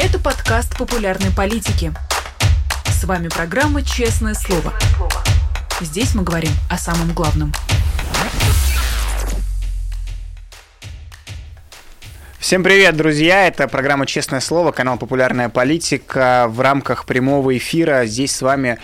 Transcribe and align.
Это 0.00 0.20
подкаст 0.20 0.78
популярной 0.78 1.32
политики. 1.32 1.92
С 2.86 3.02
вами 3.02 3.26
программа 3.26 3.82
«Честное 3.82 4.34
слово». 4.34 4.72
Здесь 5.80 6.14
мы 6.14 6.22
говорим 6.22 6.52
о 6.70 6.78
самом 6.78 7.12
главном. 7.12 7.52
Всем 12.38 12.62
привет, 12.62 12.96
друзья! 12.96 13.48
Это 13.48 13.66
программа 13.66 14.06
«Честное 14.06 14.38
слово», 14.38 14.70
канал 14.70 14.98
«Популярная 14.98 15.48
политика». 15.48 16.46
В 16.48 16.60
рамках 16.60 17.04
прямого 17.04 17.56
эфира 17.56 18.06
здесь 18.06 18.36
с 18.36 18.40
вами 18.40 18.78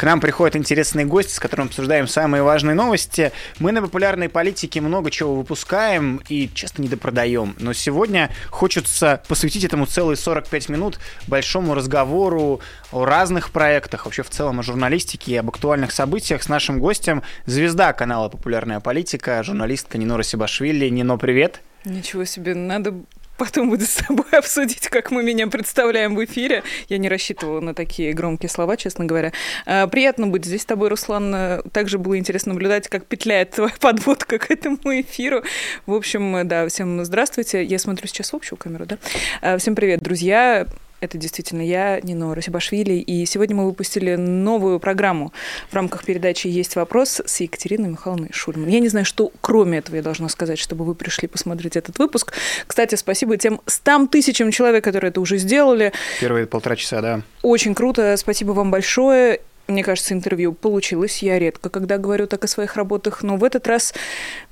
к 0.00 0.02
нам 0.02 0.18
приходят 0.18 0.56
интересные 0.56 1.04
гости, 1.04 1.34
с 1.34 1.38
которыми 1.38 1.68
обсуждаем 1.68 2.08
самые 2.08 2.42
важные 2.42 2.74
новости. 2.74 3.32
Мы 3.58 3.70
на 3.70 3.82
популярной 3.82 4.30
политике 4.30 4.80
много 4.80 5.10
чего 5.10 5.36
выпускаем 5.36 6.22
и 6.26 6.48
часто 6.54 6.80
недопродаем. 6.80 7.54
Но 7.58 7.74
сегодня 7.74 8.30
хочется 8.48 9.22
посвятить 9.28 9.62
этому 9.62 9.84
целые 9.84 10.16
45 10.16 10.70
минут 10.70 10.98
большому 11.26 11.74
разговору 11.74 12.62
о 12.92 13.04
разных 13.04 13.50
проектах, 13.50 14.06
вообще 14.06 14.22
в 14.22 14.30
целом 14.30 14.60
о 14.60 14.62
журналистике 14.62 15.32
и 15.32 15.36
об 15.36 15.50
актуальных 15.50 15.92
событиях 15.92 16.42
с 16.42 16.48
нашим 16.48 16.78
гостем, 16.78 17.22
звезда 17.44 17.92
канала 17.92 18.30
«Популярная 18.30 18.80
политика», 18.80 19.42
журналистка 19.42 19.98
Нино 19.98 20.22
Сибашвили. 20.22 20.88
Нино, 20.88 21.18
привет! 21.18 21.60
Ничего 21.84 22.24
себе, 22.24 22.54
надо 22.54 22.94
потом 23.40 23.70
будет 23.70 23.88
с 23.88 23.94
тобой 23.94 24.26
обсудить, 24.32 24.88
как 24.88 25.10
мы 25.10 25.22
меня 25.22 25.46
представляем 25.46 26.14
в 26.14 26.22
эфире. 26.24 26.62
Я 26.88 26.98
не 26.98 27.08
рассчитывала 27.08 27.60
на 27.60 27.74
такие 27.74 28.12
громкие 28.12 28.50
слова, 28.50 28.76
честно 28.76 29.06
говоря. 29.06 29.32
А, 29.64 29.86
приятно 29.86 30.26
быть 30.26 30.44
здесь 30.44 30.62
с 30.62 30.66
тобой, 30.66 30.90
Руслан. 30.90 31.62
Также 31.72 31.98
было 31.98 32.18
интересно 32.18 32.52
наблюдать, 32.52 32.88
как 32.88 33.06
петляет 33.06 33.52
твоя 33.52 33.72
подводка 33.80 34.38
к 34.38 34.50
этому 34.50 35.00
эфиру. 35.00 35.42
В 35.86 35.94
общем, 35.94 36.46
да, 36.46 36.68
всем 36.68 37.02
здравствуйте. 37.02 37.64
Я 37.64 37.78
смотрю 37.78 38.06
сейчас 38.08 38.32
в 38.32 38.36
общую 38.36 38.58
камеру, 38.58 38.84
да? 38.84 38.98
А, 39.40 39.56
всем 39.56 39.74
привет, 39.74 40.00
друзья. 40.02 40.66
Это 41.00 41.16
действительно 41.16 41.62
я, 41.62 41.98
Нино 42.02 42.34
Расибашвили, 42.34 42.92
и 42.92 43.24
сегодня 43.24 43.56
мы 43.56 43.64
выпустили 43.64 44.16
новую 44.16 44.78
программу 44.80 45.32
в 45.70 45.74
рамках 45.74 46.04
передачи 46.04 46.46
«Есть 46.46 46.76
вопрос» 46.76 47.22
с 47.24 47.40
Екатериной 47.40 47.88
Михайловной 47.88 48.28
Шульман. 48.32 48.68
Я 48.68 48.80
не 48.80 48.88
знаю, 48.88 49.06
что 49.06 49.32
кроме 49.40 49.78
этого 49.78 49.96
я 49.96 50.02
должна 50.02 50.28
сказать, 50.28 50.58
чтобы 50.58 50.84
вы 50.84 50.94
пришли 50.94 51.26
посмотреть 51.26 51.76
этот 51.76 51.98
выпуск. 51.98 52.34
Кстати, 52.66 52.96
спасибо 52.96 53.38
тем 53.38 53.62
100 53.64 54.08
тысячам 54.08 54.50
человек, 54.50 54.84
которые 54.84 55.08
это 55.08 55.22
уже 55.22 55.38
сделали. 55.38 55.92
Первые 56.20 56.46
полтора 56.46 56.76
часа, 56.76 57.00
да. 57.00 57.22
Очень 57.42 57.74
круто, 57.74 58.16
спасибо 58.18 58.52
вам 58.52 58.70
большое 58.70 59.40
мне 59.70 59.82
кажется, 59.82 60.14
интервью 60.14 60.52
получилось. 60.52 61.22
Я 61.22 61.38
редко, 61.38 61.68
когда 61.70 61.98
говорю 61.98 62.26
так 62.26 62.44
о 62.44 62.48
своих 62.48 62.76
работах, 62.76 63.22
но 63.22 63.36
в 63.36 63.44
этот 63.44 63.66
раз 63.66 63.94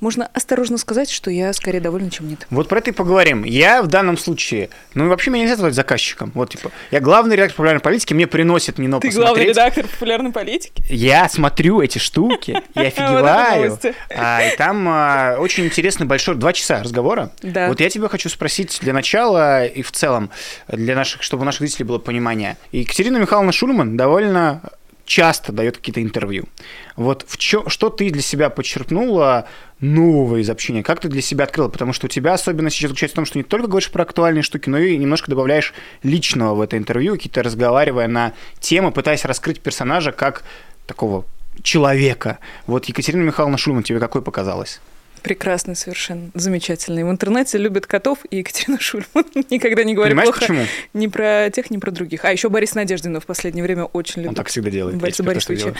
можно 0.00 0.28
осторожно 0.32 0.78
сказать, 0.78 1.10
что 1.10 1.30
я 1.30 1.52
скорее 1.52 1.80
довольна, 1.80 2.10
чем 2.10 2.28
нет. 2.28 2.46
Вот 2.50 2.68
про 2.68 2.78
это 2.78 2.90
и 2.90 2.92
поговорим. 2.92 3.44
Я 3.44 3.82
в 3.82 3.86
данном 3.88 4.16
случае, 4.16 4.70
ну 4.94 5.08
вообще 5.08 5.30
меня 5.30 5.42
нельзя 5.42 5.54
назвать 5.54 5.74
заказчиком. 5.74 6.32
Вот 6.34 6.50
типа, 6.50 6.70
я 6.90 7.00
главный 7.00 7.36
редактор 7.36 7.56
популярной 7.56 7.80
политики, 7.80 8.14
мне 8.14 8.26
приносит 8.26 8.78
Нино 8.78 9.00
Ты 9.00 9.08
посмотреть. 9.08 9.26
главный 9.26 9.48
редактор 9.48 9.86
популярной 9.86 10.32
политики? 10.32 10.82
Я 10.88 11.28
смотрю 11.28 11.80
эти 11.80 11.98
штуки, 11.98 12.62
я 12.74 12.82
офигеваю. 12.82 13.78
А, 14.14 14.42
и 14.46 14.56
там 14.56 14.86
а, 14.88 15.36
очень 15.38 15.64
интересный 15.64 16.06
большой, 16.06 16.36
два 16.36 16.52
часа 16.52 16.82
разговора. 16.82 17.30
Вот 17.42 17.80
я 17.80 17.88
тебя 17.88 18.08
хочу 18.08 18.28
спросить 18.28 18.78
для 18.80 18.92
начала 18.92 19.64
и 19.64 19.82
в 19.82 19.92
целом, 19.92 20.30
для 20.68 20.94
наших, 20.94 21.22
чтобы 21.22 21.42
у 21.42 21.44
наших 21.44 21.62
зрителей 21.62 21.84
было 21.84 21.98
понимание. 21.98 22.56
Екатерина 22.72 23.18
Михайловна 23.18 23.52
Шульман 23.52 23.96
довольно 23.96 24.62
часто 25.08 25.52
дает 25.52 25.78
какие-то 25.78 26.02
интервью. 26.02 26.44
Вот 26.94 27.24
в 27.26 27.36
чё, 27.38 27.68
что 27.68 27.88
ты 27.88 28.10
для 28.10 28.22
себя 28.22 28.50
подчеркнула 28.50 29.48
нового 29.80 30.36
из 30.36 30.50
общения? 30.50 30.82
Как 30.82 31.00
ты 31.00 31.08
для 31.08 31.22
себя 31.22 31.44
открыла? 31.44 31.68
Потому 31.68 31.92
что 31.92 32.06
у 32.06 32.08
тебя 32.08 32.34
особенность 32.34 32.76
сейчас 32.76 32.90
заключается 32.90 33.14
в 33.14 33.16
том, 33.16 33.24
что 33.24 33.38
не 33.38 33.44
только 33.44 33.66
говоришь 33.66 33.90
про 33.90 34.02
актуальные 34.02 34.42
штуки, 34.42 34.68
но 34.68 34.78
и 34.78 34.96
немножко 34.96 35.30
добавляешь 35.30 35.72
личного 36.02 36.54
в 36.54 36.60
это 36.60 36.76
интервью, 36.76 37.14
какие-то 37.14 37.42
разговаривая 37.42 38.06
на 38.06 38.34
темы, 38.60 38.92
пытаясь 38.92 39.24
раскрыть 39.24 39.60
персонажа 39.60 40.12
как 40.12 40.44
такого 40.86 41.24
человека. 41.62 42.38
Вот 42.66 42.84
Екатерина 42.84 43.22
Михайловна 43.22 43.58
Шульман 43.58 43.82
тебе 43.82 43.98
какой 43.98 44.22
показалась? 44.22 44.80
Прекрасный 45.22 45.76
совершенно, 45.76 46.30
замечательный. 46.34 47.04
В 47.04 47.10
интернете 47.10 47.58
любят 47.58 47.86
котов 47.86 48.18
и 48.30 48.38
Екатерина 48.38 48.78
Шульман. 48.80 49.24
Никогда 49.50 49.84
не 49.84 49.94
говорю 49.94 50.10
Понимаешь, 50.10 50.28
плохо 50.28 50.40
почему? 50.40 50.64
ни 50.94 51.06
про 51.06 51.50
тех, 51.50 51.70
ни 51.70 51.78
про 51.78 51.90
других. 51.90 52.24
А 52.24 52.32
еще 52.32 52.48
Борис 52.48 52.74
Надеждинов 52.74 53.24
в 53.24 53.26
последнее 53.26 53.62
время 53.62 53.84
очень 53.84 54.22
любит. 54.22 54.30
Он 54.30 54.34
так 54.34 54.48
всегда 54.48 54.70
делает. 54.70 54.96
Бориса 54.96 55.22
Борисовича. 55.22 55.74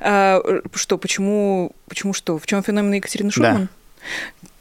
А, 0.00 0.42
что, 0.74 0.98
почему, 0.98 1.72
почему 1.88 2.12
что? 2.12 2.38
В 2.38 2.46
чем 2.46 2.62
феномен 2.62 2.92
Екатерины 2.92 3.30
Шульман? 3.30 3.68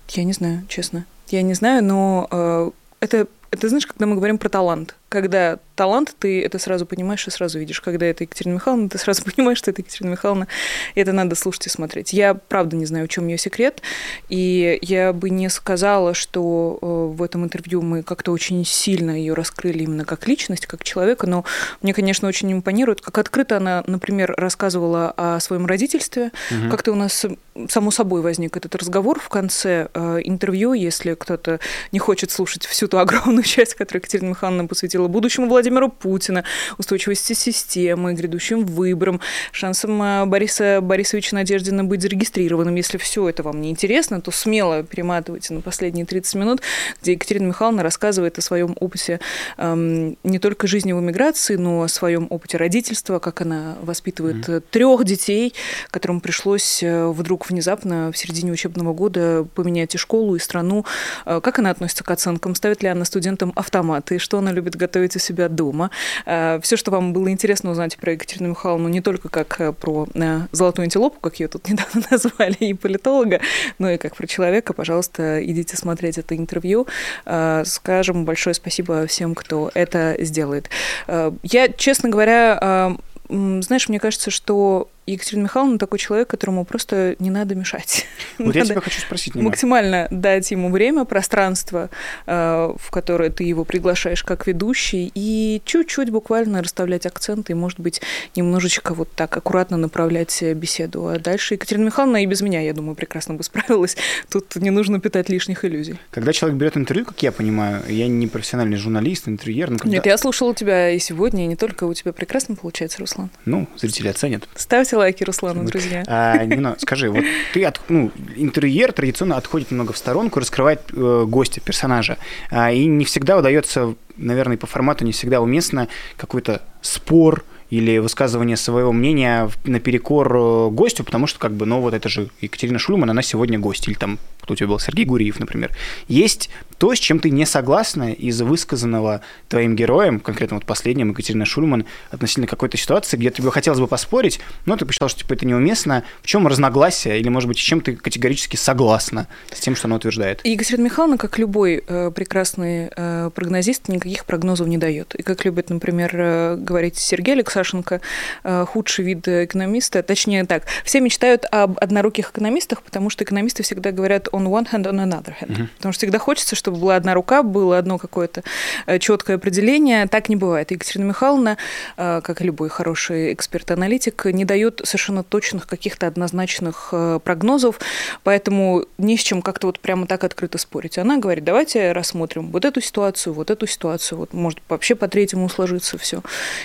Я 0.10 0.24
не 0.24 0.34
знаю, 0.34 0.64
честно. 0.68 1.06
Я 1.30 1.42
не 1.42 1.54
знаю, 1.54 1.84
но 1.84 2.28
э, 2.30 2.72
это, 3.00 3.28
это, 3.50 3.70
знаешь, 3.70 3.88
когда 3.88 4.06
мы 4.06 4.16
говорим 4.16 4.38
про 4.38 4.50
талант. 4.50 4.96
Когда 5.14 5.60
талант, 5.76 6.16
ты 6.18 6.44
это 6.44 6.58
сразу 6.58 6.88
понимаешь 6.88 7.28
и 7.28 7.30
сразу 7.30 7.60
видишь. 7.60 7.82
Когда 7.82 8.08
это 8.08 8.24
Екатерина 8.24 8.56
Михайловна, 8.56 8.90
ты 8.90 8.98
сразу 8.98 9.24
понимаешь, 9.36 9.60
что 9.60 9.70
это 9.70 9.82
Екатерина 9.82 10.12
Михайловна. 10.14 10.48
И 10.96 11.00
это 11.00 11.12
надо 11.12 11.36
слушать 11.36 11.68
и 11.68 11.70
смотреть. 11.70 12.14
Я, 12.14 12.34
правда, 12.34 12.76
не 12.76 12.88
знаю, 12.88 13.06
в 13.06 13.10
чем 13.10 13.28
ее 13.28 13.38
секрет. 13.38 13.84
И 14.30 14.80
я 14.82 15.14
бы 15.14 15.30
не 15.30 15.50
сказала, 15.50 16.16
что 16.16 16.80
э, 16.82 17.16
в 17.16 17.22
этом 17.22 17.44
интервью 17.44 17.84
мы 17.84 18.02
как-то 18.02 18.32
очень 18.32 18.66
сильно 18.66 19.12
ее 19.12 19.36
раскрыли 19.36 19.84
именно 19.84 20.04
как 20.04 20.28
личность, 20.28 20.66
как 20.66 20.84
человека. 20.84 21.28
Но 21.28 21.46
мне, 21.84 21.94
конечно, 21.94 22.28
очень 22.28 22.52
импонирует, 22.52 23.02
как 23.02 23.20
открыто 23.20 23.58
она, 23.58 23.84
например, 23.86 24.34
рассказывала 24.36 25.14
о 25.16 25.40
своем 25.40 25.68
родительстве. 25.68 26.32
Мгм. 26.50 26.72
Как-то 26.72 26.92
у 26.92 26.96
нас 26.96 27.24
само 27.70 27.92
собой 27.92 28.22
возник 28.22 28.58
этот 28.58 28.76
разговор 28.76 29.20
в 29.20 29.30
конце 29.30 29.90
э, 29.94 30.20
интервью, 30.24 30.74
если 30.74 31.14
кто-то 31.14 31.60
не 31.92 32.00
хочет 32.00 32.32
слушать 32.32 32.66
всю 32.66 32.88
ту 32.88 32.98
огромную 33.04 33.44
часть, 33.44 33.76
которую 33.76 34.02
Екатерина 34.02 34.30
Михайловна 34.30 34.68
посвятила 34.68 35.03
будущему 35.08 35.48
Владимиру 35.48 35.90
Путина, 35.90 36.44
устойчивости 36.78 37.34
системы, 37.34 38.14
грядущим 38.14 38.66
выборам, 38.66 39.20
шансам 39.52 40.02
э, 40.02 40.26
Бориса 40.26 40.80
Борисовича 40.82 41.36
Надеждина 41.36 41.84
быть 41.84 42.02
зарегистрированным. 42.02 42.76
Если 42.76 42.98
все 42.98 43.30
это 43.30 43.44
вам 43.44 43.62
не 43.62 43.70
интересно, 43.70 44.22
то 44.22 44.32
смело 44.32 44.84
перематывайте 44.84 45.54
на 45.54 45.62
последние 45.62 46.06
30 46.06 46.36
минут, 46.36 46.62
где 47.02 47.14
Екатерина 47.14 47.48
Михайловна 47.48 47.84
рассказывает 47.84 48.38
о 48.38 48.42
своем 48.42 48.76
опыте 48.80 49.20
эм, 49.58 50.18
не 50.24 50.40
только 50.40 50.68
жизни 50.68 50.94
в 50.94 51.00
эмиграции, 51.00 51.56
но 51.56 51.84
о 51.84 51.88
своем 51.88 52.28
опыте 52.30 52.58
родительства, 52.58 53.20
как 53.20 53.42
она 53.42 53.76
воспитывает 53.82 54.70
трех 54.70 55.04
детей, 55.04 55.54
которым 55.92 56.22
пришлось 56.22 56.82
э, 56.84 57.08
вдруг 57.08 57.50
внезапно 57.50 58.12
в 58.12 58.18
середине 58.18 58.52
учебного 58.52 58.94
года 58.94 59.46
поменять 59.56 59.96
и 59.96 59.98
школу, 59.98 60.36
и 60.36 60.40
страну. 60.40 60.86
Э, 61.26 61.40
Как 61.42 61.60
она 61.60 61.70
относится 61.70 62.04
к 62.04 62.12
оценкам? 62.12 62.56
Ставит 62.56 62.84
ли 62.84 62.90
она 62.90 63.06
студентам 63.06 63.54
автоматы? 63.56 64.20
Что 64.20 64.40
она 64.40 64.52
любит 64.52 64.76
готовить 64.76 64.93
у 65.00 65.20
себя 65.20 65.50
дома? 65.50 65.90
Все, 66.26 66.78
что 66.78 66.92
вам 66.92 67.14
было 67.14 67.30
интересно 67.30 67.72
узнать 67.72 67.98
про 67.98 68.14
Екатерину 68.14 68.50
Михайловну, 68.50 68.90
не 68.90 69.02
только 69.02 69.30
как 69.30 69.60
э, 69.60 69.74
про 69.74 70.08
э, 70.14 70.42
золотую 70.52 70.84
антилопу, 70.84 71.20
как 71.20 71.40
ее 71.40 71.48
тут 71.48 71.68
недавно 71.70 72.04
назвали, 72.10 72.56
и 72.60 72.74
политолога, 72.74 73.42
но 73.80 73.90
и 73.90 73.98
как 73.98 74.16
про 74.16 74.28
человека, 74.28 74.74
пожалуйста, 74.74 75.44
идите 75.44 75.76
смотреть 75.76 76.18
это 76.18 76.36
интервью. 76.36 76.88
Э, 77.26 77.64
Скажем 77.66 78.26
большое 78.26 78.54
спасибо 78.54 79.08
всем, 79.08 79.36
кто 79.36 79.72
это 79.74 80.16
сделает. 80.20 80.70
Э, 81.08 81.32
Я, 81.44 81.70
честно 81.70 82.10
говоря, 82.10 82.60
э, 82.62 83.62
знаешь, 83.62 83.90
мне 83.90 84.00
кажется, 84.00 84.32
что 84.32 84.90
Екатерина 85.06 85.44
Михайловна 85.44 85.78
такой 85.78 86.00
человек, 86.00 86.28
которому 86.30 86.66
просто 86.66 87.16
не 87.20 87.30
надо 87.30 87.56
мешать. 87.56 88.06
Вот 88.40 88.56
я 88.56 88.62
Надо 88.62 88.74
тебя 88.74 88.82
хочу 88.82 89.00
спросить, 89.00 89.36
Нина. 89.36 89.48
максимально 89.50 90.08
дать 90.10 90.50
ему 90.50 90.72
время, 90.72 91.06
пространство, 91.06 91.90
э, 92.26 92.74
в 92.78 92.90
которое 92.90 93.30
ты 93.30 93.44
его 93.44 93.64
приглашаешь 93.64 94.24
как 94.24 94.48
ведущий, 94.48 95.12
и 95.14 95.62
чуть-чуть 95.66 96.10
буквально 96.10 96.64
расставлять 96.64 97.06
акценты, 97.06 97.52
и, 97.52 97.56
может 97.56 97.80
быть, 97.80 98.02
немножечко 98.36 98.94
вот 98.96 99.10
так 99.14 99.38
аккуратно 99.38 99.78
направлять 99.78 100.42
беседу. 100.42 101.08
А 101.08 101.20
дальше 101.20 101.54
Екатерина 101.56 101.86
Михайловна 101.86 102.24
и 102.24 102.26
без 102.26 102.42
меня, 102.42 102.62
я 102.62 102.74
думаю, 102.74 102.96
прекрасно 102.96 103.36
бы 103.36 103.44
справилась. 103.44 103.98
Тут 104.32 104.56
не 104.56 104.72
нужно 104.72 105.00
питать 105.00 105.30
лишних 105.30 105.64
иллюзий. 105.64 106.00
Когда 106.10 106.34
человек 106.34 106.58
берет 106.58 106.78
интервью, 106.78 107.06
как 107.06 107.22
я 107.22 107.32
понимаю, 107.32 107.84
я 107.88 108.08
не 108.08 108.28
профессиональный 108.28 108.78
журналист, 108.78 109.28
интервьюер, 109.28 109.70
но 109.70 109.78
когда... 109.78 109.92
Нет, 109.92 110.06
я 110.06 110.18
слушала 110.18 110.56
тебя 110.56 110.90
и 110.90 111.00
сегодня, 111.00 111.44
и 111.44 111.48
не 111.48 111.56
только. 111.56 111.84
У 111.84 111.94
тебя 111.94 112.14
прекрасно 112.14 112.56
получается, 112.56 113.00
Руслан. 113.00 113.30
Ну, 113.46 113.68
зрители 113.78 114.08
оценят. 114.08 114.48
Ставьте 114.56 114.93
лайки 114.96 115.24
Руслану, 115.24 115.64
друзья. 115.66 116.04
А, 116.08 116.44
Нина, 116.46 116.76
скажи, 116.80 117.10
вот 117.10 117.24
ты, 117.54 117.64
от, 117.66 117.80
ну, 117.90 118.12
интерьер 118.36 118.92
традиционно 118.92 119.38
отходит 119.38 119.72
немного 119.72 119.94
в 119.94 119.98
сторонку, 119.98 120.40
раскрывает 120.40 120.82
э, 120.92 121.26
гостя, 121.28 121.62
персонажа, 121.62 122.18
А, 122.52 122.72
и 122.72 122.86
не 122.86 123.06
всегда 123.06 123.38
удается, 123.38 123.96
наверное, 124.18 124.58
по 124.58 124.68
формату 124.68 125.06
не 125.06 125.12
всегда 125.12 125.42
уместно 125.42 125.88
какой-то 126.18 126.62
спор 126.82 127.44
или 127.70 127.98
высказывание 127.98 128.56
своего 128.56 128.92
мнения 128.92 129.50
наперекор 129.64 130.36
э, 130.36 130.70
гостю, 130.70 131.04
потому 131.04 131.26
что, 131.26 131.40
как 131.40 131.54
бы, 131.54 131.66
ну, 131.66 131.82
вот 131.82 131.94
это 131.96 132.08
же 132.08 132.30
Екатерина 132.40 132.78
Шульман, 132.78 133.10
она 133.10 133.24
сегодня 133.24 133.58
гость, 133.58 133.88
или 133.88 133.96
там 133.96 134.20
Вот 134.44 134.52
у 134.52 134.56
тебя 134.56 134.68
был 134.68 134.80
Сергей 134.80 135.06
Гуриев, 135.06 135.40
например. 135.40 135.72
Есть 136.08 136.50
то, 136.78 136.94
с 136.94 137.00
чем 137.00 137.20
ты 137.20 137.30
не 137.30 137.46
согласна 137.46 138.12
из 138.12 138.42
высказанного 138.42 139.22
твоим 139.48 139.74
героем, 139.74 140.20
конкретно 140.20 140.58
вот 140.58 140.66
последним, 140.66 141.12
Екатерина 141.12 141.46
Шульман, 141.46 141.86
относительно 142.12 142.46
какой-то 142.46 142.76
ситуации, 142.76 143.16
где 143.16 143.32
тебе 143.32 143.52
хотелось 143.52 143.80
бы 143.80 143.88
поспорить, 143.88 144.42
но 144.66 144.76
ты 144.76 144.86
посчитал, 144.86 145.08
что 145.08 145.22
типа, 145.22 145.34
это 145.34 145.46
неуместно. 145.46 146.04
В 146.22 146.28
чем 146.28 146.46
разногласие? 146.46 147.22
Или, 147.22 147.30
может 147.30 147.48
быть, 147.48 147.58
с 147.58 147.62
чем 147.62 147.80
ты 147.80 147.96
категорически 147.96 148.58
согласна 148.58 149.30
с 149.54 149.62
тем, 149.62 149.78
что 149.78 149.88
она 149.88 149.96
утверждает? 149.96 150.46
Екатерина 150.46 150.84
Михайловна, 150.84 151.18
как 151.18 151.38
любой 151.38 151.82
э, 151.88 152.12
прекрасный 152.14 152.90
э, 152.94 153.30
прогнозист, 153.34 153.88
никаких 153.88 154.26
прогнозов 154.26 154.68
не 154.68 154.78
дает. 154.78 155.16
И 155.16 155.24
как 155.24 155.46
любит, 155.46 155.70
например, 155.70 156.12
э, 156.14 156.56
говорить 156.58 156.98
Сергей 156.98 157.36
Алексашенко, 157.36 158.02
э, 158.44 158.66
худший 158.68 159.06
вид 159.06 159.26
экономиста, 159.26 160.04
точнее 160.04 160.44
так, 160.44 160.66
все 160.84 161.00
мечтают 161.00 161.46
об 161.50 161.78
одноруких 161.80 162.32
экономистах, 162.32 162.82
потому 162.82 163.10
что 163.10 163.24
экономисты 163.24 163.64
всегда 163.64 163.92
говорят 163.92 164.28
on 164.34 164.48
one 164.48 164.66
hand, 164.66 164.86
on 164.86 165.00
another 165.00 165.36
hand. 165.40 165.52
Uh-huh. 165.52 165.68
Потому 165.78 165.94
что 165.94 166.00
всегда 166.00 166.20
хочется, 166.20 166.56
чтобы 166.56 166.80
была 166.80 166.96
одна 166.96 167.14
рука, 167.14 167.44
было 167.44 167.78
одно 167.78 167.98
какое-то 167.98 168.44
э, 168.88 169.00
четкое 169.00 169.38
определение. 169.38 170.08
Так 170.08 170.30
не 170.30 170.36
бывает. 170.36 170.72
Екатерина 170.72 171.08
Михайловна, 171.08 171.58
э, 171.98 172.22
как 172.24 172.42
и 172.42 172.44
любой 172.44 172.70
хороший 172.70 173.34
эксперт-аналитик, 173.34 174.26
не 174.26 174.44
дает 174.44 174.82
совершенно 174.84 175.24
точных 175.24 175.68
каких-то 175.68 176.08
однозначных 176.08 176.90
э, 176.92 177.20
прогнозов, 177.24 177.80
поэтому 178.24 178.86
не 178.98 179.18
с 179.18 179.22
чем 179.22 179.42
как-то 179.42 179.68
вот 179.68 179.80
прямо 179.80 180.08
так 180.08 180.24
открыто 180.24 180.58
спорить. 180.58 180.98
Она 180.98 181.18
говорит, 181.18 181.44
давайте 181.44 181.92
рассмотрим 181.92 182.52
вот 182.52 182.66
эту 182.66 182.82
ситуацию, 182.82 183.34
вот 183.34 183.52
эту 183.52 183.68
ситуацию, 183.68 184.18
вот 184.18 184.34
может 184.34 184.60
вообще 184.68 184.96
по 184.96 185.08
третьему 185.08 185.50
сложиться 185.50 185.98
все. 185.98 186.22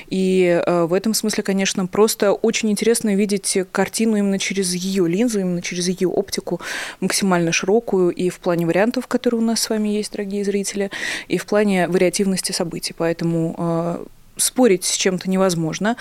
И 0.08 0.62
в 0.66 0.92
этом 0.92 1.14
смысле, 1.14 1.42
конечно, 1.42 1.86
просто 1.86 2.32
очень 2.32 2.70
интересно 2.70 3.14
видеть 3.14 3.58
картину 3.72 4.16
именно 4.16 4.38
через 4.38 4.74
ее 4.74 5.06
линзу, 5.06 5.40
именно 5.40 5.62
через 5.62 5.88
ее 5.88 6.08
оптику, 6.08 6.60
максимально 7.00 7.52
широкую 7.58 8.10
и 8.10 8.30
в 8.30 8.38
плане 8.38 8.66
вариантов, 8.66 9.06
которые 9.06 9.40
у 9.40 9.44
нас 9.44 9.60
с 9.60 9.70
вами 9.70 9.88
есть, 9.88 10.12
дорогие 10.12 10.44
зрители, 10.44 10.90
и 11.28 11.38
в 11.38 11.46
плане 11.46 11.88
вариативности 11.88 12.52
событий. 12.52 12.94
Поэтому 12.96 13.54
э, 13.58 14.04
спорить 14.36 14.84
с 14.84 14.96
чем-то 14.96 15.28
невозможно. 15.28 15.96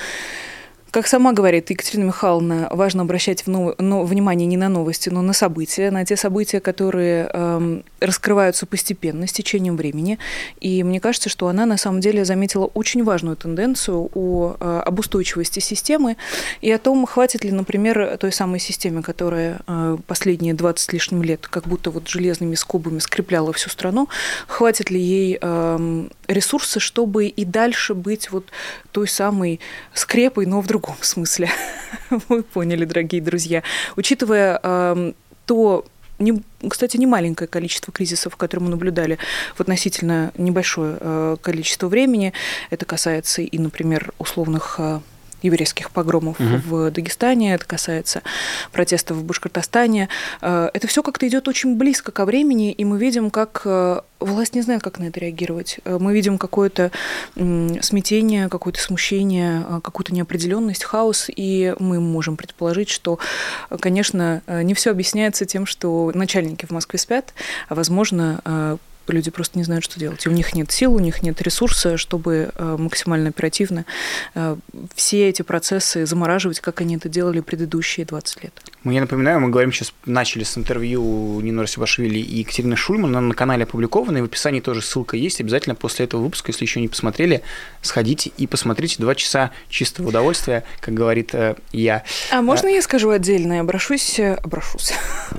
Как 0.91 1.05
сама 1.05 1.33
говорит 1.33 1.69
Екатерина 1.69 2.05
Михайловна, 2.05 2.69
важно 2.71 3.01
обращать 3.01 3.45
в 3.45 3.47
но, 3.49 4.03
внимание 4.03 4.47
не 4.47 4.55
на 4.55 4.69
новости, 4.69 5.09
но 5.09 5.21
на 5.21 5.33
события, 5.33 5.91
на 5.91 6.05
те 6.05 6.15
события, 6.15 6.61
которые 6.61 7.29
э, 7.31 7.81
раскрываются 7.99 8.65
постепенно, 8.65 9.27
с 9.27 9.33
течением 9.33 9.75
времени. 9.75 10.17
И 10.61 10.83
мне 10.83 11.01
кажется, 11.01 11.27
что 11.27 11.49
она 11.49 11.65
на 11.65 11.75
самом 11.77 11.99
деле 11.99 12.23
заметила 12.23 12.65
очень 12.65 13.03
важную 13.03 13.35
тенденцию 13.35 14.09
о, 14.13 14.55
э, 14.57 14.81
об 14.85 14.99
устойчивости 14.99 15.59
системы 15.59 16.15
и 16.61 16.71
о 16.71 16.77
том, 16.77 17.05
хватит 17.05 17.43
ли, 17.43 17.51
например, 17.51 18.17
той 18.17 18.31
самой 18.31 18.59
системе, 18.59 19.01
которая 19.01 19.59
э, 19.67 19.97
последние 20.07 20.53
20 20.53 20.79
с 20.79 20.93
лишним 20.93 21.21
лет 21.21 21.47
как 21.47 21.67
будто 21.67 21.91
вот 21.91 22.07
железными 22.07 22.55
скобами 22.55 22.99
скрепляла 22.99 23.51
всю 23.51 23.69
страну, 23.69 24.07
хватит 24.47 24.89
ли 24.89 24.99
ей 25.01 25.37
э, 25.41 26.07
ресурсы, 26.29 26.79
чтобы 26.79 27.27
и 27.27 27.43
дальше 27.43 27.93
быть 27.93 28.31
вот 28.31 28.45
той 28.93 29.09
самой 29.09 29.59
скрепой, 29.93 30.45
но 30.45 30.61
в 30.61 30.67
другом 30.67 30.76
смысле. 31.03 31.49
Вы 32.29 32.43
поняли, 32.43 32.85
дорогие 32.85 33.21
друзья. 33.21 33.63
Учитывая 33.95 34.59
э, 34.61 35.13
то, 35.45 35.85
не, 36.19 36.41
кстати, 36.69 36.97
не 36.97 37.05
маленькое 37.05 37.47
количество 37.47 37.91
кризисов, 37.91 38.35
которые 38.35 38.65
мы 38.65 38.71
наблюдали 38.71 39.17
в 39.55 39.61
относительно 39.61 40.31
небольшое 40.37 40.97
э, 40.99 41.37
количество 41.41 41.87
времени. 41.87 42.33
Это 42.69 42.85
касается 42.85 43.41
и, 43.41 43.57
например, 43.57 44.13
условных 44.17 44.75
э, 44.79 44.99
еврейских 45.41 45.91
погромов 45.91 46.39
угу. 46.39 46.57
в 46.65 46.91
Дагестане, 46.91 47.53
это 47.53 47.65
касается 47.65 48.21
протестов 48.71 49.17
в 49.17 49.23
Башкортостане. 49.23 50.09
Э, 50.41 50.69
это 50.73 50.87
все 50.87 51.03
как-то 51.03 51.27
идет 51.27 51.47
очень 51.47 51.75
близко 51.75 52.11
ко 52.11 52.25
времени, 52.25 52.71
и 52.71 52.85
мы 52.85 52.97
видим, 52.97 53.29
как 53.29 53.61
э, 53.65 54.01
власть 54.19 54.55
не 54.55 54.61
знает, 54.61 54.81
как 54.81 54.99
на 54.99 55.05
это 55.05 55.19
реагировать. 55.19 55.79
Э, 55.85 55.97
мы 55.99 56.13
видим 56.13 56.37
какое-то 56.37 56.91
смятение, 57.35 58.49
какое-то 58.49 58.79
смущение, 58.79 59.63
какую-то 59.83 60.13
неопределенность, 60.13 60.83
хаос, 60.83 61.29
и 61.33 61.75
мы 61.79 61.99
можем 61.99 62.35
предположить, 62.37 62.89
что, 62.89 63.19
конечно, 63.79 64.41
не 64.47 64.73
все 64.73 64.91
объясняется 64.91 65.45
тем, 65.45 65.65
что 65.65 66.11
начальники 66.13 66.65
в 66.65 66.71
Москве 66.71 66.99
спят, 66.99 67.33
а, 67.69 67.75
возможно, 67.75 68.79
люди 69.13 69.31
просто 69.31 69.57
не 69.57 69.63
знают, 69.63 69.83
что 69.83 69.99
делать. 69.99 70.25
И 70.25 70.29
у 70.29 70.31
них 70.31 70.53
нет 70.53 70.71
сил, 70.71 70.93
у 70.93 70.99
них 70.99 71.23
нет 71.23 71.41
ресурса, 71.41 71.97
чтобы 71.97 72.51
э, 72.53 72.75
максимально 72.79 73.29
оперативно 73.29 73.85
э, 74.35 74.55
все 74.95 75.29
эти 75.29 75.41
процессы 75.41 76.05
замораживать, 76.05 76.59
как 76.59 76.81
они 76.81 76.95
это 76.97 77.09
делали 77.09 77.41
предыдущие 77.41 78.05
20 78.05 78.43
лет. 78.43 78.53
Ну, 78.83 78.91
я 78.91 79.01
напоминаю, 79.01 79.39
мы 79.39 79.49
говорим 79.49 79.73
сейчас, 79.73 79.93
начали 80.05 80.43
с 80.43 80.57
интервью 80.57 81.41
Нины 81.41 81.63
Расибашвили 81.63 82.19
и 82.19 82.39
Екатерины 82.39 82.75
Шульман, 82.75 83.15
она 83.15 83.27
на 83.27 83.33
канале 83.33 83.63
опубликована, 83.63 84.19
и 84.19 84.21
в 84.21 84.25
описании 84.25 84.61
тоже 84.61 84.81
ссылка 84.81 85.17
есть. 85.17 85.41
Обязательно 85.41 85.75
после 85.75 86.05
этого 86.05 86.21
выпуска, 86.21 86.51
если 86.51 86.63
еще 86.63 86.79
не 86.79 86.87
посмотрели, 86.87 87.41
сходите 87.81 88.31
и 88.37 88.47
посмотрите 88.47 88.95
два 88.99 89.15
часа 89.15 89.51
чистого 89.69 90.07
удовольствия, 90.07 90.63
как 90.79 90.93
говорит 90.93 91.33
э, 91.33 91.55
я. 91.71 92.03
А 92.31 92.41
можно 92.41 92.69
а... 92.69 92.71
я 92.71 92.81
скажу 92.81 93.09
отдельно? 93.09 93.53
Я 93.53 93.61
обращусь, 93.61 94.19
обращусь, 94.19 94.93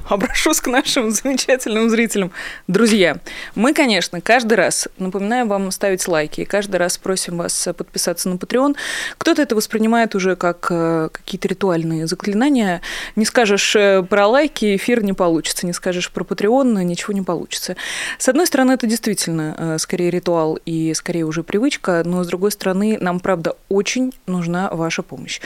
обращусь 0.08 0.60
к 0.60 0.66
нашим 0.66 1.10
замечательным 1.10 1.88
зрителям. 1.88 2.32
Друзья, 2.66 3.18
мы, 3.58 3.74
конечно, 3.74 4.20
каждый 4.20 4.54
раз 4.54 4.86
напоминаем 4.98 5.48
вам 5.48 5.72
ставить 5.72 6.06
лайки, 6.06 6.42
и 6.42 6.44
каждый 6.44 6.76
раз 6.76 6.96
просим 6.96 7.38
вас 7.38 7.68
подписаться 7.76 8.28
на 8.28 8.34
Patreon. 8.34 8.76
Кто-то 9.18 9.42
это 9.42 9.56
воспринимает 9.56 10.14
уже 10.14 10.36
как 10.36 10.68
э, 10.70 11.08
какие-то 11.10 11.48
ритуальные 11.48 12.06
заклинания. 12.06 12.82
Не 13.16 13.24
скажешь 13.24 13.74
э, 13.74 14.04
про 14.08 14.28
лайки, 14.28 14.76
эфир 14.76 15.02
не 15.02 15.12
получится. 15.12 15.66
Не 15.66 15.72
скажешь 15.72 16.12
про 16.12 16.22
Patreon, 16.22 16.84
ничего 16.84 17.12
не 17.12 17.22
получится. 17.22 17.74
С 18.18 18.28
одной 18.28 18.46
стороны, 18.46 18.70
это 18.70 18.86
действительно 18.86 19.56
э, 19.58 19.78
скорее 19.78 20.10
ритуал 20.10 20.60
и 20.64 20.94
скорее 20.94 21.24
уже 21.24 21.42
привычка, 21.42 22.02
но 22.04 22.22
с 22.22 22.28
другой 22.28 22.52
стороны, 22.52 22.96
нам, 23.00 23.18
правда, 23.18 23.56
очень 23.68 24.14
нужна 24.28 24.70
ваша 24.70 25.02
помощь. 25.02 25.40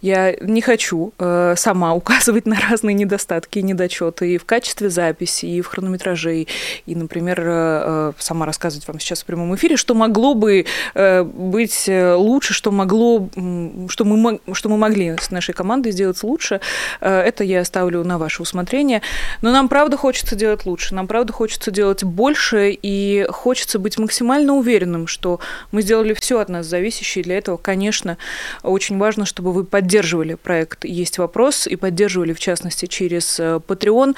Я 0.00 0.36
не 0.40 0.60
хочу 0.60 1.12
сама 1.18 1.94
указывать 1.94 2.46
на 2.46 2.56
разные 2.70 2.94
недостатки 2.94 3.58
и 3.58 3.62
недочеты 3.62 4.34
и 4.34 4.38
в 4.38 4.44
качестве 4.44 4.88
записи, 4.88 5.46
и 5.46 5.60
в 5.60 5.66
хронометраже, 5.66 6.46
и, 6.86 6.94
например, 6.94 7.55
Э, 7.55 7.55
сама 8.18 8.46
рассказывать 8.46 8.86
вам 8.88 9.00
сейчас 9.00 9.22
в 9.22 9.24
прямом 9.24 9.54
эфире, 9.54 9.76
что 9.76 9.94
могло 9.94 10.34
бы 10.34 10.66
э, 10.94 11.22
быть 11.22 11.88
э, 11.88 12.14
лучше, 12.14 12.54
что 12.54 12.70
могло, 12.70 13.28
что 13.88 14.04
мы, 14.04 14.40
что 14.52 14.68
мы 14.68 14.76
могли 14.76 15.16
с 15.20 15.30
нашей 15.30 15.54
командой 15.54 15.92
сделать 15.92 16.22
лучше, 16.22 16.60
это 17.00 17.44
я 17.44 17.60
оставлю 17.60 18.04
на 18.04 18.18
ваше 18.18 18.42
усмотрение. 18.42 19.02
Но 19.42 19.52
нам 19.52 19.68
правда 19.68 19.96
хочется 19.96 20.36
делать 20.36 20.66
лучше, 20.66 20.94
нам 20.94 21.06
правда 21.06 21.32
хочется 21.32 21.70
делать 21.70 22.04
больше, 22.04 22.70
и 22.70 23.26
хочется 23.30 23.78
быть 23.78 23.98
максимально 23.98 24.54
уверенным, 24.54 25.06
что 25.06 25.40
мы 25.72 25.82
сделали 25.82 26.14
все 26.14 26.38
от 26.38 26.48
нас 26.48 26.66
зависящее. 26.66 27.24
Для 27.24 27.38
этого, 27.38 27.56
конечно, 27.56 28.16
очень 28.62 28.98
важно, 28.98 29.26
чтобы 29.26 29.52
вы 29.52 29.64
поддерживали 29.64 30.34
проект 30.34 30.84
«Есть 30.84 31.18
вопрос» 31.18 31.66
и 31.66 31.76
поддерживали, 31.76 32.32
в 32.32 32.40
частности, 32.40 32.86
через 32.86 33.38
Patreon. 33.38 34.16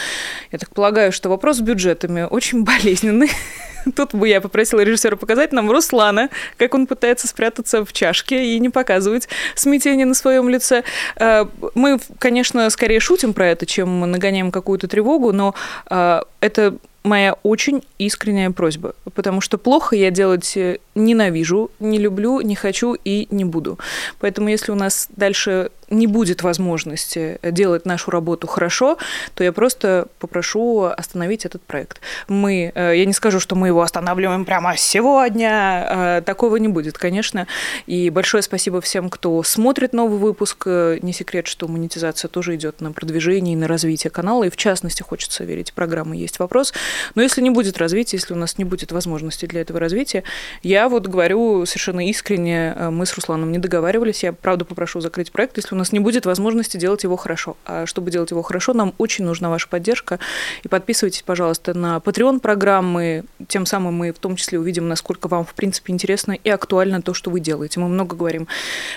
Я 0.53 0.59
так 0.59 0.71
полагаю, 0.75 1.13
что 1.13 1.29
вопрос 1.29 1.59
с 1.59 1.61
бюджетами 1.61 2.23
очень 2.23 2.65
болезненный, 2.65 3.28
Тут 3.97 4.15
бы 4.15 4.29
я 4.29 4.41
попросила 4.41 4.81
режиссера 4.81 5.17
показать 5.17 5.53
нам 5.53 5.71
Руслана, 5.71 6.31
как 6.57 6.75
он 6.75 6.87
пытается 6.87 7.27
спрятаться 7.27 7.85
в 7.85 7.93
чашке 7.93 8.55
и 8.55 8.59
не 8.59 8.71
показывать 8.71 9.29
смятение 9.55 10.07
на 10.07 10.15
своем 10.15 10.49
лице. 10.49 10.85
Э, 11.17 11.47
мы, 11.75 11.99
конечно, 12.19 12.69
скорее 12.71 13.01
шутим 13.01 13.35
про 13.35 13.49
это, 13.49 13.67
чем 13.67 14.11
нагоняем 14.11 14.51
какую-то 14.51 14.89
тревогу, 14.89 15.33
но 15.33 15.55
э, 15.91 16.21
это 16.41 16.77
моя 17.09 17.35
очень 17.43 17.83
искренняя 17.99 18.51
просьба, 18.51 18.95
потому 19.15 19.41
что 19.41 19.59
плохо 19.59 19.97
я 19.97 20.11
делать 20.11 20.57
э, 20.57 20.79
ненавижу, 20.95 21.71
не 21.81 21.99
люблю, 21.99 22.41
не 22.41 22.55
хочу 22.55 22.95
и 22.95 23.27
не 23.31 23.45
буду. 23.45 23.79
Поэтому 24.21 24.49
если 24.49 24.71
у 24.73 24.75
нас 24.75 25.09
дальше 25.17 25.71
не 25.91 26.07
будет 26.07 26.43
возможности 26.43 27.39
делать 27.43 27.87
нашу 27.87 28.11
работу 28.11 28.47
хорошо, 28.47 28.99
то 29.35 29.43
я 29.45 29.53
просто 29.53 30.09
попрошу 30.19 30.85
остановить 30.85 31.47
этот 31.47 31.63
проект. 31.63 32.01
Мы, 32.29 32.73
э, 32.75 32.93
я 32.97 33.05
не 33.07 33.13
скажу, 33.13 33.41
что 33.41 33.57
мы 33.57 33.69
его 33.69 33.83
останавливаем 33.83 34.45
прямо 34.45 34.77
сегодня, 34.77 35.87
э, 36.19 36.23
такого 36.25 36.57
не 36.57 36.69
будет, 36.69 36.99
конечно. 36.99 37.47
И 37.87 38.11
большое 38.11 38.43
спасибо 38.43 38.81
всем, 38.81 39.09
кто 39.09 39.43
смотрит 39.43 39.93
новый 39.93 40.19
выпуск. 40.19 40.67
Не 40.67 41.13
секрет, 41.13 41.47
что 41.47 41.69
монетизация 41.69 42.29
тоже 42.29 42.57
идет 42.57 42.81
на 42.81 42.93
продвижение 42.93 43.55
и 43.55 43.57
на 43.57 43.67
развитие 43.67 44.11
канала, 44.11 44.45
и 44.45 44.51
в 44.51 44.57
частности, 44.57 45.03
хочется 45.03 45.45
верить, 45.45 45.73
программы 45.73 46.17
есть 46.17 46.39
вопрос. 46.39 46.75
Но 47.15 47.23
если 47.23 47.41
не 47.41 47.51
будет 47.51 47.79
развития, 47.79 48.17
если 48.17 48.35
у 48.35 48.37
нас 48.37 48.59
не 48.59 48.65
будет 48.65 48.93
возможности 48.93 49.47
для 49.47 49.61
этого 49.61 49.81
развития, 49.81 50.25
я 50.63 50.89
вот 50.89 51.07
говорю 51.07 51.67
совершенно 51.67 52.07
искренне, 52.09 52.75
э, 52.77 52.91
мы 52.91 53.07
с 53.07 53.15
Русланом 53.15 53.53
не 53.53 53.59
договаривались, 53.59 54.23
я 54.23 54.33
правда 54.33 54.65
попрошу 54.65 55.01
закрыть 55.01 55.33
проект, 55.33 55.57
если 55.57 55.75
у 55.75 55.79
нас 55.79 55.93
не 55.93 56.01
будет 56.01 56.27
возможности 56.27 56.77
делать 56.77 57.05
его 57.05 57.17
хорошо. 57.17 57.57
А 57.65 57.87
чтобы 57.87 58.11
делать 58.11 58.31
его 58.31 58.43
хорошо, 58.43 58.73
нам 58.73 58.95
очень 58.99 59.25
нужна 59.25 59.51
ваша 59.51 59.69
поддержка. 59.69 60.19
И 60.63 60.69
подписывайтесь, 60.69 61.23
пожалуйста, 61.23 61.75
на 61.75 61.97
Patreon 61.99 62.41
программы, 62.41 63.25
тем 63.49 63.67
самым 63.67 63.95
мы 63.95 64.13
в 64.13 64.19
том 64.19 64.37
числе 64.37 64.59
увидим, 64.59 64.89
насколько 64.89 65.29
вам, 65.29 65.45
в 65.45 65.55
принципе, 65.55 65.93
интересно 65.93 66.33
и 66.33 66.49
актуально 66.49 67.03
то, 67.03 67.15
что 67.15 67.31
вы 67.31 67.41
делаете. 67.41 67.81
Мы 67.81 67.89
много 67.89 68.17
говорим 68.17 68.49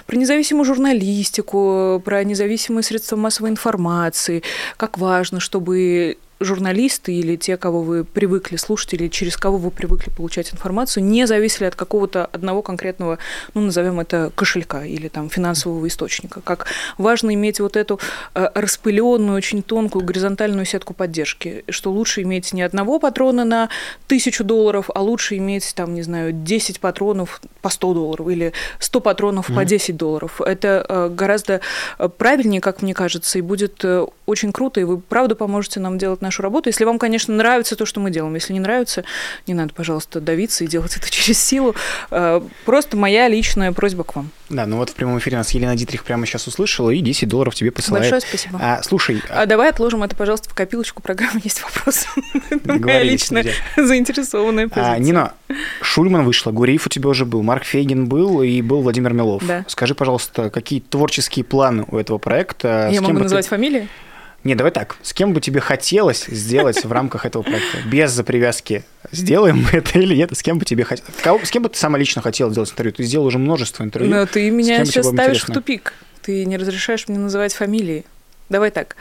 про 0.06 0.16
независимую 0.16 0.66
журналистику, 0.66 2.02
про 2.04 2.24
независимые 2.24 2.84
средства 2.84 3.16
массовой 3.16 3.50
информации, 3.50 4.44
как 4.78 4.98
важно, 4.98 5.40
чтобы 5.40 6.18
журналисты 6.42 7.14
или 7.14 7.36
те, 7.36 7.58
кого 7.58 7.82
вы 7.82 8.04
привыкли 8.04 8.58
слушать, 8.58 8.94
или 8.94 9.08
через 9.08 9.38
кого 9.38 9.58
вы 9.58 9.72
привыкли 9.72 10.10
получать 10.10 10.54
информацию, 10.54 11.04
не 11.04 11.26
зависели 11.28 11.66
от 11.66 11.76
какого-то 11.76 12.26
одного 12.26 12.62
конкретного, 12.62 13.20
ну, 13.54 13.62
назовем 13.62 14.00
это 14.00 14.32
кошелька 14.36 14.84
или 14.84 15.08
там 15.08 15.30
финансового 15.30 15.88
источника. 15.88 16.42
Как 16.42 16.66
важно 16.98 17.34
иметь 17.34 17.60
вот 17.60 17.78
эту 17.78 18.00
э, 18.34 18.48
распыленную, 18.56 19.38
очень 19.38 19.62
тонкую 19.62 20.04
горизонтальную 20.04 20.66
сетку 20.66 20.94
поддержки, 20.94 21.64
что 21.70 21.92
лучше 21.92 22.24
иметь 22.24 22.54
не 22.54 22.64
одного 22.64 23.00
патрона 23.00 23.46
на 23.46 23.70
тысячу 24.08 24.44
долларов, 24.44 24.90
а 24.94 25.02
лучше 25.02 25.38
иметь, 25.38 25.74
там, 25.76 25.94
не 25.94 26.02
знаю, 26.02 26.32
10 26.34 26.80
патронов 26.80 27.42
по 27.62 27.70
100 27.70 27.94
долларов 27.94 28.28
или 28.28 28.54
100 28.80 29.00
патронов 29.02 29.50
mm-hmm. 29.50 29.56
по 29.56 29.66
10 29.66 29.98
долларов. 29.98 30.42
Это 30.42 30.86
э, 30.88 31.10
гораздо 31.10 31.62
правильнее, 32.18 32.62
как 32.62 32.82
мне 32.82 32.94
кажется, 32.94 33.38
и 33.38 33.42
будет 33.42 33.86
очень 34.26 34.52
круто, 34.52 34.80
и 34.80 34.84
вы 34.84 35.00
правда 35.00 35.36
поможете 35.36 35.80
нам 35.80 35.98
делать 35.98 36.22
нашу 36.32 36.42
работу. 36.42 36.70
Если 36.70 36.86
вам, 36.86 36.98
конечно, 36.98 37.36
нравится 37.36 37.76
то, 37.76 37.86
что 37.86 38.00
мы 38.00 38.10
делаем. 38.10 38.34
Если 38.36 38.54
не 38.54 38.60
нравится, 38.60 39.04
не 39.48 39.54
надо, 39.54 39.74
пожалуйста, 39.74 40.22
давиться 40.22 40.64
и 40.64 40.68
делать 40.68 40.96
это 40.96 41.10
через 41.12 41.40
силу. 41.40 41.76
Э, 42.10 42.42
просто 42.66 42.96
моя 42.96 43.28
личная 43.28 43.74
просьба 43.74 44.04
к 44.04 44.16
вам. 44.16 44.32
Да, 44.50 44.66
ну 44.66 44.78
вот 44.78 44.90
в 44.90 44.96
прямом 44.96 45.18
эфире 45.20 45.38
нас 45.38 45.52
Елена 45.52 45.76
Дитрих 45.76 46.04
прямо 46.04 46.26
сейчас 46.26 46.48
услышала, 46.48 46.90
и 46.90 47.00
10 47.00 47.28
долларов 47.28 47.56
тебе 47.56 47.72
посылает. 47.72 48.12
Большое 48.12 48.22
спасибо. 48.22 48.60
А, 48.62 48.82
слушай... 48.84 49.22
А 49.30 49.46
давай 49.46 49.70
отложим 49.70 50.04
это, 50.04 50.16
пожалуйста, 50.16 50.50
в 50.50 50.54
копилочку 50.54 51.02
программы 51.04 51.42
«Есть 51.44 51.62
вопрос». 51.64 52.06
Моя 52.66 53.04
личная 53.04 53.46
заинтересованная 53.78 54.68
позиция. 54.68 54.94
А, 54.94 55.00
Нина, 55.00 55.34
Шульман 55.82 56.24
вышла, 56.24 56.52
Гуриев 56.52 56.86
у 56.86 56.90
тебя 56.90 57.10
уже 57.10 57.26
был, 57.26 57.44
Марк 57.44 57.64
Фейгин 57.64 58.08
был, 58.08 58.42
и 58.42 58.62
был 58.62 58.82
Владимир 58.82 59.14
Милов. 59.14 59.46
Да. 59.46 59.66
Скажи, 59.68 59.96
пожалуйста, 59.96 60.50
какие 60.50 60.80
творческие 60.80 61.44
планы 61.44 61.86
у 61.90 61.98
этого 61.98 62.18
проекта? 62.18 62.90
Я 62.92 63.02
могу 63.02 63.20
называть 63.20 63.48
фамилии? 63.48 63.88
Не, 64.44 64.56
давай 64.56 64.72
так. 64.72 64.98
С 65.04 65.14
кем 65.14 65.34
бы 65.34 65.42
тебе 65.42 65.60
хотелось 65.60 66.26
сделать 66.26 66.84
в 66.84 66.92
рамках 66.92 67.26
этого 67.26 67.44
проекта? 67.44 67.78
Без 67.86 68.14
привязки. 68.24 68.84
Сделаем 69.12 69.64
мы 69.64 69.80
это 69.80 70.00
или 70.00 70.16
нет? 70.16 70.36
С 70.36 70.42
кем 70.42 70.58
бы 70.58 70.66
тебе 70.66 70.84
хотелось? 70.84 71.14
С 71.48 71.52
кем 71.52 71.64
бы 71.64 71.70
ты 71.70 71.78
сама 71.78 71.98
лично 71.98 72.22
хотела 72.22 72.50
сделать 72.52 72.72
интервью? 72.72 72.94
Ты 72.94 73.04
сделал 73.04 73.26
уже 73.26 73.38
множество 73.38 73.84
интервью. 73.84 74.12
Но 74.12 74.26
ты 74.26 74.50
меня 74.50 74.84
сейчас 74.86 75.08
ставишь 75.08 75.38
интересно? 75.38 75.54
в 75.54 75.58
тупик. 75.58 75.94
Ты 76.24 76.46
не 76.46 76.58
разрешаешь 76.58 77.08
мне 77.08 77.20
называть 77.20 77.54
фамилии. 77.54 78.06
Давай 78.50 78.72
так. 78.72 78.96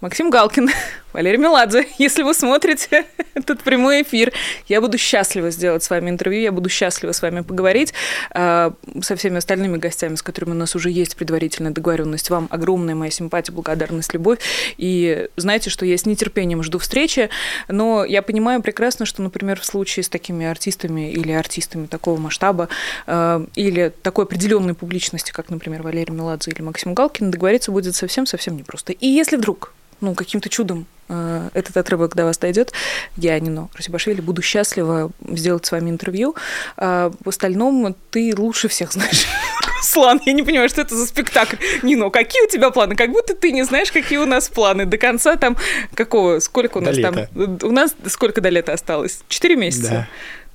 Максим 0.00 0.28
Галкин, 0.28 0.68
Валерий 1.16 1.38
Меладзе, 1.38 1.88
если 1.98 2.22
вы 2.22 2.34
смотрите 2.34 3.06
этот 3.34 3.62
прямой 3.62 4.02
эфир, 4.02 4.34
я 4.68 4.82
буду 4.82 4.98
счастлива 4.98 5.50
сделать 5.50 5.82
с 5.82 5.88
вами 5.88 6.10
интервью, 6.10 6.42
я 6.42 6.52
буду 6.52 6.68
счастлива 6.68 7.12
с 7.12 7.22
вами 7.22 7.40
поговорить 7.40 7.94
э, 8.34 8.70
со 9.00 9.16
всеми 9.16 9.38
остальными 9.38 9.78
гостями, 9.78 10.16
с 10.16 10.22
которыми 10.22 10.50
у 10.50 10.56
нас 10.56 10.76
уже 10.76 10.90
есть 10.90 11.16
предварительная 11.16 11.70
договоренность. 11.70 12.28
Вам 12.28 12.48
огромная 12.50 12.94
моя 12.94 13.10
симпатия, 13.10 13.50
благодарность, 13.52 14.12
любовь. 14.12 14.40
И 14.76 15.30
знаете, 15.36 15.70
что 15.70 15.86
я 15.86 15.96
с 15.96 16.04
нетерпением 16.04 16.62
жду 16.62 16.78
встречи, 16.78 17.30
но 17.68 18.04
я 18.04 18.20
понимаю 18.20 18.60
прекрасно, 18.60 19.06
что, 19.06 19.22
например, 19.22 19.58
в 19.58 19.64
случае 19.64 20.02
с 20.02 20.10
такими 20.10 20.44
артистами 20.44 21.10
или 21.10 21.32
артистами 21.32 21.86
такого 21.86 22.20
масштаба 22.20 22.68
э, 23.06 23.46
или 23.54 23.90
такой 24.02 24.26
определенной 24.26 24.74
публичности, 24.74 25.32
как, 25.32 25.48
например, 25.48 25.82
Валерий 25.82 26.12
Меладзе 26.12 26.50
или 26.50 26.60
Максим 26.60 26.92
Галкин, 26.92 27.30
договориться 27.30 27.72
будет 27.72 27.96
совсем-совсем 27.96 28.58
непросто. 28.58 28.92
И 28.92 29.06
если 29.06 29.36
вдруг 29.36 29.72
ну, 30.00 30.14
каким-то 30.14 30.48
чудом 30.48 30.86
э, 31.08 31.50
этот 31.54 31.76
отрывок 31.76 32.14
до 32.14 32.24
вас 32.24 32.38
дойдет, 32.38 32.72
я, 33.16 33.38
Нино 33.38 33.68
Расибашвили, 33.74 34.20
буду 34.20 34.42
счастлива 34.42 35.10
сделать 35.28 35.66
с 35.66 35.72
вами 35.72 35.90
интервью. 35.90 36.34
А 36.76 37.12
в 37.24 37.28
остальном 37.28 37.94
ты 38.10 38.34
лучше 38.36 38.68
всех 38.68 38.92
знаешь. 38.92 39.26
Слан, 39.82 40.20
я 40.26 40.32
не 40.32 40.42
понимаю, 40.42 40.68
что 40.68 40.80
это 40.80 40.94
за 40.96 41.06
спектакль. 41.06 41.56
Нино, 41.82 42.10
какие 42.10 42.44
у 42.44 42.48
тебя 42.48 42.70
планы? 42.70 42.96
Как 42.96 43.10
будто 43.10 43.34
ты 43.34 43.52
не 43.52 43.64
знаешь, 43.64 43.92
какие 43.92 44.18
у 44.18 44.26
нас 44.26 44.48
планы. 44.48 44.84
До 44.84 44.98
конца 44.98 45.36
там 45.36 45.56
какого? 45.94 46.40
Сколько 46.40 46.78
у 46.78 46.80
нас 46.80 46.96
там? 46.98 47.16
У 47.34 47.70
нас 47.70 47.94
сколько 48.06 48.40
до 48.40 48.48
лета 48.48 48.72
осталось? 48.72 49.20
Четыре 49.28 49.56
месяца. 49.56 49.90
Да. 49.90 50.08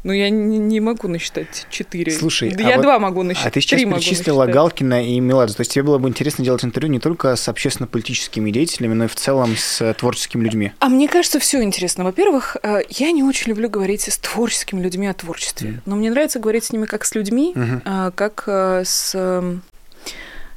Ну, 0.03 0.13
я 0.13 0.29
не, 0.29 0.57
не 0.57 0.79
могу 0.79 1.07
насчитать 1.07 1.67
четыре. 1.69 2.11
Слушай, 2.11 2.51
да 2.51 2.65
а 2.65 2.69
я 2.69 2.75
вот, 2.77 2.83
два 2.83 2.99
могу 2.99 3.21
насчитать. 3.23 3.47
А 3.47 3.51
ты 3.51 3.61
сейчас 3.61 3.79
перечислила 3.81 4.47
Галкина 4.47 5.05
и 5.05 5.19
Меладзе. 5.19 5.55
То 5.55 5.61
есть 5.61 5.71
тебе 5.73 5.83
было 5.83 5.99
бы 5.99 6.09
интересно 6.09 6.43
делать 6.43 6.65
интервью 6.65 6.91
не 6.91 6.99
только 6.99 7.35
с 7.35 7.47
общественно-политическими 7.47 8.49
деятелями, 8.49 8.93
но 8.93 9.03
и 9.05 9.07
в 9.07 9.15
целом 9.15 9.55
с 9.55 9.93
творческими 9.93 10.43
людьми. 10.43 10.71
А 10.79 10.89
мне 10.89 11.07
кажется, 11.07 11.39
все 11.39 11.61
интересно. 11.61 12.03
Во-первых, 12.03 12.57
э, 12.63 12.81
я 12.89 13.11
не 13.11 13.23
очень 13.23 13.49
люблю 13.49 13.69
говорить 13.69 14.07
с 14.07 14.17
творческими 14.17 14.81
людьми 14.81 15.07
о 15.07 15.13
творчестве. 15.13 15.69
Mm. 15.69 15.79
Но 15.85 15.95
мне 15.95 16.09
нравится 16.09 16.39
говорить 16.39 16.63
с 16.63 16.71
ними 16.71 16.85
как 16.85 17.05
с 17.05 17.13
людьми, 17.13 17.53
mm-hmm. 17.55 18.13
как 18.15 18.43
э, 18.47 18.83
с 18.85 19.13
эм, 19.13 19.61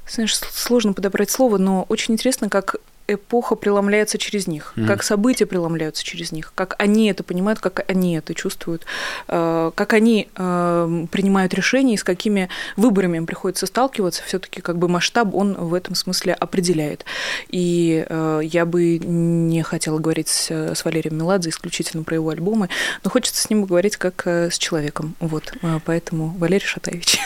знаешь, 0.09 0.37
сложно 0.37 0.93
подобрать 0.93 1.31
слово, 1.31 1.59
но 1.59 1.85
очень 1.89 2.15
интересно, 2.15 2.49
как 2.49 2.77
эпоха 3.07 3.55
преломляется 3.55 4.19
через 4.19 4.47
них, 4.47 4.73
mm. 4.77 4.87
как 4.87 5.03
события 5.03 5.47
преломляются 5.47 6.03
через 6.03 6.33
них, 6.33 6.53
как 6.55 6.75
они 6.79 7.11
это 7.11 7.23
понимают, 7.23 7.61
как 7.61 7.85
они 7.89 8.17
это 8.17 8.35
чувствуют, 8.35 8.87
э, 9.29 9.71
как 9.75 9.93
они 9.93 10.29
э, 10.35 11.07
принимают 11.11 11.53
решения 11.53 11.95
и 11.95 11.97
с 11.99 12.05
какими 12.05 12.49
выборами 12.77 13.19
им 13.19 13.27
приходится 13.27 13.67
сталкиваться. 13.67 14.23
Все-таки 14.25 14.61
как 14.63 14.79
бы 14.79 14.89
масштаб 14.89 15.35
он 15.35 15.55
в 15.55 15.75
этом 15.75 15.95
смысле 15.95 16.33
определяет. 16.33 17.05
И 17.49 18.07
э, 18.09 18.41
я 18.43 18.65
бы 18.65 18.99
не 18.99 19.63
хотела 19.63 19.99
говорить 19.99 20.29
с, 20.29 20.51
с 20.51 20.85
Валерием 20.85 21.19
Меладзе 21.19 21.51
исключительно 21.51 22.05
про 22.05 22.15
его 22.15 22.31
альбомы, 22.31 22.71
но 23.03 23.11
хочется 23.11 23.43
с 23.43 23.51
ним 23.51 23.65
говорить 23.67 23.97
как 23.97 24.27
с 24.27 24.57
человеком. 24.59 25.15
Вот, 25.21 25.53
поэтому 25.85 26.35
Валерий 26.39 26.67
Шатаевич. 26.67 27.19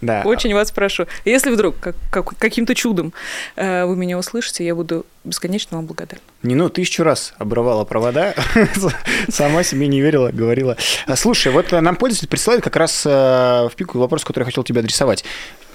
Да. 0.00 0.22
Очень 0.24 0.54
вас 0.54 0.72
прошу. 0.72 1.06
Если 1.24 1.50
вдруг 1.50 1.78
как, 1.78 1.96
как, 2.10 2.36
каким-то 2.36 2.74
чудом 2.74 3.12
вы 3.56 3.96
меня 3.96 4.18
услышите, 4.18 4.64
я 4.64 4.74
буду 4.74 5.03
бесконечно 5.24 5.76
вам 5.76 5.86
благодарна. 5.86 6.22
Не, 6.42 6.54
ну, 6.54 6.68
тысячу 6.68 7.02
раз 7.02 7.34
обрывала 7.38 7.84
провода, 7.84 8.34
сама 9.28 9.62
себе 9.62 9.86
не 9.86 10.00
верила, 10.00 10.30
говорила. 10.30 10.76
А, 11.06 11.16
слушай, 11.16 11.52
вот 11.52 11.72
нам 11.72 11.96
пользователь 11.96 12.28
присылает 12.28 12.62
как 12.62 12.76
раз 12.76 13.04
э, 13.06 13.08
в 13.10 13.72
пику 13.76 13.98
вопрос, 13.98 14.24
который 14.24 14.42
я 14.42 14.46
хотел 14.46 14.64
тебе 14.64 14.80
адресовать. 14.80 15.24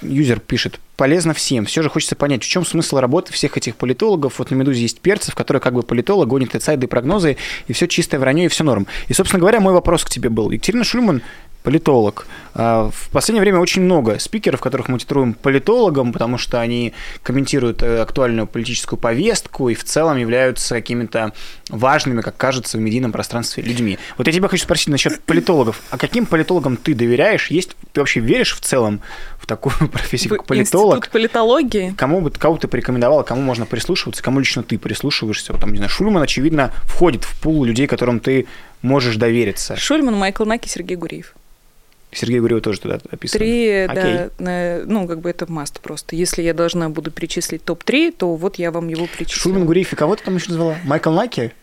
Юзер 0.02 0.40
пишет, 0.40 0.80
полезно 0.96 1.34
всем. 1.34 1.66
Все 1.66 1.82
же 1.82 1.90
хочется 1.90 2.16
понять, 2.16 2.42
в 2.42 2.48
чем 2.48 2.64
смысл 2.64 2.98
работы 2.98 3.32
всех 3.32 3.56
этих 3.56 3.76
политологов. 3.76 4.38
Вот 4.38 4.50
на 4.50 4.54
«Медузе» 4.54 4.82
есть 4.82 5.00
перцев, 5.00 5.34
который 5.34 5.60
как 5.60 5.74
бы 5.74 5.82
политолог, 5.82 6.28
гонит 6.28 6.54
инсайды 6.54 6.86
и 6.86 6.88
прогнозы, 6.88 7.36
и 7.66 7.72
все 7.72 7.86
чистое 7.86 8.20
вранье, 8.20 8.46
и 8.46 8.48
все 8.48 8.64
норм. 8.64 8.86
И, 9.08 9.12
собственно 9.12 9.40
говоря, 9.40 9.60
мой 9.60 9.72
вопрос 9.72 10.04
к 10.04 10.10
тебе 10.10 10.30
был. 10.30 10.50
Екатерина 10.50 10.84
Шульман 10.84 11.22
политолог. 11.62 12.26
А, 12.54 12.90
в 12.90 13.10
последнее 13.10 13.42
время 13.42 13.58
очень 13.58 13.82
много 13.82 14.18
спикеров, 14.18 14.60
которых 14.60 14.88
мы 14.88 14.98
титруем 14.98 15.34
политологом, 15.34 16.12
потому 16.12 16.38
что 16.38 16.60
они 16.60 16.92
комментируют 17.22 17.82
э, 17.82 18.00
актуальную 18.00 18.46
политическую 18.46 18.98
повестку 18.98 19.68
и 19.68 19.74
в 19.74 19.84
целом 19.84 20.16
являются 20.16 20.74
какими-то 20.74 21.32
важными, 21.68 22.20
как 22.22 22.36
кажется, 22.36 22.78
в 22.78 22.80
медийном 22.80 23.12
пространстве 23.12 23.62
людьми. 23.62 23.98
Вот 24.16 24.26
я 24.26 24.32
тебя 24.32 24.48
хочу 24.48 24.64
спросить 24.64 24.88
насчет 24.88 25.20
политологов. 25.22 25.80
А 25.90 25.98
каким 25.98 26.26
политологам 26.26 26.76
ты 26.76 26.94
доверяешь? 26.94 27.50
Есть, 27.50 27.76
ты 27.92 28.00
вообще 28.00 28.20
веришь 28.20 28.54
в 28.54 28.60
целом 28.60 29.00
в 29.40 29.46
такую 29.46 29.88
профессию, 29.92 30.30
как 30.30 30.44
политолог? 30.44 30.98
Институт 30.98 31.12
политологии? 31.12 31.94
Кому 31.96 32.20
бы, 32.20 32.30
кого 32.30 32.56
ты 32.58 32.68
порекомендовала, 32.68 33.22
кому 33.22 33.40
можно 33.40 33.66
прислушиваться, 33.66 34.22
кому 34.22 34.38
лично 34.40 34.62
ты 34.62 34.78
прислушиваешься? 34.78 35.52
Там, 35.54 35.70
не 35.72 35.78
знаю, 35.78 35.90
Шульман, 35.90 36.22
очевидно, 36.22 36.72
входит 36.84 37.24
в 37.24 37.40
пул 37.40 37.64
людей, 37.64 37.86
которым 37.86 38.20
ты 38.20 38.46
можешь 38.82 39.16
довериться. 39.16 39.76
Шульман, 39.76 40.14
Майкл 40.14 40.44
Наки, 40.44 40.68
Сергей 40.68 40.96
Гуриев. 40.96 41.34
Сергей 42.12 42.40
Гурева 42.40 42.60
тоже 42.60 42.80
туда 42.80 42.98
описан. 43.10 43.38
Три, 43.38 43.84
Окей. 43.84 44.30
да, 44.38 44.80
ну, 44.84 45.06
как 45.06 45.20
бы 45.20 45.30
это 45.30 45.50
маст 45.50 45.80
просто. 45.80 46.16
Если 46.16 46.42
я 46.42 46.54
должна 46.54 46.88
буду 46.88 47.10
перечислить 47.10 47.64
топ-3, 47.64 48.12
то 48.16 48.34
вот 48.34 48.56
я 48.56 48.72
вам 48.72 48.88
его 48.88 49.06
перечислю. 49.06 49.40
Шульман 49.40 49.64
Гуреев 49.64 49.92
и 49.92 49.96
кого 49.96 50.16
ты 50.16 50.24
там 50.24 50.34
еще 50.34 50.48
назвала? 50.48 50.76
Майкл 50.84 51.10
Наки? 51.10 51.52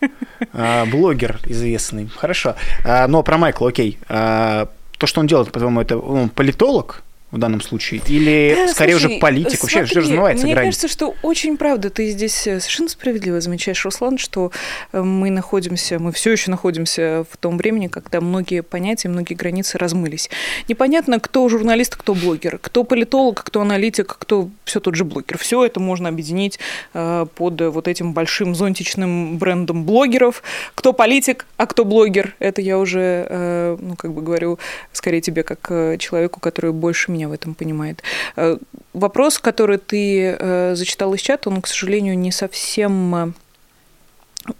А, 0.52 0.86
блогер 0.86 1.40
известный. 1.46 2.08
Хорошо. 2.16 2.54
А, 2.84 3.08
но 3.08 3.22
про 3.24 3.38
Майкла, 3.38 3.68
окей. 3.68 3.98
А, 4.08 4.68
то, 4.96 5.06
что 5.06 5.20
он 5.20 5.26
делает, 5.26 5.50
по-твоему, 5.52 5.80
это 5.80 5.98
он 5.98 6.28
политолог? 6.30 7.02
В 7.30 7.38
данном 7.38 7.60
случае? 7.60 8.00
Или 8.08 8.54
да, 8.56 8.68
скорее 8.68 8.98
слушай, 8.98 9.12
уже 9.12 9.20
политик? 9.20 9.60
Вообще, 9.60 9.78
смотри, 9.78 9.90
что 9.90 10.00
размывается 10.00 10.44
Мне 10.44 10.54
грань? 10.54 10.66
кажется, 10.66 10.88
что 10.88 11.14
очень 11.22 11.56
правда, 11.58 11.90
ты 11.90 12.10
здесь 12.10 12.46
э, 12.46 12.58
совершенно 12.60 12.88
справедливо 12.88 13.40
замечаешь, 13.40 13.84
Руслан, 13.84 14.16
что 14.16 14.50
э, 14.92 15.02
мы 15.02 15.30
находимся, 15.30 15.98
мы 15.98 16.12
все 16.12 16.32
еще 16.32 16.50
находимся 16.50 17.26
в 17.30 17.36
том 17.36 17.58
времени, 17.58 17.88
когда 17.88 18.20
многие 18.20 18.62
понятия, 18.62 19.08
многие 19.08 19.34
границы 19.34 19.76
размылись. 19.76 20.30
Непонятно, 20.68 21.20
кто 21.20 21.46
журналист, 21.48 21.96
кто 21.96 22.14
блогер, 22.14 22.58
кто 22.58 22.84
политолог, 22.84 23.42
кто 23.44 23.60
аналитик, 23.60 24.16
кто 24.18 24.48
все 24.64 24.80
тот 24.80 24.94
же 24.94 25.04
блогер. 25.04 25.36
Все 25.36 25.64
это 25.66 25.80
можно 25.80 26.08
объединить 26.08 26.58
э, 26.94 27.26
под 27.34 27.60
вот 27.60 27.88
этим 27.88 28.14
большим 28.14 28.54
зонтичным 28.54 29.36
брендом 29.36 29.84
блогеров. 29.84 30.42
Кто 30.74 30.94
политик, 30.94 31.46
а 31.58 31.66
кто 31.66 31.84
блогер, 31.84 32.34
это 32.38 32.62
я 32.62 32.78
уже, 32.78 33.76
ну, 33.80 33.96
как 33.96 34.12
бы 34.12 34.22
говорю, 34.22 34.58
скорее 34.92 35.20
тебе, 35.20 35.42
как 35.42 35.68
человеку, 35.98 36.40
который 36.40 36.72
больше 36.72 37.10
меня 37.10 37.17
в 37.26 37.32
этом 37.32 37.54
понимает. 37.54 38.02
Э, 38.36 38.58
вопрос, 38.92 39.38
который 39.38 39.78
ты 39.78 40.36
э, 40.38 40.74
зачитал 40.76 41.14
из 41.14 41.20
чата, 41.20 41.48
он, 41.50 41.62
к 41.62 41.66
сожалению, 41.66 42.16
не 42.18 42.30
совсем 42.30 43.14
э, 43.14 43.32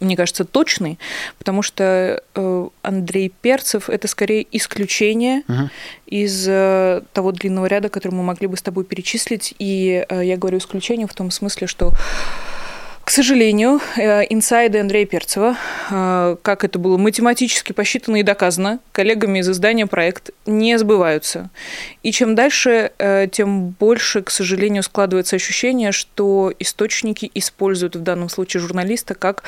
мне 0.00 0.16
кажется, 0.16 0.44
точный, 0.44 0.98
потому 1.38 1.62
что 1.62 2.22
Андрей 2.82 3.32
Перцев 3.40 3.88
это 3.88 4.06
скорее 4.06 4.46
исключение 4.52 5.44
uh-huh. 5.48 5.70
из 6.04 7.04
того 7.14 7.32
длинного 7.32 7.64
ряда, 7.66 7.88
который 7.88 8.12
мы 8.12 8.22
могли 8.22 8.48
бы 8.48 8.58
с 8.58 8.62
тобой 8.62 8.84
перечислить. 8.84 9.54
И 9.58 10.04
я 10.10 10.36
говорю 10.36 10.58
исключение 10.58 11.06
в 11.06 11.14
том 11.14 11.30
смысле, 11.30 11.68
что 11.68 11.94
К 13.08 13.10
сожалению, 13.10 13.80
э, 13.96 14.24
инсайды 14.28 14.80
Андрея 14.80 15.06
Перцева, 15.06 15.56
э, 15.90 16.36
как 16.42 16.62
это 16.62 16.78
было 16.78 16.98
математически 16.98 17.72
посчитано 17.72 18.16
и 18.16 18.22
доказано 18.22 18.80
коллегами 18.92 19.38
из 19.38 19.48
издания 19.48 19.86
«Проект», 19.86 20.28
не 20.44 20.78
сбываются. 20.78 21.48
И 22.02 22.12
чем 22.12 22.34
дальше, 22.34 22.92
э, 22.98 23.26
тем 23.32 23.70
больше, 23.70 24.20
к 24.20 24.28
сожалению, 24.28 24.82
складывается 24.82 25.36
ощущение, 25.36 25.90
что 25.90 26.52
источники 26.58 27.30
используют 27.32 27.96
в 27.96 28.02
данном 28.02 28.28
случае 28.28 28.60
журналиста 28.60 29.14
как 29.14 29.42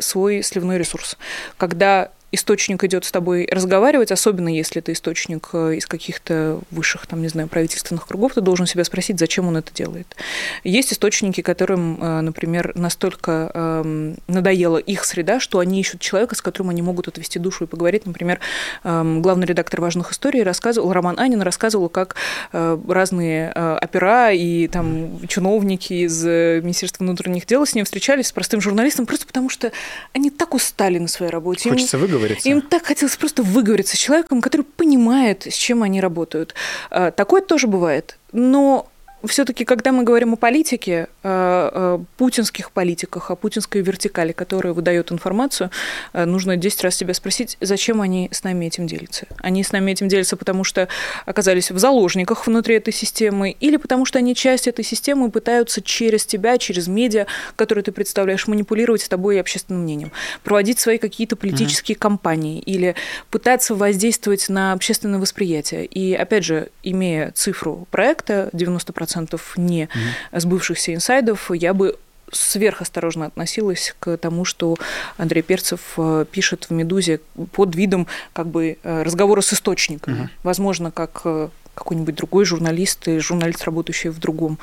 свой 0.00 0.42
сливной 0.42 0.78
ресурс. 0.78 1.18
Когда 1.58 2.08
источник 2.32 2.82
идет 2.84 3.04
с 3.04 3.12
тобой 3.12 3.46
разговаривать, 3.50 4.10
особенно 4.10 4.48
если 4.48 4.80
это 4.80 4.92
источник 4.92 5.50
э, 5.52 5.74
из 5.76 5.86
каких-то 5.86 6.60
высших, 6.70 7.06
там, 7.06 7.20
не 7.20 7.28
знаю, 7.28 7.46
правительственных 7.46 8.06
кругов, 8.06 8.32
ты 8.34 8.40
должен 8.40 8.66
себя 8.66 8.84
спросить, 8.84 9.18
зачем 9.18 9.46
он 9.46 9.58
это 9.58 9.72
делает. 9.72 10.16
Есть 10.64 10.92
источники, 10.94 11.42
которым, 11.42 12.02
э, 12.02 12.20
например, 12.22 12.72
настолько 12.74 13.50
эм, 13.54 14.16
надоела 14.26 14.78
их 14.78 15.04
среда, 15.04 15.40
что 15.40 15.58
они 15.58 15.78
ищут 15.78 16.00
человека, 16.00 16.34
с 16.34 16.40
которым 16.40 16.70
они 16.70 16.80
могут 16.80 17.06
отвести 17.06 17.38
душу 17.38 17.64
и 17.64 17.66
поговорить. 17.66 18.06
Например, 18.06 18.40
эм, 18.82 19.20
главный 19.20 19.46
редактор 19.46 19.82
«Важных 19.82 20.12
историй» 20.12 20.42
рассказывал, 20.42 20.92
Роман 20.92 21.20
Анин 21.20 21.42
рассказывал, 21.42 21.90
как 21.90 22.16
э, 22.52 22.78
разные 22.88 23.52
опера 23.52 24.32
и 24.32 24.68
там 24.68 25.26
чиновники 25.28 25.92
из 25.92 26.24
Министерства 26.24 27.04
внутренних 27.04 27.46
дел 27.46 27.66
с 27.66 27.74
ним 27.74 27.84
встречались 27.84 28.28
с 28.28 28.32
простым 28.32 28.60
журналистом 28.60 29.04
просто 29.04 29.26
потому, 29.26 29.50
что 29.50 29.72
они 30.14 30.30
так 30.30 30.54
устали 30.54 30.98
на 30.98 31.08
своей 31.08 31.30
работе. 31.30 31.68
Хочется 31.68 31.98
выговорить 31.98 32.21
выговориться. 32.22 32.48
Им 32.48 32.60
так 32.62 32.84
хотелось 32.84 33.16
просто 33.16 33.42
выговориться 33.42 33.96
с 33.96 34.00
человеком, 34.00 34.40
который 34.40 34.62
понимает, 34.62 35.46
с 35.46 35.54
чем 35.54 35.82
они 35.82 36.00
работают. 36.00 36.54
А, 36.90 37.10
такое 37.10 37.40
тоже 37.40 37.66
бывает. 37.66 38.18
Но 38.32 38.88
все-таки, 39.26 39.64
когда 39.64 39.92
мы 39.92 40.04
говорим 40.04 40.32
о 40.34 40.36
политике, 40.36 41.08
о 41.22 42.02
путинских 42.16 42.72
политиках, 42.72 43.30
о 43.30 43.36
путинской 43.36 43.80
вертикали, 43.82 44.32
которая 44.32 44.72
выдает 44.72 45.12
информацию, 45.12 45.70
э, 46.12 46.24
нужно 46.24 46.56
10 46.56 46.82
раз 46.82 46.96
себя 46.96 47.14
спросить, 47.14 47.56
зачем 47.60 48.00
они 48.00 48.28
с 48.32 48.44
нами 48.44 48.66
этим 48.66 48.86
делятся. 48.86 49.26
Они 49.38 49.62
с 49.62 49.72
нами 49.72 49.92
этим 49.92 50.08
делятся, 50.08 50.36
потому 50.36 50.64
что 50.64 50.88
оказались 51.26 51.70
в 51.70 51.78
заложниках 51.78 52.46
внутри 52.46 52.76
этой 52.76 52.92
системы, 52.92 53.50
или 53.50 53.76
потому 53.76 54.04
что 54.04 54.18
они 54.18 54.34
часть 54.34 54.66
этой 54.66 54.84
системы 54.84 55.30
пытаются 55.30 55.82
через 55.82 56.26
тебя, 56.26 56.58
через 56.58 56.88
медиа, 56.88 57.26
которые 57.56 57.84
ты 57.84 57.92
представляешь, 57.92 58.46
манипулировать 58.48 59.02
с 59.02 59.08
тобой 59.08 59.36
и 59.36 59.38
общественным 59.38 59.82
мнением, 59.82 60.12
проводить 60.42 60.80
свои 60.80 60.98
какие-то 60.98 61.36
политические 61.36 61.96
mm-hmm. 61.96 62.00
кампании 62.00 62.60
или 62.60 62.94
пытаться 63.30 63.74
воздействовать 63.74 64.48
на 64.48 64.72
общественное 64.72 65.20
восприятие. 65.20 65.84
И, 65.86 66.14
опять 66.14 66.44
же, 66.44 66.70
имея 66.82 67.30
цифру 67.32 67.86
проекта 67.90 68.50
90%, 68.52 69.11
100% 69.14 69.40
не 69.56 69.88
сбывшихся 70.32 70.94
инсайдов, 70.94 71.50
я 71.52 71.74
бы 71.74 71.96
сверхосторожно 72.32 73.26
относилась 73.26 73.94
к 74.00 74.16
тому, 74.16 74.44
что 74.44 74.76
Андрей 75.18 75.42
Перцев 75.42 75.80
э, 75.98 76.24
пишет 76.30 76.64
в 76.64 76.72
«Медузе» 76.72 77.20
под 77.52 77.76
видом 77.76 78.06
как 78.32 78.46
бы 78.46 78.78
э, 78.82 79.02
разговора 79.02 79.42
с 79.42 79.52
источником. 79.52 80.14
Угу. 80.14 80.28
Возможно, 80.42 80.90
как 80.90 81.20
э, 81.24 81.48
какой-нибудь 81.74 82.14
другой 82.14 82.44
журналист 82.44 83.08
и 83.08 83.18
журналист, 83.18 83.64
работающий 83.64 84.10
в 84.10 84.18
другом 84.18 84.58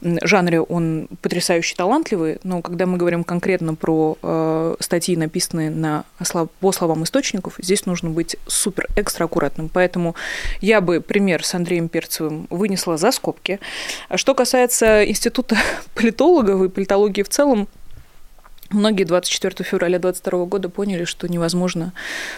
жанре, 0.00 0.60
он 0.60 1.08
потрясающе 1.20 1.74
талантливый, 1.76 2.38
но 2.42 2.62
когда 2.62 2.86
мы 2.86 2.96
говорим 2.96 3.24
конкретно 3.24 3.74
про 3.74 4.16
э, 4.22 4.76
статьи, 4.80 5.16
написанные 5.16 5.70
на, 5.70 6.04
по 6.60 6.72
словам 6.72 7.04
источников, 7.04 7.54
здесь 7.58 7.86
нужно 7.86 8.10
быть 8.10 8.36
супер 8.46 8.88
экстра 8.96 9.24
аккуратным. 9.24 9.68
Поэтому 9.68 10.14
я 10.60 10.80
бы 10.80 11.00
пример 11.00 11.44
с 11.44 11.54
Андреем 11.54 11.88
Перцевым 11.88 12.46
вынесла 12.50 12.96
за 12.96 13.12
скобки. 13.12 13.60
А 14.08 14.16
что 14.16 14.34
касается 14.34 15.04
Института 15.08 15.56
политологов 15.94 16.62
и 16.62 16.68
политологии 16.68 17.22
в 17.22 17.28
целом, 17.28 17.68
Многие 18.74 19.04
24 19.04 19.64
февраля 19.64 19.98
2022 19.98 20.46
года 20.46 20.68
поняли, 20.68 21.04
что 21.04 21.28
невозможно 21.28 21.92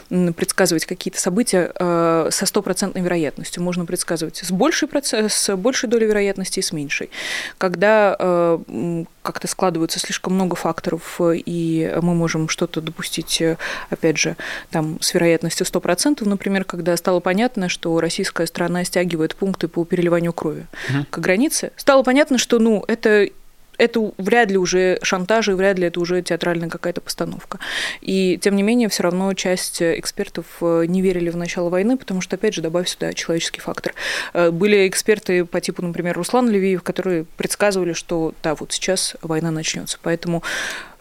предсказывать 0.09 0.85
какие-то 0.85 1.21
события 1.21 1.73
э, 1.75 2.29
со 2.31 2.47
стопроцентной 2.47 3.03
вероятностью. 3.03 3.63
Можно 3.63 3.87
предсказывать 3.87 4.39
с 4.45 4.51
большей, 4.51 4.89
с 5.03 5.57
большей 5.57 5.89
долей 5.89 6.07
вероятности 6.07 6.61
и 6.61 6.63
с 6.63 6.73
меньшей. 6.73 7.11
Когда 7.59 8.17
э, 8.19 9.05
как-то 9.23 9.49
складывается 9.49 9.99
слишком 9.99 10.35
много 10.35 10.57
факторов, 10.57 11.21
и 11.21 11.93
мы 12.03 12.15
можем 12.15 12.49
что-то 12.49 12.81
допустить, 12.81 13.41
э, 13.41 13.57
опять 13.91 14.19
же, 14.19 14.37
там, 14.71 14.99
с 15.01 15.15
вероятностью 15.15 15.67
100%, 15.67 16.29
например, 16.29 16.65
когда 16.65 16.97
стало 16.97 17.21
понятно, 17.21 17.69
что 17.69 17.99
российская 18.01 18.47
страна 18.47 18.85
стягивает 18.85 19.35
пункты 19.35 19.69
по 19.69 19.85
переливанию 19.85 20.33
крови 20.33 20.67
угу. 20.91 21.07
к 21.11 21.19
границе, 21.19 21.73
стало 21.77 22.03
понятно, 22.03 22.39
что 22.39 22.59
ну, 22.59 22.85
это 22.87 23.29
это 23.79 24.13
вряд 24.19 24.51
ли 24.51 24.59
уже 24.59 24.99
шантаж, 25.03 25.49
и 25.49 25.53
вряд 25.53 25.79
ли 25.79 25.87
это 25.87 26.01
уже 26.01 26.23
театральная 26.23 26.69
какая-то 26.69 27.01
постановка. 27.01 27.59
И, 28.01 28.39
тем 28.41 28.57
не 28.57 28.63
менее, 28.63 28.89
все 28.89 29.03
равно 29.03 29.33
часть 29.35 29.83
экспертов 29.83 30.47
э, 30.61 30.85
не 30.87 31.03
верили 31.03 31.31
в 31.31 31.37
начало 31.37 31.69
войны, 31.69 31.97
потому 31.97 32.21
что, 32.21 32.37
опять 32.37 32.55
же, 32.55 32.63
добавь 32.63 32.89
сюда 32.89 33.13
человеческий 33.13 33.61
фактор. 33.61 33.95
Э, 34.33 34.51
были 34.51 34.89
эксперты 34.89 35.45
по 35.45 35.61
типу, 35.61 35.83
например, 35.83 36.17
Руслан 36.17 36.49
Левиев, 36.49 36.83
которые 36.83 37.25
предсказывали, 37.37 37.93
что 37.93 38.35
да, 38.43 38.55
вот 38.55 38.73
сейчас 38.73 39.17
война 39.23 39.51
начнется. 39.51 39.99
Поэтому 40.03 40.43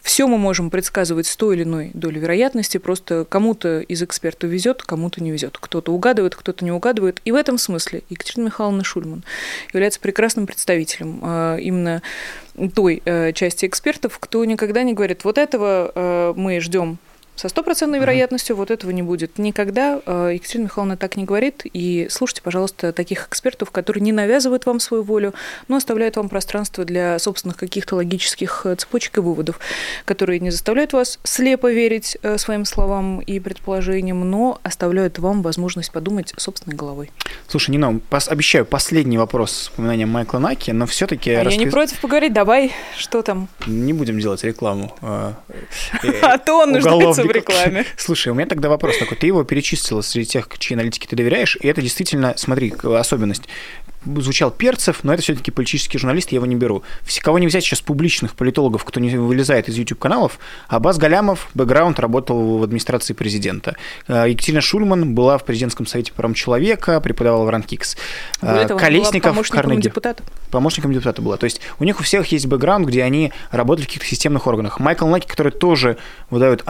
все 0.06 0.28
мы 0.28 0.38
можем 0.38 0.70
предсказывать 0.70 1.26
с 1.26 1.34
той 1.36 1.56
или 1.56 1.64
иной 1.64 1.90
долей 1.92 2.20
вероятности, 2.20 2.78
просто 2.78 3.26
кому-то 3.28 3.80
из 3.80 4.04
экспертов 4.04 4.48
везет, 4.48 4.84
кому-то 4.84 5.20
не 5.20 5.32
везет. 5.32 5.58
Кто-то 5.60 5.92
угадывает, 5.92 6.36
кто-то 6.36 6.64
не 6.64 6.70
угадывает. 6.70 7.20
И 7.24 7.32
в 7.32 7.34
этом 7.34 7.58
смысле 7.58 8.04
Екатерина 8.08 8.46
Михайловна 8.46 8.84
Шульман 8.84 9.24
является 9.72 9.98
прекрасным 9.98 10.46
представителем 10.46 11.20
э, 11.24 11.58
именно 11.60 12.02
той 12.72 13.02
э, 13.04 13.32
части 13.32 13.66
экспертов, 13.66 14.20
кто 14.20 14.44
никогда 14.44 14.84
не 14.84 14.94
говорит, 14.94 15.24
вот 15.24 15.38
этого 15.38 15.90
э, 15.92 16.34
мы 16.36 16.60
ждем 16.60 16.98
со 17.36 17.50
стопроцентной 17.50 18.00
вероятностью 18.00 18.56
вот 18.56 18.70
этого 18.70 18.90
не 18.90 19.02
будет 19.02 19.38
никогда. 19.38 20.00
Э, 20.06 20.30
Екатерина 20.32 20.64
Михайловна 20.64 20.96
так 20.96 21.16
не 21.16 21.24
говорит. 21.24 21.62
И 21.64 22.08
слушайте, 22.10 22.42
пожалуйста, 22.42 22.92
таких 22.92 23.28
экспертов, 23.28 23.70
которые 23.70 24.02
не 24.02 24.12
навязывают 24.12 24.64
вам 24.64 24.80
свою 24.80 25.02
волю, 25.02 25.34
но 25.68 25.76
оставляют 25.76 26.16
вам 26.16 26.30
пространство 26.30 26.84
для 26.84 27.18
собственных 27.18 27.58
каких-то 27.58 27.96
логических 27.96 28.62
э, 28.64 28.74
цепочек 28.76 29.18
и 29.18 29.20
выводов, 29.20 29.60
которые 30.06 30.40
не 30.40 30.50
заставляют 30.50 30.94
вас 30.94 31.18
слепо 31.24 31.70
верить 31.70 32.16
э, 32.22 32.38
своим 32.38 32.64
словам 32.64 33.20
и 33.20 33.38
предположениям, 33.38 34.28
но 34.28 34.58
оставляют 34.62 35.18
вам 35.18 35.42
возможность 35.42 35.92
подумать 35.92 36.32
собственной 36.38 36.74
головой. 36.74 37.10
Слушай, 37.48 37.72
Нина, 37.72 38.00
пос- 38.10 38.30
обещаю 38.30 38.64
последний 38.64 39.18
вопрос 39.18 39.52
с 39.52 39.68
упоминанием 39.68 40.08
Майкла 40.08 40.38
Наки, 40.38 40.70
но 40.70 40.86
все-таки... 40.86 41.32
А 41.32 41.44
рассказ... 41.44 41.60
я 41.60 41.64
не 41.66 41.70
против 41.70 42.00
поговорить, 42.00 42.32
давай, 42.32 42.72
что 42.96 43.20
там? 43.20 43.48
Не 43.66 43.92
будем 43.92 44.18
делать 44.18 44.42
рекламу. 44.42 44.96
А 46.22 46.38
то 46.38 46.60
он 46.60 46.72
нуждается 46.72 47.25
в 47.26 47.30
рекламе. 47.30 47.84
Слушай, 47.96 48.28
у 48.28 48.34
меня 48.34 48.46
тогда 48.46 48.68
вопрос 48.68 48.98
такой. 48.98 49.16
Ты 49.16 49.26
его 49.26 49.44
перечислила 49.44 50.00
среди 50.00 50.26
тех, 50.26 50.48
чьи 50.58 50.74
аналитики 50.74 51.06
ты 51.06 51.16
доверяешь, 51.16 51.56
и 51.60 51.68
это 51.68 51.82
действительно, 51.82 52.34
смотри, 52.36 52.72
особенность 52.82 53.44
звучал 54.16 54.50
Перцев, 54.50 55.00
но 55.02 55.12
это 55.12 55.22
все-таки 55.22 55.50
политический 55.50 55.98
журналист, 55.98 56.32
я 56.32 56.36
его 56.36 56.46
не 56.46 56.54
беру. 56.54 56.82
Кого 57.20 57.38
не 57.38 57.46
взять 57.46 57.64
сейчас 57.64 57.80
публичных 57.80 58.34
политологов, 58.34 58.84
кто 58.84 59.00
не 59.00 59.16
вылезает 59.16 59.68
из 59.68 59.76
YouTube-каналов, 59.76 60.38
Абаз 60.68 60.98
Галямов, 60.98 61.48
бэкграунд, 61.54 61.98
работал 61.98 62.58
в 62.58 62.62
администрации 62.62 63.14
президента. 63.14 63.76
Э, 64.06 64.26
Екатерина 64.28 64.60
Шульман 64.60 65.14
была 65.14 65.38
в 65.38 65.44
президентском 65.44 65.86
совете 65.86 66.12
по 66.12 66.18
правам 66.18 66.34
человека, 66.34 67.00
преподавала 67.00 67.44
в 67.44 67.48
РАНКИКС. 67.48 67.96
Этого 68.42 68.78
Колесников, 68.78 69.32
помощником 69.32 69.62
Карнеги. 69.62 69.82
депутата. 69.82 70.22
Помощником 70.50 70.92
депутата 70.92 71.20
была. 71.20 71.36
То 71.36 71.44
есть 71.44 71.60
у 71.80 71.84
них 71.84 71.98
у 71.98 72.02
всех 72.04 72.26
есть 72.28 72.46
бэкграунд, 72.46 72.86
где 72.86 73.02
они 73.02 73.32
работали 73.50 73.84
в 73.84 73.88
каких-то 73.88 74.06
системных 74.06 74.46
органах. 74.46 74.78
Майкл 74.78 75.06
Наки, 75.06 75.26
который 75.26 75.52
тоже 75.52 75.98
выдает 76.30 76.62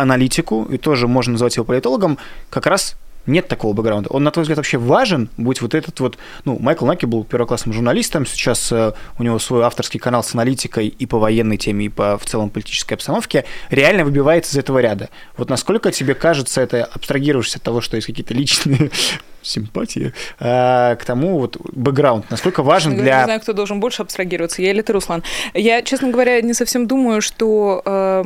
аналитику, 0.47 0.67
и 0.73 0.79
тоже 0.79 1.09
можно 1.09 1.33
назвать 1.33 1.57
его 1.57 1.65
политологом, 1.65 2.19
как 2.51 2.67
раз 2.67 2.97
нет 3.27 3.49
такого 3.49 3.73
бэкграунда. 3.73 4.09
Он, 4.11 4.23
на 4.23 4.31
твой 4.31 4.43
взгляд, 4.43 4.59
вообще 4.59 4.79
важен, 4.79 5.29
будь 5.37 5.61
вот 5.61 5.75
этот 5.75 5.99
вот... 5.99 6.17
Ну, 6.45 6.59
Майкл 6.61 6.87
Наки 6.87 7.07
был 7.07 7.25
первоклассным 7.25 7.73
журналистом, 7.73 8.25
сейчас 8.25 8.71
э, 8.71 8.93
у 9.19 9.23
него 9.25 9.41
свой 9.41 9.65
авторский 9.65 9.99
канал 9.99 10.23
с 10.23 10.33
аналитикой 10.33 10.87
и 10.87 11.07
по 11.07 11.19
военной 11.19 11.57
теме, 11.57 11.87
и 11.87 11.89
по 11.89 12.19
в 12.19 12.25
целом 12.25 12.51
политической 12.51 12.95
обстановке, 12.95 13.45
реально 13.69 14.05
выбивается 14.05 14.53
из 14.53 14.59
этого 14.59 14.79
ряда. 14.79 15.09
Вот 15.37 15.51
насколько 15.51 15.91
тебе 15.91 16.15
кажется, 16.15 16.61
это 16.61 16.85
абстрагируешься 16.85 17.59
от 17.59 17.65
того, 17.65 17.81
что 17.81 17.97
есть 17.97 18.07
какие-то 18.07 18.33
личные 18.33 18.93
симпатии, 19.43 20.13
а, 20.39 20.95
к 20.95 21.05
тому 21.05 21.41
вот 21.41 21.57
бэкграунд, 21.73 22.31
насколько 22.31 22.63
важен 22.63 22.93
я 22.93 23.03
для... 23.03 23.19
Не 23.19 23.25
знаю, 23.25 23.41
кто 23.41 23.53
должен 23.55 23.81
больше 23.81 24.03
абстрагироваться, 24.03 24.63
я 24.63 24.71
или 24.71 24.83
ты, 24.83 24.93
Руслан. 24.93 25.25
Я, 25.53 25.83
честно 25.83 26.11
говоря, 26.11 26.41
не 26.43 26.55
совсем 26.55 26.87
думаю, 26.87 27.23
что 27.23 27.83
э, 27.85 28.25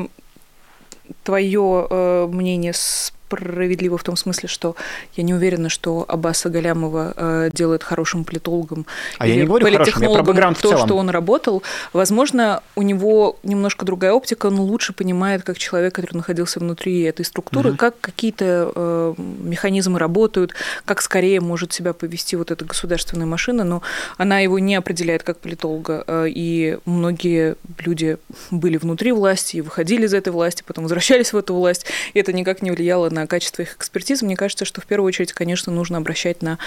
твое 1.22 1.86
э, 1.88 2.28
мнение 2.30 2.72
с 2.72 3.12
справедливо 3.36 3.96
в 3.96 4.02
том 4.02 4.16
смысле, 4.16 4.48
что 4.48 4.76
я 5.16 5.22
не 5.22 5.34
уверена, 5.34 5.68
что 5.68 6.04
Аббаса 6.08 6.48
Галямова 6.48 7.14
э, 7.16 7.50
делает 7.52 7.82
хорошим 7.82 8.24
политологом. 8.24 8.86
А 9.18 9.26
я 9.26 9.36
не 9.36 9.44
говорю 9.44 9.66
хорошим, 9.70 10.02
я 10.02 10.22
про. 10.22 10.54
То, 10.54 10.76
что 10.78 10.96
он 10.96 11.10
работал. 11.10 11.62
Возможно, 11.92 12.62
у 12.74 12.82
него 12.82 13.38
немножко 13.42 13.84
другая 13.84 14.12
оптика, 14.12 14.46
он 14.46 14.58
лучше 14.60 14.92
понимает, 14.92 15.42
как 15.42 15.58
человек, 15.58 15.94
который 15.94 16.16
находился 16.16 16.60
внутри 16.60 17.02
этой 17.02 17.24
структуры, 17.24 17.70
угу. 17.70 17.78
как 17.78 18.00
какие-то 18.00 18.72
э, 18.74 19.14
механизмы 19.18 19.98
работают, 19.98 20.54
как 20.84 21.02
скорее 21.02 21.40
может 21.40 21.72
себя 21.72 21.92
повести 21.92 22.36
вот 22.36 22.50
эта 22.50 22.64
государственная 22.64 23.26
машина, 23.26 23.64
но 23.64 23.82
она 24.16 24.40
его 24.40 24.58
не 24.58 24.74
определяет 24.74 25.22
как 25.22 25.38
политолога. 25.38 26.04
Э, 26.06 26.26
и 26.28 26.78
многие 26.84 27.56
люди 27.78 28.16
были 28.50 28.76
внутри 28.76 29.12
власти 29.12 29.56
и 29.56 29.60
выходили 29.60 30.06
из 30.06 30.14
этой 30.14 30.32
власти, 30.32 30.64
потом 30.66 30.84
возвращались 30.84 31.32
в 31.32 31.36
эту 31.36 31.54
власть, 31.54 31.86
и 32.14 32.18
это 32.18 32.32
никак 32.32 32.62
не 32.62 32.70
влияло 32.70 33.10
на 33.10 33.19
качество 33.26 33.62
их 33.62 33.76
экспертизы. 33.76 34.24
Мне 34.24 34.36
кажется, 34.36 34.64
что 34.64 34.80
в 34.80 34.86
первую 34.86 35.08
очередь, 35.08 35.32
конечно, 35.32 35.72
нужно 35.72 35.98
обращать 35.98 36.42
на 36.42 36.58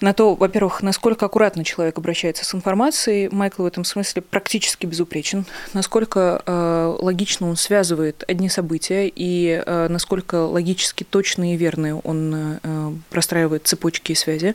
на 0.00 0.12
то, 0.12 0.34
во-первых, 0.34 0.82
насколько 0.82 1.26
аккуратно 1.26 1.64
человек 1.64 1.98
обращается 1.98 2.44
с 2.44 2.54
информацией. 2.54 3.28
Майкл 3.30 3.62
в 3.62 3.66
этом 3.66 3.84
смысле 3.84 4.22
практически 4.22 4.86
безупречен. 4.86 5.44
Насколько 5.74 6.42
э, 6.46 6.96
логично 7.00 7.48
он 7.48 7.56
связывает 7.56 8.24
одни 8.28 8.48
события 8.48 9.10
и 9.14 9.62
э, 9.64 9.88
насколько 9.88 10.44
логически 10.44 11.04
точные 11.04 11.54
и 11.54 11.56
верные 11.56 11.96
он 11.96 12.58
э, 12.62 12.92
простраивает 13.10 13.66
цепочки 13.66 14.12
и 14.12 14.14
связи. 14.14 14.54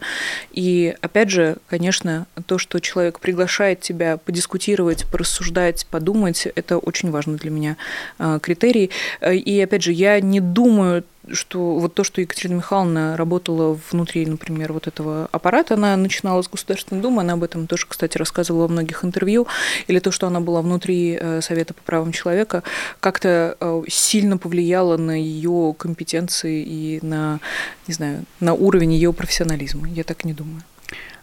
И 0.52 0.96
опять 1.02 1.30
же, 1.30 1.58
конечно, 1.68 2.26
то, 2.46 2.58
что 2.58 2.80
человек 2.80 3.20
приглашает 3.20 3.82
тебя 3.82 4.18
подискутировать, 4.18 5.06
порассуждать, 5.12 5.86
подумать, 5.88 6.48
это 6.56 6.78
очень 6.78 7.12
важно 7.12 7.36
для 7.36 7.52
меня 7.52 7.78
э, 8.18 8.40
критерий. 8.42 8.92
И 9.22 9.62
опять 9.62 9.84
же, 9.84 9.92
я 9.92 10.22
не 10.22 10.40
думаю 10.40 11.04
что 11.32 11.76
вот 11.76 11.94
то, 11.94 12.04
что 12.04 12.22
Екатерина 12.22 12.58
Михайловна 12.58 13.18
работала 13.18 13.80
внутри, 13.92 14.26
например, 14.26 14.74
вот 14.74 14.88
этого 14.88 15.30
аппарата, 15.32 15.76
она 15.76 15.96
начинала 15.96 16.42
с 16.42 16.50
Государственной 16.50 17.02
Думы, 17.02 17.22
она 17.22 17.34
об 17.34 17.44
этом 17.44 17.68
тоже, 17.68 17.86
кстати, 17.88 18.18
рассказывала 18.18 18.64
во 18.64 18.68
многих 18.68 19.06
интервью, 19.06 19.48
или 19.88 20.00
то, 20.00 20.12
что 20.12 20.28
она 20.28 20.40
была 20.40 20.62
внутри 20.62 21.18
э, 21.20 21.42
Совета 21.42 21.74
по 21.74 21.82
правам 21.84 22.12
человека, 22.12 22.64
как-то 23.00 23.58
э, 23.60 23.84
сильно 23.88 24.38
повлияло 24.38 24.98
на 24.98 25.20
ее 25.20 25.76
компетенции 25.78 26.64
и 26.64 27.00
на, 27.02 27.40
не 27.88 27.94
знаю, 27.94 28.26
на 28.40 28.54
уровень 28.54 28.94
ее 28.94 29.14
профессионализма. 29.14 29.88
Я 29.90 30.04
так 30.04 30.26
не 30.26 30.34
думаю. 30.34 30.62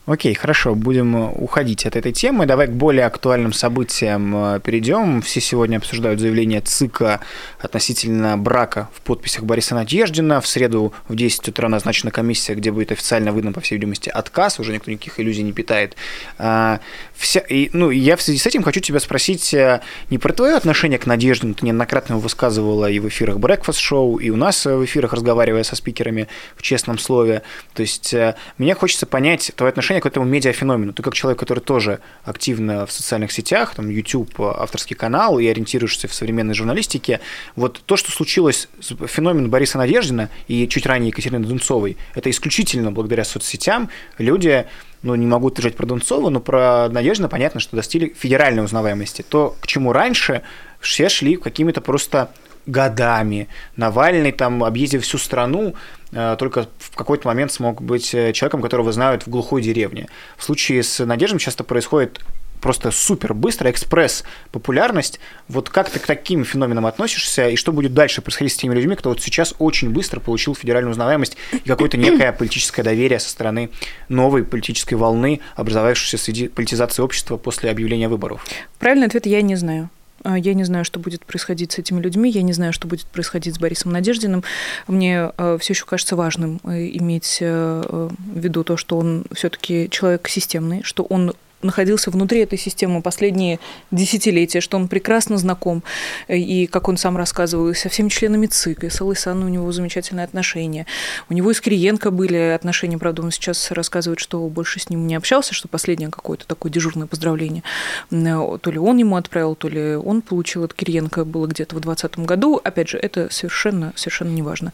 Окей, 0.07 0.33
хорошо, 0.35 0.75
будем 0.75 1.15
э, 1.15 1.31
уходить 1.37 1.85
от 1.85 1.95
этой 1.95 2.13
темы. 2.13 2.47
Давай 2.47 2.69
к 2.69 2.71
более 2.71 3.05
актуальным 3.05 3.53
событиям 3.53 4.35
э, 4.55 4.61
перейдем. 4.61 5.21
Все 5.21 5.41
сегодня 5.43 5.77
обсуждают 5.77 6.21
заявление 6.21 6.63
ЦИКа 6.63 7.21
относительно 7.59 8.39
брака 8.39 8.89
в 8.95 9.03
подписях 9.03 9.45
Бориса 9.45 9.75
Надеждина. 9.75 10.41
В 10.41 10.47
среду 10.47 10.95
в 11.07 11.15
10 11.15 11.49
утра 11.49 11.69
назначена 11.69 12.11
комиссия, 12.11 12.55
где 12.55 12.73
будет 12.73 12.93
официально 12.93 13.31
выдан, 13.31 13.53
по 13.53 13.61
всей 13.61 13.75
видимости, 13.75 14.09
отказ. 14.09 14.59
Уже 14.59 14.73
никто 14.73 14.91
никаких 14.91 15.21
иллюзий 15.21 15.43
не 15.43 15.53
питает. 15.53 15.97
А, 16.39 16.81
вся, 17.15 17.41
и, 17.41 17.69
ну, 17.75 17.91
я 17.91 18.17
в 18.17 18.23
связи 18.23 18.39
с 18.39 18.47
этим 18.47 18.63
хочу 18.63 18.81
тебя 18.81 19.01
спросить 19.01 19.53
э, 19.53 19.83
не 20.09 20.17
про 20.17 20.33
твое 20.33 20.57
отношение 20.57 20.99
к 20.99 21.05
Надеждину. 21.05 21.53
Ты 21.53 21.67
неоднократно 21.67 22.15
его 22.15 22.21
высказывала 22.21 22.91
и 22.91 22.99
в 23.01 23.07
эфирах 23.07 23.37
Breakfast 23.37 23.79
Show, 23.79 24.21
и 24.21 24.31
у 24.31 24.37
нас 24.37 24.65
в 24.65 24.83
эфирах, 24.83 25.13
разговаривая 25.13 25.63
со 25.63 25.77
спикерами 25.77 26.27
в 26.57 26.63
честном 26.63 26.99
слове. 26.99 27.43
То 27.75 27.83
есть 27.83 28.15
мне 28.57 28.75
хочется 28.75 29.07
понять 29.07 29.53
твое 29.55 29.69
отношение 29.69 30.00
отношение 30.01 30.03
к 30.03 30.07
этому 30.07 30.27
медиафеномену. 30.27 30.93
Ты 30.93 31.03
как 31.03 31.15
человек, 31.15 31.39
который 31.39 31.61
тоже 31.61 31.99
активно 32.25 32.87
в 32.87 32.93
социальных 32.93 33.33
сетях, 33.33 33.75
там 33.75 33.89
YouTube, 33.89 34.41
авторский 34.41 34.97
канал 34.97 35.39
и 35.39 35.47
ориентируешься 35.47 36.09
в 36.09 36.15
современной 36.15 36.55
журналистике, 36.55 37.21
вот 37.57 37.83
то, 37.87 37.97
что 37.97 38.11
случилось 38.11 38.69
с 38.81 38.95
феноменом 39.07 39.51
Бориса 39.51 39.79
Надеждина 39.79 40.29
и 40.49 40.67
чуть 40.69 40.87
ранее 40.87 41.09
Екатерины 41.09 41.47
Дунцовой, 41.47 41.97
это 42.15 42.31
исключительно 42.31 42.91
благодаря 42.93 43.25
соцсетям 43.25 43.89
люди 44.19 44.65
ну, 45.03 45.15
не 45.15 45.27
могу 45.27 45.47
утверждать 45.47 45.77
про 45.77 45.87
Дунцова, 45.87 46.29
но 46.31 46.41
про 46.41 46.89
Надеждина 46.91 47.29
понятно, 47.29 47.61
что 47.61 47.77
достигли 47.77 48.15
федеральной 48.19 48.63
узнаваемости. 48.63 49.23
То, 49.23 49.57
к 49.61 49.67
чему 49.67 49.93
раньше 49.93 50.43
все 50.79 51.09
шли 51.09 51.37
какими-то 51.37 51.81
просто 51.81 52.29
годами. 52.71 53.49
Навальный 53.77 54.33
там, 54.33 54.65
объездив 54.65 55.03
всю 55.03 55.19
страну, 55.19 55.75
э, 56.13 56.37
только 56.39 56.69
в 56.79 56.95
какой-то 56.95 57.29
момент 57.29 57.53
смог 57.53 57.83
быть 57.83 58.15
э, 58.15 58.33
человеком, 58.33 58.63
которого 58.63 58.93
знают 58.93 59.27
в 59.27 59.31
глухой 59.31 59.63
деревне. 59.63 60.09
В 60.37 60.45
случае 60.45 60.83
с 60.83 61.05
Надеждой 61.05 61.39
часто 61.39 61.65
происходит 61.65 62.21
просто 62.61 62.91
супер 62.91 63.35
быстро, 63.35 63.71
экспресс 63.71 64.25
популярность. 64.53 65.19
Вот 65.49 65.71
как 65.71 65.91
ты 65.91 65.99
к 65.99 66.07
таким 66.07 66.45
феноменам 66.45 66.87
относишься, 66.87 67.49
и 67.49 67.57
что 67.57 67.73
будет 67.73 67.95
дальше 67.95 68.23
происходить 68.23 68.53
с 68.53 68.57
теми 68.57 68.75
людьми, 68.75 68.95
кто 68.95 69.11
вот 69.11 69.21
сейчас 69.21 69.55
очень 69.59 69.91
быстро 69.91 70.21
получил 70.21 70.55
федеральную 70.55 70.93
узнаваемость 70.93 71.37
и 71.53 71.69
какое-то 71.69 71.97
некое 71.99 72.33
политическое 72.33 72.83
доверие 72.83 73.19
со 73.19 73.31
стороны 73.31 73.71
новой 74.09 74.45
политической 74.45 74.95
волны, 74.95 75.41
образовавшейся 75.57 76.19
среди 76.19 76.49
политизации 76.49 77.03
общества 77.03 77.37
после 77.37 77.71
объявления 77.71 78.09
выборов? 78.09 78.47
Правильный 78.79 79.07
ответ 79.07 79.27
я 79.27 79.43
не 79.43 79.57
знаю. 79.57 79.91
А, 80.23 80.39
я 80.39 80.55
не 80.55 80.65
знаю, 80.65 80.85
что 80.85 81.01
будет 81.01 81.25
происходить 81.25 81.73
с 81.73 81.79
этими 81.79 82.01
людьми, 82.01 82.31
я 82.31 82.43
не 82.43 82.53
знаю, 82.53 82.73
что 82.73 82.89
будет 82.89 83.07
происходить 83.07 83.55
с 83.55 83.59
Борисом 83.59 83.93
Надеждиным. 83.93 84.45
Мне 84.87 85.31
а, 85.37 85.59
все 85.59 85.73
еще 85.73 85.85
кажется 85.87 86.17
важным 86.17 86.61
э, 86.65 86.89
иметь 86.89 87.39
э, 87.41 88.09
в 88.19 88.39
виду 88.39 88.65
то, 88.65 88.77
что 88.77 88.99
он 88.99 89.25
все-таки 89.33 89.89
человек 89.91 90.29
системный, 90.29 90.83
что 90.83 91.05
он 91.05 91.35
находился 91.63 92.11
внутри 92.11 92.41
этой 92.41 92.59
системы 92.59 93.03
последние 93.03 93.61
десятилетия, 93.91 94.61
что 94.61 94.77
он 94.77 94.89
прекрасно 94.89 95.37
знаком, 95.37 95.83
и, 96.29 96.67
как 96.67 96.89
он 96.89 96.97
сам 96.97 97.17
рассказывал, 97.17 97.69
и 97.69 97.75
со 97.75 97.89
всеми 97.89 98.09
членами 98.09 98.47
ЦИК, 98.47 98.85
и 98.85 98.91
с 98.91 99.01
Алысаной 99.01 99.47
у 99.47 99.49
него 99.49 99.71
замечательные 99.73 100.25
отношения. 100.25 100.87
У 101.29 101.35
него 101.35 101.51
и 101.51 101.55
с 101.55 101.61
Кириенко 101.61 102.11
были 102.11 102.37
отношения, 102.37 102.99
правда, 102.99 103.23
он 103.23 103.31
сейчас 103.31 103.71
рассказывает, 103.71 104.21
что 104.21 104.47
больше 104.49 104.81
с 104.81 104.91
ним 104.91 105.07
не 105.07 105.15
общался, 105.15 105.55
что 105.55 105.69
последнее 105.69 106.11
какое-то 106.11 106.47
такое 106.47 106.73
дежурное 106.73 107.07
поздравление 107.07 107.63
то 108.11 108.71
ли 108.71 108.79
он 108.79 108.97
ему 108.99 109.17
отправил, 109.17 109.55
то 109.55 109.69
ли 109.69 109.95
он 109.97 110.23
получил 110.23 110.65
от 110.65 110.75
Кириенко, 110.75 111.25
было 111.25 111.47
где-то 111.47 111.77
в 111.77 111.81
2020 111.81 112.27
году. 112.27 112.61
Опять 112.63 112.89
же, 112.89 112.99
это 112.99 113.29
совершенно, 113.31 113.93
совершенно 113.97 114.31
неважно. 114.31 114.73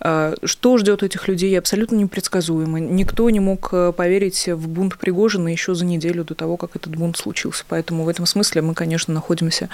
А, 0.00 0.34
что 0.44 0.78
ждет 0.78 1.02
этих 1.02 1.28
людей, 1.28 1.58
абсолютно 1.58 1.96
непредсказуемо. 1.96 2.80
Никто 2.80 3.28
не 3.30 3.40
мог 3.40 3.70
э, 3.72 3.92
поверить 3.92 4.48
в 4.48 4.68
бунт 4.68 4.98
Пригожина 4.98 5.48
еще 5.48 5.74
за 5.74 5.84
неделю 5.84 6.21
неделю 6.22 6.24
до 6.24 6.34
того, 6.34 6.56
как 6.56 6.76
этот 6.76 6.96
бунт 6.96 7.16
случился. 7.16 7.64
Поэтому 7.68 8.04
в 8.04 8.08
этом 8.08 8.26
смысле 8.26 8.62
мы, 8.62 8.74
конечно, 8.74 9.14
находимся 9.14 9.68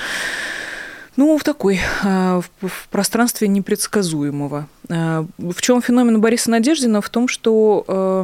ну, 1.17 1.37
в 1.37 1.43
такой, 1.43 1.81
а, 2.05 2.41
в 2.61 2.89
пространстве 2.91 3.49
непредсказуемого. 3.49 4.69
А, 4.89 5.27
в 5.39 5.61
чем 5.61 5.83
феномен 5.83 6.21
Бориса 6.21 6.51
Надеждина? 6.51 7.01
В 7.01 7.09
том, 7.09 7.29
что, 7.29 7.85
а, 7.89 8.23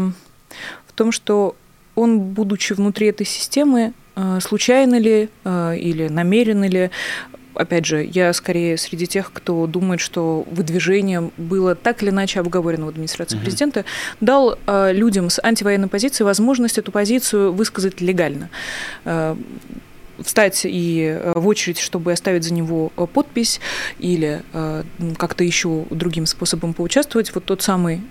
в 0.86 0.92
том, 0.94 1.12
что 1.12 1.56
он, 1.96 2.20
будучи 2.20 2.72
внутри 2.72 3.08
этой 3.08 3.26
системы, 3.26 3.92
случайно 4.40 4.98
ли 4.98 5.28
или 5.44 6.08
намеренно 6.08 6.68
ли, 6.68 6.90
опять 7.54 7.86
же, 7.86 8.04
я 8.04 8.32
скорее 8.32 8.76
среди 8.76 9.06
тех, 9.06 9.32
кто 9.32 9.66
думает, 9.66 10.00
что 10.00 10.46
выдвижение 10.50 11.30
было 11.36 11.74
так 11.74 12.02
или 12.02 12.10
иначе 12.10 12.40
обговорено 12.40 12.86
в 12.86 12.88
администрации 12.88 13.36
угу. 13.36 13.44
президента, 13.44 13.84
дал 14.20 14.58
э, 14.66 14.92
людям 14.92 15.30
с 15.30 15.40
антивоенной 15.42 15.88
позицией 15.88 16.24
возможность 16.24 16.78
эту 16.78 16.92
позицию 16.92 17.52
высказать 17.52 18.00
легально. 18.00 18.50
Э, 19.04 19.36
встать 20.22 20.62
и 20.64 21.18
э, 21.18 21.32
в 21.34 21.46
очередь, 21.46 21.78
чтобы 21.78 22.12
оставить 22.12 22.44
за 22.44 22.52
него 22.52 22.92
э, 22.96 23.06
подпись 23.12 23.60
или 23.98 24.42
э, 24.52 24.82
как-то 25.16 25.44
еще 25.44 25.86
другим 25.90 26.26
способом 26.26 26.74
поучаствовать. 26.74 27.34
Вот 27.34 27.44
тот 27.44 27.62
самый 27.62 28.02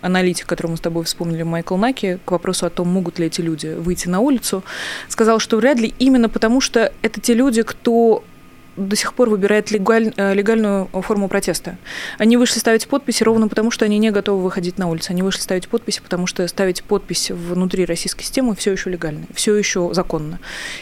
аналитик, 0.00 0.46
которого 0.46 0.72
мы 0.72 0.76
с 0.76 0.80
тобой 0.80 1.04
вспомнили, 1.04 1.42
Майкл 1.42 1.76
Наки, 1.76 2.18
к 2.24 2.30
вопросу 2.30 2.66
о 2.66 2.70
том, 2.70 2.88
могут 2.88 3.18
ли 3.18 3.26
эти 3.26 3.40
люди 3.40 3.68
выйти 3.68 4.08
на 4.08 4.20
улицу, 4.20 4.62
сказал, 5.08 5.38
что 5.38 5.56
вряд 5.56 5.78
ли 5.78 5.94
именно 5.98 6.28
потому, 6.28 6.60
что 6.60 6.92
это 7.02 7.20
те 7.20 7.34
люди, 7.34 7.62
кто 7.62 8.24
до 8.76 8.96
сих 8.96 9.14
пор 9.14 9.28
выбирает 9.28 9.70
легаль, 9.70 10.12
э, 10.16 10.34
легальную 10.34 10.86
форму 10.86 11.28
протеста. 11.28 11.76
Они 12.18 12.36
вышли 12.36 12.58
ставить 12.58 12.88
подписи 12.88 13.22
ровно 13.22 13.48
потому, 13.48 13.70
что 13.70 13.84
они 13.84 13.98
не 13.98 14.10
готовы 14.10 14.42
выходить 14.42 14.78
на 14.78 14.88
улицу. 14.88 15.08
Они 15.10 15.22
вышли 15.22 15.40
ставить 15.40 15.68
подписи, 15.68 16.00
потому 16.00 16.26
что 16.26 16.46
ставить 16.48 16.82
подпись 16.82 17.30
внутри 17.30 17.84
российской 17.84 18.22
системы 18.22 18.54
все 18.54 18.72
еще 18.72 18.90
легально, 18.90 19.26
все 19.34 19.54
еще 19.54 19.90
законно. 19.92 20.38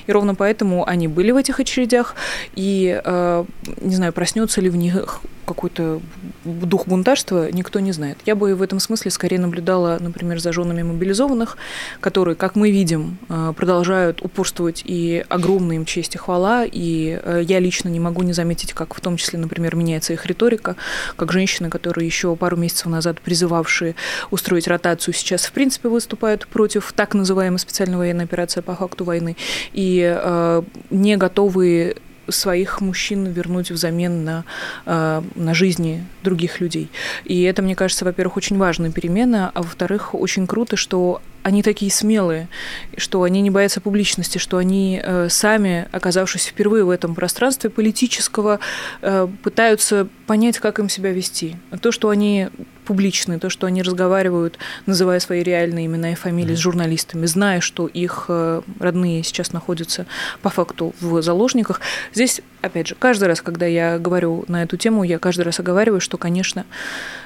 И 0.07 0.13
ровно 0.13 0.35
поэтому 0.35 0.87
они 0.87 1.09
были 1.09 1.31
в 1.31 1.37
этих 1.37 1.61
очередях, 1.61 2.15
и 2.55 3.01
э, 3.05 3.45
не 3.81 3.95
знаю, 3.95 4.13
проснется 4.13 4.61
ли 4.61 4.71
в 4.71 4.77
них 4.77 5.21
какой-то 5.49 6.01
дух 6.45 6.87
бунтарства, 6.87 7.51
никто 7.51 7.81
не 7.81 7.93
знает. 7.93 8.19
Я 8.27 8.35
бы 8.35 8.55
в 8.55 8.63
этом 8.63 8.81
смысле 8.81 9.11
скорее 9.11 9.39
наблюдала, 9.39 9.99
например, 9.99 10.39
за 10.39 10.53
женами 10.53 10.83
мобилизованных, 10.83 11.57
которые, 12.01 12.37
как 12.37 12.55
мы 12.55 12.71
видим, 12.71 13.19
э, 13.29 13.53
продолжают 13.57 14.23
упорствовать, 14.23 14.83
и 14.85 15.25
огромная 15.29 15.77
им 15.77 15.85
честь 15.85 16.15
и 16.15 16.19
хвала, 16.19 16.65
и 16.65 17.21
э, 17.23 17.43
я 17.45 17.59
лично 17.61 17.89
не 17.89 18.01
могу 18.01 18.23
не 18.23 18.33
заметить, 18.33 18.73
как 18.75 18.95
в 18.95 19.01
том 19.01 19.17
числе, 19.17 19.39
например, 19.39 19.75
меняется 19.75 20.13
их 20.13 20.27
риторика, 20.27 20.77
как 21.17 21.33
женщины, 21.33 21.71
которые 21.71 22.07
еще 22.07 22.37
пару 22.37 22.57
месяцев 22.57 22.87
назад 22.87 23.21
призывавшие 23.21 23.95
устроить 24.31 24.69
ротацию, 24.69 25.15
сейчас, 25.15 25.47
в 25.47 25.53
принципе, 25.53 25.89
выступают 25.89 26.47
против 26.47 26.93
так 26.93 27.15
называемой 27.15 27.59
специальной 27.59 27.97
военной 27.97 28.25
операции 28.25 28.61
по 28.61 28.75
факту 28.75 29.05
войны, 29.05 29.37
и 29.73 30.03
э, 30.15 30.63
не 30.91 31.17
готовые 31.17 31.97
своих 32.29 32.81
мужчин 32.81 33.27
вернуть 33.27 33.71
взамен 33.71 34.25
на, 34.25 34.45
э, 34.87 35.23
на 35.35 35.55
жизни 35.55 36.05
других 36.23 36.61
людей. 36.61 36.91
И 37.25 37.43
это, 37.43 37.63
мне 37.63 37.75
кажется, 37.75 38.05
во-первых, 38.05 38.37
очень 38.37 38.59
важная 38.59 38.91
перемена, 38.91 39.51
а 39.55 39.63
во-вторых, 39.63 40.15
очень 40.15 40.47
круто, 40.47 40.77
что 40.77 41.21
они 41.43 41.63
такие 41.63 41.91
смелые, 41.91 42.49
что 42.97 43.23
они 43.23 43.41
не 43.41 43.51
боятся 43.51 43.81
публичности, 43.81 44.39
что 44.39 44.59
они 44.59 45.01
э, 45.03 45.29
сами, 45.29 45.89
оказавшись 45.93 46.47
впервые 46.47 46.85
в 46.85 46.91
этом 46.91 47.15
пространстве 47.15 47.71
политического, 47.71 48.61
э, 49.03 49.29
пытаются 49.43 50.09
понять, 50.27 50.59
как 50.59 50.79
им 50.79 50.89
себя 50.89 51.13
вести. 51.13 51.57
То, 51.81 51.93
что 51.93 52.11
они 52.11 52.49
публичны, 52.85 53.39
то, 53.39 53.51
что 53.51 53.67
они 53.67 53.83
разговаривают, 53.83 54.59
называя 54.87 55.21
свои 55.21 55.43
реальные 55.43 55.87
имена 55.87 56.13
и 56.13 56.15
фамилии 56.15 56.55
mm-hmm. 56.55 56.57
с 56.57 56.61
журналистами, 56.61 57.27
зная, 57.27 57.61
что 57.61 57.87
их 57.87 58.27
э, 58.29 58.63
родные 58.81 59.23
сейчас 59.23 59.53
находятся 59.53 60.07
по 60.43 60.49
факту 60.49 60.95
в 61.01 61.21
заложниках. 61.21 61.81
Здесь, 62.15 62.41
опять 62.63 62.89
же, 62.89 62.95
каждый 62.99 63.29
раз, 63.29 63.43
когда 63.43 63.67
я 63.67 63.99
говорю 63.99 64.45
на 64.49 64.63
эту 64.63 64.77
тему, 64.79 65.05
я 65.05 65.19
каждый 65.19 65.43
раз 65.43 65.61
оговариваю, 65.61 66.01
что, 66.01 66.17
конечно, 66.17 66.65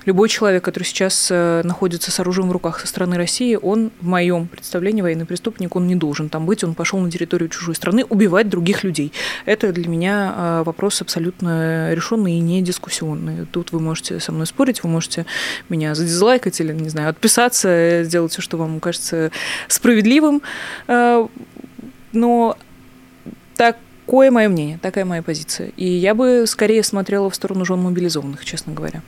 любой 0.05 0.29
человек, 0.29 0.65
который 0.65 0.83
сейчас 0.83 1.31
находится 1.31 2.11
с 2.11 2.19
оружием 2.19 2.49
в 2.49 2.53
руках 2.53 2.81
со 2.81 2.89
стороны 2.89 3.17
России, 3.17 3.57
он, 3.61 3.93
в 4.03 4.07
моем 4.07 4.49
представлении, 4.49 5.01
военный 5.01 5.25
преступник, 5.25 5.77
он 5.77 5.87
не 5.87 5.95
должен 5.95 6.29
там 6.29 6.45
быть, 6.45 6.65
он 6.65 6.75
пошел 6.75 6.99
на 6.99 7.11
территорию 7.11 7.49
чужой 7.49 7.75
страны 7.75 8.05
убивать 8.05 8.49
других 8.49 8.85
людей. 8.85 9.13
Это 9.47 9.73
для 9.73 9.89
меня 9.89 10.35
э, 10.37 10.63
вопрос 10.65 11.01
абсолютно 11.01 11.95
решенный 11.95 12.35
и 12.35 12.41
не 12.41 12.63
дискуссионный. 12.63 13.47
Тут 13.47 13.73
вы 13.73 13.81
можете 13.81 14.19
со 14.21 14.33
мной 14.33 14.47
спорить, 14.47 14.83
вы 14.83 14.89
можете 14.89 15.25
меня 15.69 15.95
задизлайкать 15.95 16.61
или, 16.61 16.73
не 16.73 16.89
знаю, 16.89 17.11
отписаться, 17.11 18.03
сделать 18.05 18.33
все, 18.33 18.43
что 18.43 18.57
вам 18.57 18.81
кажется 18.81 19.31
справедливым. 19.69 20.43
Э, 20.89 21.27
но 22.13 22.59
такое 23.57 24.31
мое 24.31 24.49
мнение, 24.49 24.79
такая 24.83 25.05
моя 25.05 25.23
позиция. 25.23 25.71
И 25.77 25.87
я 25.87 26.15
бы 26.15 26.45
скорее 26.47 26.83
смотрела 26.83 27.31
в 27.31 27.35
сторону 27.35 27.65
жен 27.65 27.79
мобилизованных, 27.79 28.45
честно 28.45 28.73
говоря. 28.73 29.03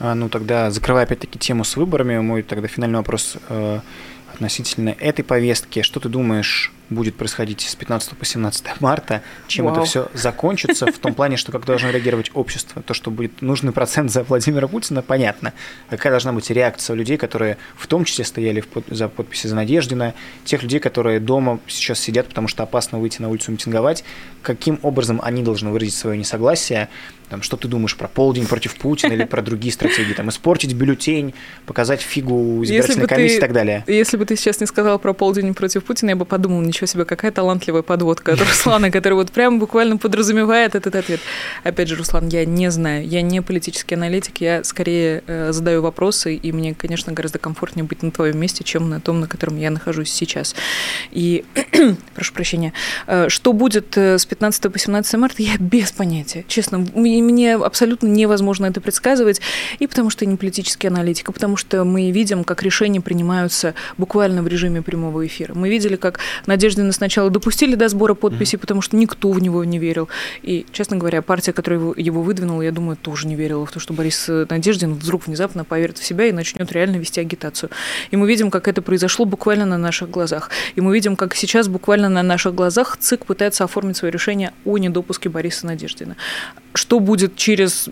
А, 0.00 0.14
ну, 0.14 0.30
тогда, 0.30 0.70
закрывая 0.70 1.04
опять-таки 1.04 1.38
тему 1.38 1.62
с 1.62 1.76
выборами, 1.76 2.18
мой 2.18 2.42
тогда 2.42 2.68
финальный 2.68 2.96
вопрос 2.96 3.36
э, 3.50 3.80
относительно 4.34 4.90
этой 4.90 5.22
повестки. 5.24 5.82
Что 5.82 6.00
ты 6.00 6.08
думаешь 6.08 6.72
будет 6.90 7.14
происходить 7.16 7.62
с 7.62 7.74
15 7.74 8.16
по 8.16 8.24
17 8.24 8.80
марта, 8.80 9.22
чем 9.46 9.66
Вау. 9.66 9.76
это 9.76 9.84
все 9.84 10.08
закончится, 10.12 10.86
в 10.86 10.98
том 10.98 11.14
плане, 11.14 11.36
что 11.36 11.52
как 11.52 11.64
должно 11.64 11.90
реагировать 11.90 12.30
общество. 12.34 12.82
То, 12.82 12.94
что 12.94 13.10
будет 13.10 13.40
нужный 13.40 13.72
процент 13.72 14.10
за 14.10 14.24
Владимира 14.24 14.68
Путина, 14.68 15.02
понятно. 15.02 15.52
А 15.88 15.92
какая 15.92 16.10
должна 16.10 16.32
быть 16.32 16.50
реакция 16.50 16.94
людей, 16.96 17.16
которые 17.16 17.56
в 17.76 17.86
том 17.86 18.04
числе 18.04 18.24
стояли 18.24 18.60
под... 18.60 18.84
за 18.88 19.08
подписи 19.08 19.46
за 19.46 19.54
Надеждина, 19.54 20.14
тех 20.44 20.62
людей, 20.62 20.80
которые 20.80 21.20
дома 21.20 21.60
сейчас 21.68 22.00
сидят, 22.00 22.28
потому 22.28 22.48
что 22.48 22.62
опасно 22.62 22.98
выйти 22.98 23.22
на 23.22 23.28
улицу 23.28 23.52
митинговать, 23.52 24.04
каким 24.42 24.78
образом 24.82 25.20
они 25.22 25.42
должны 25.42 25.70
выразить 25.70 25.94
свое 25.94 26.18
несогласие, 26.18 26.88
там, 27.30 27.42
что 27.42 27.56
ты 27.56 27.68
думаешь 27.68 27.96
про 27.96 28.08
полдень 28.08 28.46
против 28.46 28.74
Путина 28.74 29.12
или 29.12 29.24
про 29.24 29.40
другие 29.40 29.72
стратегии, 29.72 30.12
там, 30.12 30.28
испортить 30.28 30.74
бюллетень, 30.74 31.32
показать 31.64 32.00
фигу 32.00 32.62
избирательной 32.64 33.06
комиссии 33.06 33.36
и 33.36 33.40
так 33.40 33.52
далее. 33.52 33.84
Если 33.86 34.16
бы 34.16 34.26
ты 34.26 34.36
сейчас 34.36 34.60
не 34.60 34.66
сказал 34.66 34.98
про 34.98 35.12
полдень 35.12 35.54
против 35.54 35.84
Путина, 35.84 36.10
я 36.10 36.16
бы 36.16 36.24
подумал, 36.24 36.60
ничего 36.60 36.79
себе, 36.86 37.04
какая 37.04 37.30
талантливая 37.30 37.82
подводка 37.82 38.32
от 38.32 38.40
Руслана, 38.40 38.90
который 38.90 39.14
вот 39.14 39.30
прям 39.32 39.58
буквально 39.58 39.96
подразумевает 39.96 40.74
этот 40.74 40.96
ответ. 40.96 41.20
Опять 41.64 41.88
же, 41.88 41.96
Руслан, 41.96 42.28
я 42.28 42.44
не 42.44 42.70
знаю, 42.70 43.06
я 43.06 43.22
не 43.22 43.40
политический 43.42 43.94
аналитик, 43.94 44.40
я 44.40 44.64
скорее 44.64 45.22
э, 45.26 45.52
задаю 45.52 45.82
вопросы, 45.82 46.34
и 46.34 46.52
мне, 46.52 46.74
конечно, 46.74 47.12
гораздо 47.12 47.38
комфортнее 47.38 47.84
быть 47.84 48.02
на 48.02 48.10
твоем 48.10 48.38
месте, 48.38 48.64
чем 48.64 48.88
на 48.88 49.00
том, 49.00 49.20
на 49.20 49.26
котором 49.26 49.58
я 49.58 49.70
нахожусь 49.70 50.10
сейчас. 50.10 50.54
И, 51.10 51.44
прошу 52.14 52.32
прощения, 52.32 52.72
э, 53.06 53.28
что 53.28 53.52
будет 53.52 53.96
э, 53.96 54.18
с 54.18 54.26
15 54.26 54.72
по 54.72 54.78
17 54.78 55.14
марта, 55.14 55.42
я 55.42 55.56
без 55.58 55.92
понятия, 55.92 56.44
честно. 56.48 56.86
Мне 56.94 57.54
абсолютно 57.54 58.06
невозможно 58.06 58.66
это 58.66 58.80
предсказывать, 58.80 59.40
и 59.78 59.86
потому 59.86 60.10
что 60.10 60.24
я 60.24 60.30
не 60.30 60.36
политический 60.36 60.88
аналитик, 60.88 61.28
и 61.28 61.32
потому 61.32 61.56
что 61.56 61.84
мы 61.84 62.10
видим, 62.10 62.44
как 62.44 62.62
решения 62.62 63.00
принимаются 63.00 63.74
буквально 63.98 64.42
в 64.42 64.46
режиме 64.46 64.82
прямого 64.82 65.26
эфира. 65.26 65.54
Мы 65.54 65.68
видели, 65.68 65.96
как 65.96 66.20
Надежда 66.46 66.69
на 66.76 66.92
сначала 66.92 67.30
допустили 67.30 67.74
до 67.74 67.88
сбора 67.88 68.14
подписей, 68.14 68.56
mm-hmm. 68.56 68.60
потому 68.60 68.82
что 68.82 68.96
никто 68.96 69.30
в 69.30 69.40
него 69.40 69.64
не 69.64 69.78
верил. 69.78 70.08
И, 70.42 70.66
честно 70.72 70.96
говоря, 70.96 71.22
партия, 71.22 71.52
которая 71.52 71.80
его, 71.80 71.94
его 71.96 72.22
выдвинула, 72.22 72.62
я 72.62 72.72
думаю, 72.72 72.96
тоже 72.96 73.26
не 73.26 73.34
верила 73.34 73.66
в 73.66 73.72
то, 73.72 73.80
что 73.80 73.92
Борис 73.92 74.26
Надеждин 74.28 74.94
вдруг 74.94 75.26
внезапно 75.26 75.64
поверит 75.64 75.98
в 75.98 76.04
себя 76.04 76.26
и 76.26 76.32
начнет 76.32 76.70
реально 76.72 76.96
вести 76.96 77.20
агитацию. 77.20 77.70
И 78.10 78.16
мы 78.16 78.28
видим, 78.28 78.50
как 78.50 78.68
это 78.68 78.82
произошло 78.82 79.24
буквально 79.24 79.66
на 79.66 79.78
наших 79.78 80.10
глазах. 80.10 80.50
И 80.74 80.80
мы 80.80 80.94
видим, 80.94 81.16
как 81.16 81.34
сейчас 81.34 81.68
буквально 81.68 82.08
на 82.08 82.22
наших 82.22 82.54
глазах 82.54 82.96
ЦИК 82.98 83.26
пытается 83.26 83.64
оформить 83.64 83.96
свое 83.96 84.12
решение 84.12 84.52
о 84.64 84.78
недопуске 84.78 85.28
Бориса 85.28 85.66
Надеждина. 85.66 86.16
Что 86.74 87.00
будет 87.00 87.36
через 87.36 87.88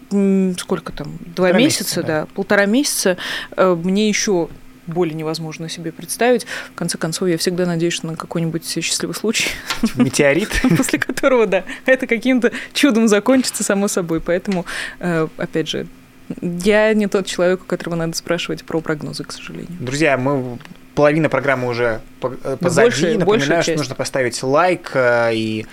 сколько 0.58 0.92
там, 0.92 1.18
два 1.34 1.48
полтора 1.48 1.58
месяца, 1.58 1.82
месяца 1.82 2.02
да. 2.02 2.20
да, 2.20 2.26
полтора 2.34 2.66
месяца, 2.66 3.16
э, 3.56 3.74
мне 3.82 4.08
еще 4.08 4.48
более 4.88 5.14
невозможно 5.14 5.68
себе 5.68 5.92
представить. 5.92 6.46
В 6.72 6.74
конце 6.74 6.98
концов, 6.98 7.29
я 7.29 7.38
всегда 7.38 7.66
надеюсь 7.66 8.03
на 8.03 8.16
какой-нибудь 8.16 8.66
счастливый 8.66 9.14
случай. 9.14 9.51
Метеорит. 9.94 10.51
После 10.77 10.98
которого, 10.98 11.46
да, 11.46 11.64
это 11.87 12.07
каким-то 12.07 12.51
чудом 12.72 13.09
закончится 13.09 13.62
само 13.62 13.88
собой. 13.88 14.20
Поэтому, 14.20 14.64
э, 14.98 15.29
опять 15.37 15.68
же, 15.68 15.87
я 16.42 16.92
не 16.94 17.07
тот 17.07 17.27
человек, 17.27 17.62
у 17.62 17.64
которого 17.64 17.94
надо 17.94 18.16
спрашивать 18.16 18.64
про 18.64 18.81
прогнозы, 18.81 19.24
к 19.24 19.33
сожалению. 19.33 19.77
Друзья, 19.81 20.18
мы 20.18 20.59
половина 20.94 21.29
программы 21.29 21.68
уже 21.68 22.01
э, 22.22 22.57
позади. 22.61 22.90
Больше, 22.90 23.18
Напоминаю, 23.18 23.62
что 23.62 23.77
нужно 23.77 23.94
поставить 23.94 24.42
лайк 24.42 24.90
э, 24.94 25.31
и 25.35 25.66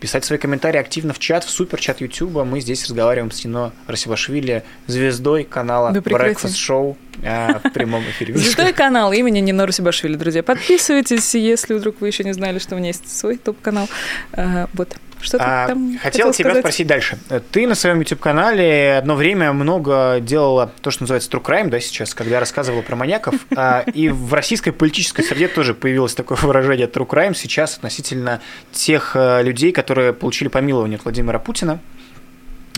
писать 0.00 0.24
свои 0.24 0.38
комментарии 0.38 0.78
активно 0.78 1.12
в 1.12 1.18
чат, 1.18 1.44
в 1.44 1.50
суперчат 1.50 2.00
Ютуба. 2.00 2.44
Мы 2.44 2.60
здесь 2.60 2.84
разговариваем 2.84 3.30
с 3.30 3.44
Нино 3.44 3.72
Расивашвили, 3.86 4.62
звездой 4.86 5.44
канала 5.44 5.92
да 5.92 6.00
Breakfast 6.00 6.54
Show 6.54 6.96
а, 7.24 7.60
в 7.62 7.72
прямом 7.72 8.02
эфире. 8.04 8.36
Звездой 8.36 8.72
канал 8.72 9.12
имени 9.12 9.40
Нино 9.40 9.66
Расивашвили, 9.66 10.16
друзья. 10.16 10.42
Подписывайтесь, 10.42 11.34
если 11.34 11.74
вдруг 11.74 12.00
вы 12.00 12.08
еще 12.08 12.24
не 12.24 12.32
знали, 12.32 12.58
что 12.58 12.74
у 12.74 12.78
меня 12.78 12.88
есть 12.88 13.08
свой 13.10 13.36
топ-канал. 13.36 13.88
А, 14.32 14.68
вот. 14.74 14.96
Что 15.20 15.38
а, 15.40 15.68
там 15.68 15.98
хотел, 15.98 16.00
хотел 16.00 16.32
тебя 16.32 16.50
сказать? 16.50 16.62
спросить 16.62 16.86
дальше. 16.86 17.18
Ты 17.50 17.66
на 17.66 17.74
своем 17.74 18.00
YouTube-канале 18.00 18.96
одно 18.98 19.14
время 19.14 19.52
много 19.52 20.18
делала 20.20 20.72
то, 20.80 20.90
что 20.90 21.04
называется 21.04 21.30
true 21.30 21.42
crime, 21.42 21.68
да, 21.68 21.80
сейчас, 21.80 22.14
когда 22.14 22.40
рассказывала 22.40 22.82
про 22.82 22.96
маньяков. 22.96 23.34
А, 23.58 23.84
и 23.94 24.10
в 24.10 24.34
российской 24.34 24.70
политической 24.70 25.22
среде 25.22 25.48
тоже 25.48 25.72
появилось 25.72 26.14
такое 26.14 26.36
выражение 26.42 26.86
true 26.86 27.06
crime 27.06 27.34
сейчас 27.34 27.76
относительно 27.76 28.42
тех 28.70 29.12
э, 29.14 29.42
людей, 29.42 29.72
которые 29.72 30.12
получили 30.12 30.48
помилование 30.48 30.96
от 30.96 31.04
Владимира 31.04 31.38
Путина 31.38 31.80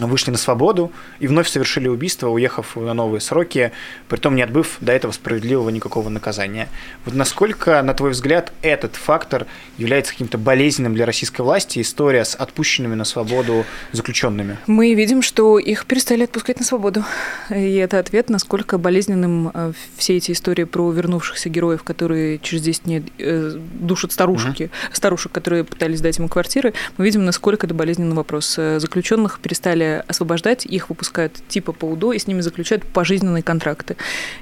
вышли 0.06 0.30
на 0.30 0.38
свободу 0.38 0.92
и 1.18 1.26
вновь 1.26 1.48
совершили 1.48 1.88
убийство, 1.88 2.28
уехав 2.28 2.76
на 2.76 2.94
новые 2.94 3.20
сроки, 3.20 3.72
притом 4.08 4.36
не 4.36 4.42
отбыв 4.42 4.76
до 4.80 4.92
этого 4.92 5.12
справедливого 5.12 5.70
никакого 5.70 6.08
наказания. 6.08 6.68
Вот 7.04 7.14
насколько, 7.14 7.82
на 7.82 7.94
твой 7.94 8.10
взгляд, 8.10 8.52
этот 8.62 8.96
фактор 8.96 9.46
является 9.76 10.12
каким-то 10.12 10.38
болезненным 10.38 10.94
для 10.94 11.06
российской 11.06 11.42
власти, 11.42 11.80
история 11.80 12.24
с 12.24 12.34
отпущенными 12.34 12.94
на 12.94 13.04
свободу 13.04 13.64
заключенными? 13.92 14.58
Мы 14.66 14.94
видим, 14.94 15.22
что 15.22 15.58
их 15.58 15.86
перестали 15.86 16.24
отпускать 16.24 16.58
на 16.58 16.64
свободу. 16.64 17.04
И 17.50 17.74
это 17.76 17.98
ответ, 17.98 18.28
насколько 18.28 18.78
болезненным 18.78 19.50
э, 19.52 19.72
все 19.96 20.16
эти 20.16 20.32
истории 20.32 20.64
про 20.64 20.90
вернувшихся 20.90 21.48
героев, 21.48 21.82
которые 21.82 22.38
через 22.38 22.62
10 22.62 22.82
дней 22.84 23.04
э, 23.18 23.56
душат 23.74 24.12
старушки, 24.12 24.64
угу. 24.64 24.72
старушек, 24.92 25.32
которые 25.32 25.64
пытались 25.64 26.00
дать 26.00 26.18
ему 26.18 26.28
квартиры. 26.28 26.74
Мы 26.96 27.04
видим, 27.04 27.24
насколько 27.24 27.66
это 27.66 27.74
болезненный 27.74 28.16
вопрос. 28.16 28.56
Э, 28.58 28.78
заключенных 28.80 29.40
перестали 29.40 29.87
освобождать, 30.06 30.66
их 30.66 30.88
выпускают 30.88 31.34
типа 31.48 31.72
по 31.72 31.84
УДО 31.86 32.12
и 32.12 32.18
с 32.18 32.26
ними 32.26 32.40
заключают 32.40 32.84
пожизненные 32.84 33.42
контракты. 33.42 33.96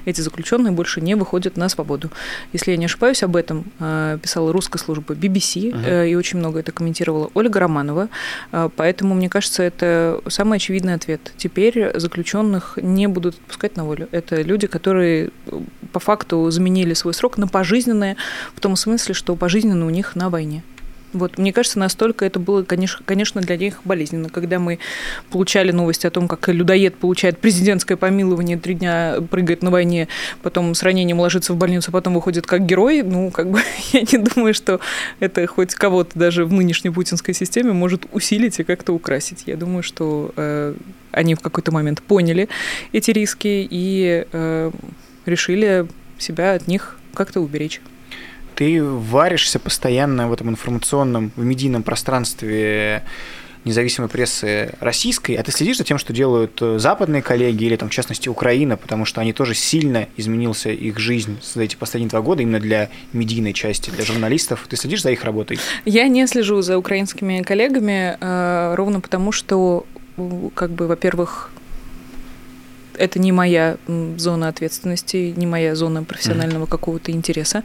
Эти 0.05 0.21
заключенные 0.21 0.71
больше 0.71 1.01
не 1.01 1.15
выходят 1.15 1.57
на 1.57 1.69
свободу. 1.69 2.11
Если 2.53 2.71
я 2.71 2.77
не 2.77 2.85
ошибаюсь, 2.85 3.23
об 3.23 3.35
этом 3.35 3.65
э, 3.79 4.17
писала 4.21 4.51
русская 4.53 4.79
служба 4.79 5.13
BBC, 5.13 5.71
uh-huh. 5.71 6.09
и 6.09 6.15
очень 6.15 6.39
много 6.39 6.59
это 6.59 6.71
комментировала 6.71 7.29
Ольга 7.33 7.59
Романова. 7.59 8.09
Э, 8.51 8.69
поэтому, 8.75 9.15
мне 9.15 9.29
кажется, 9.29 9.63
это 9.63 10.21
самый 10.27 10.57
очевидный 10.57 10.93
ответ. 10.93 11.33
Теперь 11.37 11.97
заключенных 11.97 12.77
не 12.81 13.07
будут 13.07 13.35
отпускать 13.35 13.75
на 13.75 13.85
волю. 13.85 14.07
Это 14.11 14.41
люди, 14.41 14.67
которые 14.67 15.31
по 15.91 15.99
факту 15.99 16.49
заменили 16.51 16.93
свой 16.93 17.13
срок 17.13 17.37
на 17.37 17.47
пожизненное, 17.47 18.17
в 18.55 18.59
том 18.59 18.75
смысле, 18.75 19.13
что 19.13 19.35
пожизненно 19.35 19.85
у 19.85 19.89
них 19.89 20.15
на 20.15 20.29
войне. 20.29 20.63
Вот, 21.17 21.37
мне 21.37 21.53
кажется, 21.53 21.79
настолько 21.79 22.25
это 22.25 22.39
было, 22.39 22.63
конечно, 22.63 23.03
конечно, 23.05 23.41
для 23.41 23.57
них 23.57 23.79
болезненно. 23.83 24.29
Когда 24.29 24.59
мы 24.59 24.79
получали 25.29 25.71
новости 25.71 26.07
о 26.07 26.11
том, 26.11 26.27
как 26.27 26.47
людоед 26.47 26.95
получает 26.95 27.39
президентское 27.39 27.97
помилование, 27.97 28.57
три 28.57 28.75
дня 28.75 29.17
прыгает 29.29 29.63
на 29.63 29.71
войне, 29.71 30.07
потом 30.41 30.73
с 30.75 30.83
ранением 30.83 31.19
ложится 31.19 31.53
в 31.53 31.57
больницу, 31.57 31.91
потом 31.91 32.13
выходит 32.13 32.45
как 32.45 32.65
герой, 32.65 33.01
ну, 33.03 33.31
как 33.31 33.49
бы 33.49 33.61
я 33.93 34.01
не 34.01 34.17
думаю, 34.17 34.53
что 34.53 34.79
это 35.19 35.45
хоть 35.47 35.75
кого-то 35.75 36.17
даже 36.17 36.45
в 36.45 36.53
нынешней 36.53 36.89
путинской 36.89 37.33
системе 37.33 37.73
может 37.73 38.05
усилить 38.11 38.59
и 38.59 38.63
как-то 38.63 38.93
украсить. 38.93 39.43
Я 39.45 39.57
думаю, 39.57 39.83
что 39.83 40.31
э, 40.35 40.73
они 41.11 41.35
в 41.35 41.39
какой-то 41.39 41.71
момент 41.71 42.01
поняли 42.01 42.49
эти 42.91 43.11
риски 43.11 43.67
и 43.69 44.25
э, 44.31 44.71
решили 45.25 45.87
себя 46.17 46.53
от 46.53 46.67
них 46.67 46.97
как-то 47.13 47.41
уберечь 47.41 47.81
ты 48.57 48.83
варишься 48.83 49.59
постоянно 49.59 50.27
в 50.27 50.33
этом 50.33 50.49
информационном, 50.49 51.31
в 51.35 51.45
медийном 51.45 51.83
пространстве 51.83 53.03
независимой 53.63 54.09
прессы 54.09 54.73
российской, 54.79 55.33
а 55.33 55.43
ты 55.43 55.51
следишь 55.51 55.77
за 55.77 55.83
тем, 55.83 55.99
что 55.99 56.11
делают 56.13 56.57
э, 56.61 56.79
западные 56.79 57.21
коллеги 57.21 57.65
или, 57.65 57.75
там, 57.75 57.89
в 57.89 57.91
частности, 57.91 58.29
Украина, 58.29 58.77
потому 58.77 59.05
что 59.05 59.21
они 59.21 59.33
тоже 59.33 59.53
сильно 59.53 60.07
изменился 60.15 60.69
их 60.69 60.97
жизнь 60.97 61.37
за 61.43 61.63
эти 61.63 61.75
последние 61.75 62.09
два 62.09 62.21
года 62.21 62.41
именно 62.41 62.59
для 62.59 62.89
медийной 63.13 63.53
части, 63.53 63.89
для 63.89 64.05
журналистов. 64.05 64.65
Ты 64.69 64.77
следишь 64.77 65.03
за 65.03 65.11
их 65.11 65.23
работой? 65.23 65.59
Я 65.85 66.07
не 66.07 66.25
слежу 66.27 66.61
за 66.61 66.77
украинскими 66.77 67.41
коллегами, 67.41 68.17
э, 68.19 68.73
ровно 68.75 69.01
потому, 69.01 69.31
что, 69.31 69.85
как 70.55 70.71
бы, 70.71 70.87
во-первых, 70.87 71.51
это 72.97 73.19
не 73.19 73.31
моя 73.31 73.77
зона 74.17 74.47
ответственности, 74.47 75.33
не 75.35 75.45
моя 75.45 75.75
зона 75.75 76.03
профессионального 76.03 76.65
mm-hmm. 76.65 76.69
какого-то 76.69 77.11
интереса. 77.11 77.63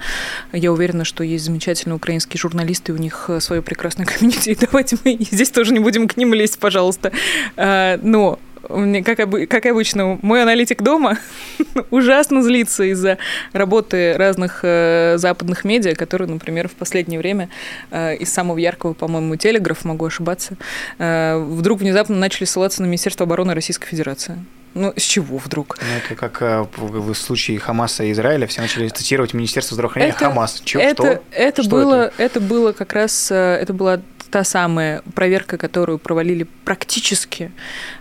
Я 0.53 0.73
уверена, 0.73 1.05
что 1.05 1.25
есть 1.25 1.45
замечательные 1.45 1.97
украинские 1.97 2.39
журналисты, 2.39 2.93
у 2.93 2.97
них 2.97 3.27
э, 3.29 3.41
свое 3.41 3.63
прекрасное 3.63 4.07
комьюнити. 4.07 4.57
Давайте 4.61 4.97
мы 5.05 5.19
здесь 5.21 5.51
тоже 5.51 5.73
не 5.73 5.81
будем 5.81 6.09
к 6.09 6.17
ним 6.17 6.35
лезть, 6.35 6.59
пожалуйста. 6.59 7.13
А, 7.57 7.99
но 8.03 8.39
мне, 8.69 9.03
как, 9.03 9.19
как 9.49 9.67
обычно, 9.67 10.19
мой 10.23 10.43
аналитик 10.43 10.83
дома 10.83 11.19
ужасно 11.91 12.43
злится 12.43 12.85
из-за 12.85 13.19
работы 13.53 14.15
разных 14.17 14.61
э, 14.63 15.15
западных 15.19 15.65
медиа, 15.65 15.95
которые, 15.95 16.29
например, 16.29 16.69
в 16.69 16.73
последнее 16.73 17.19
время 17.19 17.49
э, 17.91 18.17
из 18.17 18.33
самого 18.33 18.59
яркого, 18.59 18.93
по-моему, 18.93 19.37
телеграф, 19.37 19.85
могу 19.85 20.07
ошибаться, 20.07 20.57
э, 20.99 21.39
вдруг 21.39 21.81
внезапно 21.81 22.17
начали 22.17 22.45
ссылаться 22.45 22.83
на 22.83 22.87
Министерство 22.87 23.25
обороны 23.25 23.55
Российской 23.55 23.89
Федерации. 23.89 24.39
Ну, 24.75 24.93
с 24.97 25.03
чего 25.03 25.39
вдруг? 25.39 25.79
Ну, 25.81 25.87
это 25.97 26.15
как 26.15 26.41
э, 26.41 26.67
в 26.77 27.15
случае 27.15 27.59
Хамаса 27.59 28.05
и 28.05 28.13
Израиля 28.13 28.47
все 28.47 28.63
начали 28.63 28.89
цитировать 28.89 29.35
Министерство 29.35 29.75
здравоохранения 29.75 30.15
это, 30.15 30.27
Хамас. 30.27 30.61
Чё, 30.65 30.81
это, 30.81 31.03
что? 31.03 31.23
Это, 31.31 31.63
что 31.63 31.71
было, 31.71 31.95
это? 32.07 32.23
это 32.23 32.41
было 32.41 32.73
как 32.73 32.93
раз, 32.95 33.31
э, 33.31 33.35
это 33.35 33.75
была 33.75 34.01
та 34.33 34.45
самая 34.45 35.03
проверка, 35.15 35.59
которую 35.59 35.99
провалили 35.99 36.47
практически 36.65 37.53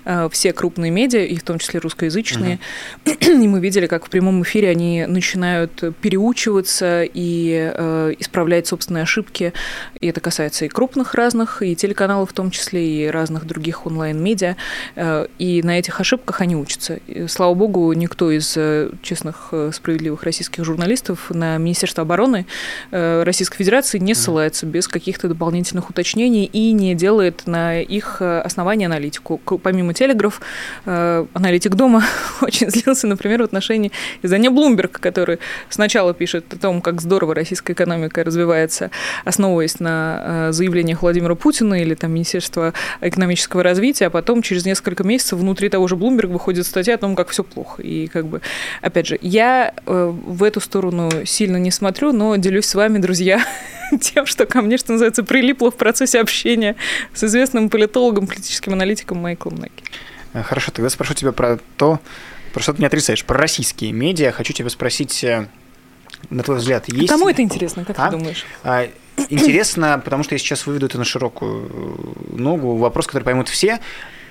э, 0.05 0.29
все 0.31 0.53
крупные 0.53 0.89
медиа, 0.89 1.25
и 1.25 1.35
в 1.35 1.43
том 1.43 1.59
числе 1.59 1.81
русскоязычные. 1.81 2.57
Угу. 3.05 3.15
И 3.43 3.47
мы 3.49 3.59
видели, 3.59 3.85
как 3.85 4.05
в 4.05 4.09
прямом 4.09 4.41
эфире 4.43 4.69
они 4.69 5.05
начинают 5.05 5.83
переучиваться 5.99 7.03
и 7.03 7.73
э, 7.75 8.13
исправлять 8.17 8.65
собственные 8.65 9.03
ошибки. 9.03 9.51
И 9.99 10.07
это 10.07 10.21
касается 10.21 10.63
и 10.63 10.69
крупных 10.69 11.15
разных, 11.15 11.61
и 11.61 11.75
телеканалов 11.75 12.29
в 12.29 12.33
том 12.33 12.49
числе, 12.49 13.05
и 13.05 13.07
разных 13.07 13.45
других 13.45 13.85
онлайн-медиа. 13.85 14.55
Э, 14.95 15.27
и 15.37 15.61
на 15.63 15.77
этих 15.77 15.99
ошибках 15.99 16.39
они 16.39 16.55
учатся. 16.55 16.99
И, 17.07 17.27
слава 17.27 17.53
богу, 17.55 17.91
никто 17.91 18.31
из 18.31 18.53
э, 18.55 18.89
честных, 19.01 19.49
э, 19.51 19.71
справедливых 19.73 20.23
российских 20.23 20.63
журналистов 20.63 21.29
на 21.29 21.57
Министерство 21.57 22.03
обороны 22.03 22.45
э, 22.91 23.23
Российской 23.23 23.57
Федерации 23.57 23.99
не 23.99 24.13
ссылается 24.13 24.65
без 24.65 24.87
каких-то 24.87 25.27
дополнительных 25.27 25.89
уточнений 25.89 26.20
уточнений 26.21 26.45
и 26.45 26.71
не 26.71 26.95
делает 26.95 27.47
на 27.47 27.81
их 27.81 28.17
э, 28.19 28.41
основании 28.41 28.85
аналитику. 28.85 29.37
Помимо 29.37 29.93
телеграф, 29.93 30.41
э, 30.85 31.25
аналитик 31.33 31.75
дома 31.75 32.03
очень 32.41 32.69
злился, 32.69 33.07
например, 33.07 33.41
в 33.41 33.45
отношении 33.45 33.91
издания 34.21 34.49
Bloomberg, 34.49 34.99
который 34.99 35.39
сначала 35.69 36.13
пишет 36.13 36.53
о 36.53 36.57
том, 36.57 36.81
как 36.81 37.01
здорово 37.01 37.33
российская 37.33 37.73
экономика 37.73 38.23
развивается, 38.23 38.91
основываясь 39.25 39.79
на 39.79 40.49
э, 40.49 40.51
заявлениях 40.51 41.01
Владимира 41.01 41.35
Путина 41.35 41.81
или 41.81 41.95
там 41.95 42.11
Министерства 42.11 42.73
экономического 43.01 43.63
развития, 43.63 44.07
а 44.07 44.09
потом 44.09 44.41
через 44.41 44.65
несколько 44.65 45.03
месяцев 45.03 45.39
внутри 45.39 45.69
того 45.69 45.87
же 45.87 45.95
Bloomberg 45.95 46.27
выходит 46.27 46.65
статья 46.65 46.95
о 46.95 46.97
том, 46.97 47.15
как 47.15 47.29
все 47.29 47.43
плохо. 47.43 47.81
И 47.81 48.07
как 48.07 48.25
бы, 48.25 48.41
опять 48.81 49.07
же, 49.07 49.17
я 49.21 49.73
в 49.85 50.43
эту 50.43 50.59
сторону 50.59 51.09
сильно 51.25 51.57
не 51.57 51.71
смотрю, 51.71 52.11
но 52.11 52.35
делюсь 52.35 52.65
с 52.65 52.75
вами, 52.75 52.99
друзья, 52.99 53.41
тем, 54.01 54.25
что 54.25 54.45
ко 54.45 54.61
мне, 54.61 54.77
что 54.77 54.93
называется, 54.93 55.23
прилипло 55.23 55.71
в 55.71 55.75
процессе 55.75 56.10
общения 56.19 56.75
с 57.13 57.23
известным 57.23 57.69
политологом, 57.69 58.27
политическим 58.27 58.73
аналитиком 58.73 59.17
Майклом 59.19 59.55
Неки. 59.55 59.83
Э, 60.33 60.43
хорошо, 60.43 60.71
тогда 60.71 60.89
спрошу 60.89 61.13
тебя 61.13 61.31
про 61.31 61.59
то, 61.77 61.99
про 62.53 62.61
что 62.61 62.73
ты 62.73 62.81
не 62.81 62.85
отрицаешь, 62.85 63.23
про 63.25 63.37
российские 63.37 63.91
медиа. 63.91 64.31
Хочу 64.31 64.53
тебя 64.53 64.69
спросить, 64.69 65.23
э, 65.23 65.47
на 66.29 66.43
твой 66.43 66.57
взгляд, 66.57 66.91
есть... 66.91 67.09
Кому 67.09 67.29
это 67.29 67.41
интересно, 67.41 67.85
как 67.85 67.99
а? 67.99 68.09
ты 68.09 68.17
думаешь? 68.17 68.45
А, 68.63 68.87
интересно, 69.29 70.01
потому 70.03 70.23
что 70.23 70.35
я 70.35 70.39
сейчас 70.39 70.65
выведу 70.65 70.85
это 70.85 70.97
на 70.97 71.05
широкую 71.05 72.15
ногу. 72.31 72.75
Вопрос, 72.77 73.07
который 73.07 73.23
поймут 73.23 73.49
все. 73.49 73.79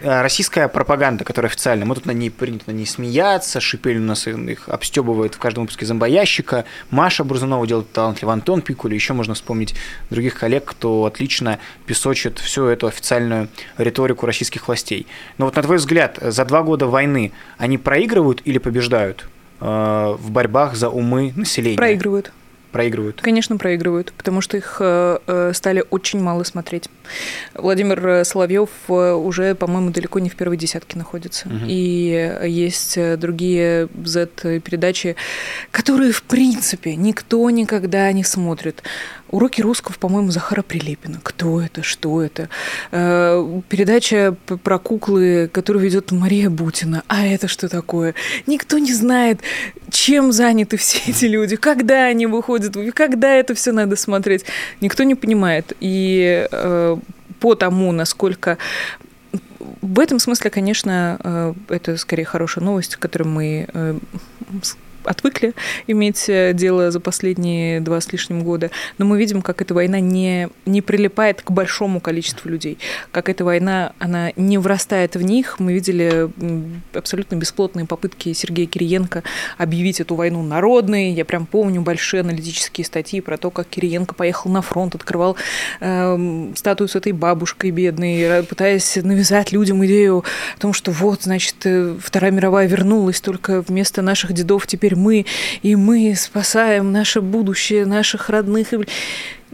Э, 0.03 0.23
российская 0.23 0.69
пропаганда, 0.69 1.25
которая 1.25 1.51
официально, 1.51 1.85
мы 1.85 1.95
тут 1.95 2.07
на 2.07 2.13
ней 2.13 2.31
принято 2.31 2.65
на 2.69 2.73
ней 2.73 2.87
смеяться, 2.87 3.61
Шипель 3.61 3.99
у 3.99 4.03
нас 4.03 4.27
их 4.27 4.69
обстебывает 4.69 5.35
в 5.35 5.39
каждом 5.39 5.65
выпуске 5.65 5.85
зомбоящика, 5.85 6.65
Маша 6.91 7.23
Бурзунова 7.23 7.67
делает 7.67 7.93
талантливый 7.93 8.33
Антон 8.33 8.63
Пикули, 8.63 8.95
еще 8.95 9.13
можно 9.13 9.35
вспомнить 9.35 9.75
других 10.09 10.39
коллег, 10.39 10.65
кто 10.65 11.05
отлично 11.05 11.59
песочит 11.87 12.39
всю 12.39 12.67
эту 12.67 12.87
официальную 12.87 13.49
риторику 13.77 14.25
российских 14.25 14.69
властей. 14.69 15.07
Но 15.37 15.45
вот 15.45 15.57
на 15.57 15.63
твой 15.63 15.77
взгляд, 15.77 16.19
за 16.21 16.45
два 16.47 16.63
года 16.63 16.87
войны 16.87 17.33
они 17.59 17.77
проигрывают 17.77 18.41
или 18.45 18.57
побеждают 18.59 19.29
э, 19.61 20.17
в 20.19 20.31
борьбах 20.31 20.77
за 20.77 20.89
умы 20.89 21.35
населения? 21.37 21.77
Проигрывают 21.77 22.33
проигрывают? 22.71 23.21
Конечно, 23.21 23.57
проигрывают, 23.57 24.13
потому 24.17 24.41
что 24.41 24.57
их 24.57 24.77
э, 24.81 25.19
э, 25.27 25.53
стали 25.55 25.85
очень 25.91 26.21
мало 26.21 26.45
смотреть. 26.45 26.89
Владимир 27.55 28.25
Соловьев 28.25 28.71
э, 28.89 29.13
уже, 29.13 29.55
по-моему, 29.55 29.91
далеко 29.91 30.19
не 30.19 30.29
в 30.29 30.37
первой 30.37 30.57
десятке 30.57 30.99
находится. 30.99 31.49
Угу. 31.49 31.65
И 31.67 32.39
есть 32.47 32.99
другие 33.19 33.89
Z-передачи, 34.05 35.17
которые, 35.71 36.13
в 36.13 36.23
принципе, 36.23 36.97
никто 36.97 37.49
никогда 37.51 38.11
не 38.13 38.25
смотрит. 38.25 38.83
Уроки 39.31 39.61
русского, 39.61 39.95
по-моему, 39.95 40.31
Захара 40.31 40.63
Прилепина. 40.63 41.21
Кто 41.23 41.61
это? 41.61 41.83
Что 41.83 42.23
это? 42.23 42.49
Передача 42.91 44.37
про 44.65 44.79
куклы, 44.79 45.49
которую 45.53 45.85
ведет 45.85 46.11
Мария 46.11 46.51
Бутина. 46.51 47.05
А 47.09 47.27
это 47.27 47.49
что 47.49 47.69
такое? 47.69 48.15
Никто 48.47 48.79
не 48.79 48.93
знает, 48.93 49.41
чем 49.91 50.33
заняты 50.33 50.77
все 50.77 51.01
эти 51.07 51.27
люди, 51.27 51.57
когда 51.57 52.07
они 52.07 52.27
выходят 52.27 52.77
когда 52.95 53.35
это 53.35 53.55
все 53.55 53.73
надо 53.73 53.97
смотреть, 53.97 54.45
никто 54.81 55.05
не 55.05 55.15
понимает. 55.15 55.73
И 55.81 56.47
э, 56.51 56.97
по 57.41 57.55
тому, 57.55 57.93
насколько 57.93 58.59
в 59.81 59.99
этом 59.99 60.19
смысле, 60.19 60.51
конечно, 60.51 61.19
э, 61.23 61.55
это 61.69 61.97
скорее 61.97 62.25
хорошая 62.25 62.65
новость, 62.65 62.97
которую 62.97 63.31
мы 63.31 63.67
э, 63.73 63.99
отвыкли 65.05 65.55
иметь 65.87 66.29
э, 66.29 66.53
дело 66.55 66.91
за 66.91 67.01
последние 67.01 67.81
два 67.81 68.01
с 68.01 68.13
лишним 68.13 68.43
года, 68.43 68.71
но 68.99 69.05
мы 69.05 69.19
видим, 69.19 69.43
как 69.43 69.63
эта 69.63 69.75
война 69.75 70.01
не, 70.01 70.49
не 70.67 70.83
прилипает 70.83 71.43
к 71.43 71.51
большому 71.51 72.01
количеству 72.01 72.49
людей, 72.49 72.79
как 73.13 73.29
эта 73.29 73.45
война, 73.45 73.93
она 73.99 74.33
не 74.37 74.59
врастает 74.59 75.17
в 75.17 75.23
них. 75.23 75.59
Мы 75.59 75.73
видели 75.73 76.31
абсолютно 76.95 77.37
бесплотные 77.37 77.87
попытки 77.87 78.33
Сергея 78.33 78.67
Кириенко 78.67 79.23
объявить 79.59 80.01
эту 80.01 80.15
войну 80.15 80.43
народной. 80.43 81.13
Я 81.13 81.25
прям 81.25 81.47
помню 81.47 81.83
большие 81.83 82.21
аналитические 82.21 82.85
статьи 82.85 83.21
про 83.21 83.37
то, 83.37 83.51
как 83.51 83.69
Кириенко 83.69 84.15
поехал 84.15 84.51
на 84.51 84.63
фронт, 84.63 84.95
открывал 84.95 85.37
э, 85.81 86.53
статую 86.55 86.89
с 86.89 86.97
этой 86.97 87.13
бабушкой 87.13 87.71
бедной, 87.71 88.43
пытаясь 88.45 88.97
навязать 88.97 89.53
людям 89.53 89.85
идею 89.87 90.25
о 90.57 90.61
том, 90.61 90.73
что 90.73 90.91
вот, 90.91 91.23
значит, 91.23 91.57
э, 91.65 91.97
Вторая 92.01 92.33
мировая 92.33 92.67
вернулась, 92.67 93.21
только 93.21 93.63
вместо 93.63 94.03
наших 94.03 94.33
дедов 94.33 94.67
теперь 94.67 94.90
мы, 94.95 95.27
и 95.63 95.77
мы 95.77 96.15
спасаем 96.17 96.93
наше 96.93 97.21
будущее, 97.21 97.87
наших 97.87 98.31
родных. 98.31 98.69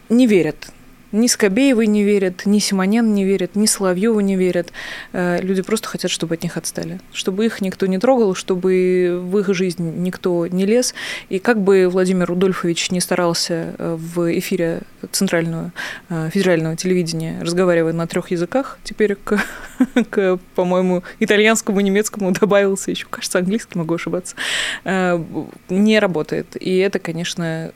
Не 0.08 0.26
верят. 0.26 0.68
Ни 1.16 1.28
Скобеевы 1.28 1.86
не 1.86 2.04
верят, 2.04 2.44
ни 2.44 2.58
Симонян 2.58 3.14
не 3.14 3.24
верят, 3.24 3.56
ни 3.56 3.64
Соловьеву 3.64 4.20
не 4.20 4.36
верят. 4.36 4.70
Э, 5.14 5.40
люди 5.40 5.62
просто 5.62 5.88
хотят, 5.88 6.10
чтобы 6.10 6.34
от 6.34 6.42
них 6.42 6.58
отстали. 6.58 7.00
Чтобы 7.10 7.46
их 7.46 7.62
никто 7.62 7.86
не 7.86 7.98
трогал, 7.98 8.34
чтобы 8.34 9.18
в 9.22 9.38
их 9.38 9.54
жизнь 9.54 10.02
никто 10.02 10.46
не 10.46 10.66
лез. 10.66 10.94
И 11.30 11.38
как 11.38 11.58
бы 11.58 11.88
Владимир 11.88 12.26
Рудольфович 12.26 12.90
не 12.90 13.00
старался 13.00 13.74
э, 13.78 13.96
в 13.98 14.38
эфире 14.38 14.82
центрального 15.10 15.72
э, 16.10 16.28
федерального 16.34 16.76
телевидения, 16.76 17.38
разговаривая 17.40 17.94
на 17.94 18.06
трех 18.06 18.30
языках, 18.30 18.78
теперь 18.84 19.14
к, 19.14 19.42
к 20.10 20.38
по-моему, 20.54 21.02
итальянскому, 21.18 21.80
немецкому 21.80 22.32
добавился 22.32 22.90
еще, 22.90 23.06
кажется, 23.08 23.38
английский, 23.38 23.78
могу 23.78 23.94
ошибаться, 23.94 24.36
не 24.84 25.98
работает. 25.98 26.56
И 26.60 26.76
это, 26.76 26.98
конечно, 26.98 27.72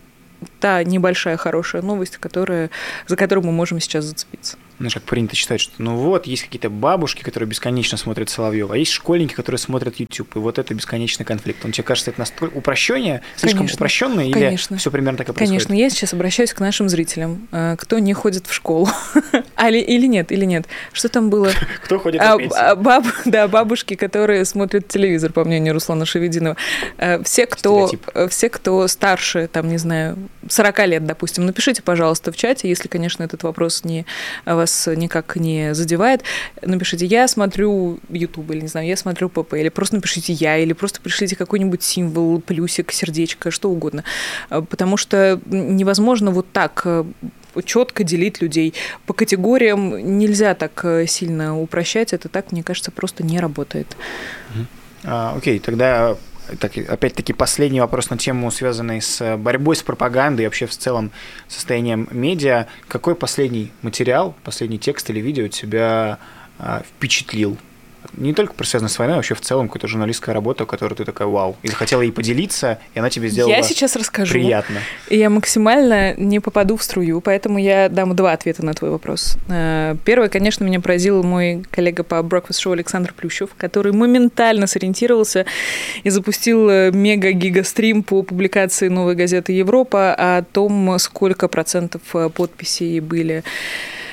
та 0.60 0.82
небольшая 0.84 1.36
хорошая 1.36 1.82
новость, 1.82 2.16
которая, 2.16 2.70
за 3.06 3.16
которую 3.16 3.46
мы 3.46 3.52
можем 3.52 3.80
сейчас 3.80 4.04
зацепиться 4.04 4.56
знаешь, 4.80 4.94
как 4.94 5.02
принято 5.02 5.36
считать, 5.36 5.60
что 5.60 5.72
ну 5.78 5.96
вот, 5.96 6.26
есть 6.26 6.42
какие-то 6.42 6.70
бабушки, 6.70 7.22
которые 7.22 7.48
бесконечно 7.48 7.98
смотрят 7.98 8.30
Соловьева, 8.30 8.74
а 8.74 8.78
есть 8.78 8.92
школьники, 8.92 9.34
которые 9.34 9.58
смотрят 9.58 10.00
YouTube, 10.00 10.36
и 10.36 10.38
вот 10.38 10.58
это 10.58 10.72
бесконечный 10.74 11.26
конфликт. 11.26 11.64
Он 11.64 11.72
тебе 11.72 11.84
кажется, 11.84 12.10
это 12.10 12.20
настолько 12.20 12.56
упрощение, 12.56 13.20
слишком 13.36 13.60
конечно, 13.60 13.76
упрощенное, 13.76 14.24
или 14.24 14.32
конечно. 14.32 14.78
все 14.78 14.90
примерно 14.90 15.18
так 15.18 15.28
и 15.28 15.32
происходит? 15.32 15.66
Конечно, 15.66 15.82
я 15.82 15.90
сейчас 15.90 16.14
обращаюсь 16.14 16.54
к 16.54 16.60
нашим 16.60 16.88
зрителям, 16.88 17.46
э, 17.52 17.76
кто 17.78 17.98
не 17.98 18.14
ходит 18.14 18.46
в 18.46 18.54
школу, 18.54 18.88
а, 19.56 19.70
или 19.70 20.06
нет, 20.06 20.32
или 20.32 20.46
нет. 20.46 20.66
Что 20.92 21.08
там 21.10 21.28
было? 21.28 21.50
Кто 21.84 21.98
ходит 21.98 22.20
а, 22.22 22.38
а, 22.56 22.74
баб, 22.74 23.04
Да, 23.26 23.48
бабушки, 23.48 23.94
которые 23.94 24.44
смотрят 24.46 24.88
телевизор, 24.88 25.32
по 25.32 25.44
мнению 25.44 25.74
Руслана 25.74 26.06
Шевединова. 26.06 26.56
Э, 26.96 27.22
все, 27.22 27.46
кто, 27.46 27.90
э, 28.14 28.28
все, 28.28 28.48
кто 28.48 28.88
старше, 28.88 29.48
там, 29.52 29.68
не 29.68 29.78
знаю, 29.78 30.16
40 30.48 30.86
лет, 30.86 31.04
допустим, 31.04 31.44
напишите, 31.44 31.82
пожалуйста, 31.82 32.32
в 32.32 32.36
чате, 32.36 32.68
если, 32.68 32.88
конечно, 32.88 33.22
этот 33.22 33.42
вопрос 33.42 33.84
не 33.84 34.06
вас 34.46 34.69
вас 34.70 34.88
никак 34.96 35.36
не 35.36 35.74
задевает, 35.74 36.22
напишите 36.62 37.06
«я 37.06 37.28
смотрю 37.28 37.98
YouTube» 38.08 38.50
или, 38.50 38.60
не 38.62 38.68
знаю, 38.68 38.86
«я 38.86 38.96
смотрю 38.96 39.28
ПП», 39.28 39.54
или 39.54 39.68
просто 39.68 39.96
напишите 39.96 40.32
«я», 40.32 40.58
или 40.58 40.72
просто 40.72 41.00
пришлите 41.00 41.36
какой-нибудь 41.36 41.82
символ, 41.82 42.40
плюсик, 42.40 42.92
сердечко, 42.92 43.50
что 43.50 43.70
угодно. 43.70 44.04
Потому 44.48 44.96
что 44.96 45.40
невозможно 45.46 46.30
вот 46.30 46.46
так 46.52 46.86
четко 47.64 48.04
делить 48.04 48.40
людей. 48.40 48.74
По 49.06 49.12
категориям 49.12 50.18
нельзя 50.18 50.54
так 50.54 50.84
сильно 51.08 51.58
упрощать, 51.58 52.12
это 52.12 52.28
так, 52.28 52.52
мне 52.52 52.62
кажется, 52.62 52.90
просто 52.90 53.24
не 53.24 53.40
работает. 53.40 53.96
А, 55.02 55.34
окей, 55.36 55.58
тогда 55.58 56.16
так, 56.58 56.76
опять-таки 56.76 57.32
последний 57.32 57.80
вопрос 57.80 58.10
на 58.10 58.18
тему, 58.18 58.50
связанный 58.50 59.00
с 59.00 59.36
борьбой 59.36 59.76
с 59.76 59.82
пропагандой 59.82 60.42
и 60.42 60.44
вообще 60.46 60.66
в 60.66 60.76
целом 60.76 61.10
состоянием 61.48 62.08
медиа. 62.10 62.66
Какой 62.88 63.14
последний 63.14 63.72
материал, 63.82 64.34
последний 64.42 64.78
текст 64.78 65.10
или 65.10 65.20
видео 65.20 65.48
тебя 65.48 66.18
а, 66.58 66.82
впечатлил? 66.82 67.56
Не 68.16 68.34
только 68.34 68.52
связано 68.64 68.88
с 68.88 68.98
войной, 68.98 69.14
а 69.14 69.18
вообще 69.18 69.34
в 69.34 69.40
целом 69.40 69.68
какая-то 69.68 69.88
журналистская 69.88 70.34
работа, 70.34 70.66
которую 70.66 70.96
ты 70.96 71.04
такая 71.04 71.28
вау. 71.28 71.56
И 71.62 71.68
захотела 71.68 72.02
ей 72.02 72.12
поделиться, 72.12 72.78
и 72.94 72.98
она 72.98 73.10
тебе 73.10 73.28
сделала 73.28 73.50
Я 73.50 73.62
сейчас 73.62 73.96
расскажу. 73.96 74.34
Приятно. 74.34 74.80
И 75.08 75.18
я 75.18 75.30
максимально 75.30 76.14
не 76.14 76.40
попаду 76.40 76.76
в 76.76 76.82
струю, 76.82 77.20
поэтому 77.20 77.58
я 77.58 77.88
дам 77.88 78.14
два 78.14 78.32
ответа 78.32 78.64
на 78.64 78.74
твой 78.74 78.90
вопрос. 78.90 79.36
Э, 79.48 79.96
первый, 80.04 80.28
конечно, 80.28 80.64
меня 80.64 80.80
поразил 80.80 81.22
мой 81.22 81.64
коллега 81.70 82.02
по 82.02 82.16
Breakfast 82.16 82.64
Show 82.64 82.72
Александр 82.72 83.14
Плющев, 83.14 83.50
который 83.56 83.92
моментально 83.92 84.66
сориентировался 84.66 85.46
и 86.02 86.10
запустил 86.10 86.68
э, 86.68 86.90
мега-гига-стрим 86.92 88.02
по 88.02 88.22
публикации 88.22 88.88
новой 88.88 89.14
газеты 89.14 89.52
«Европа» 89.52 90.14
о 90.14 90.42
том, 90.42 90.98
сколько 90.98 91.48
процентов 91.48 92.02
э, 92.14 92.28
подписей 92.28 93.00
были 93.00 93.44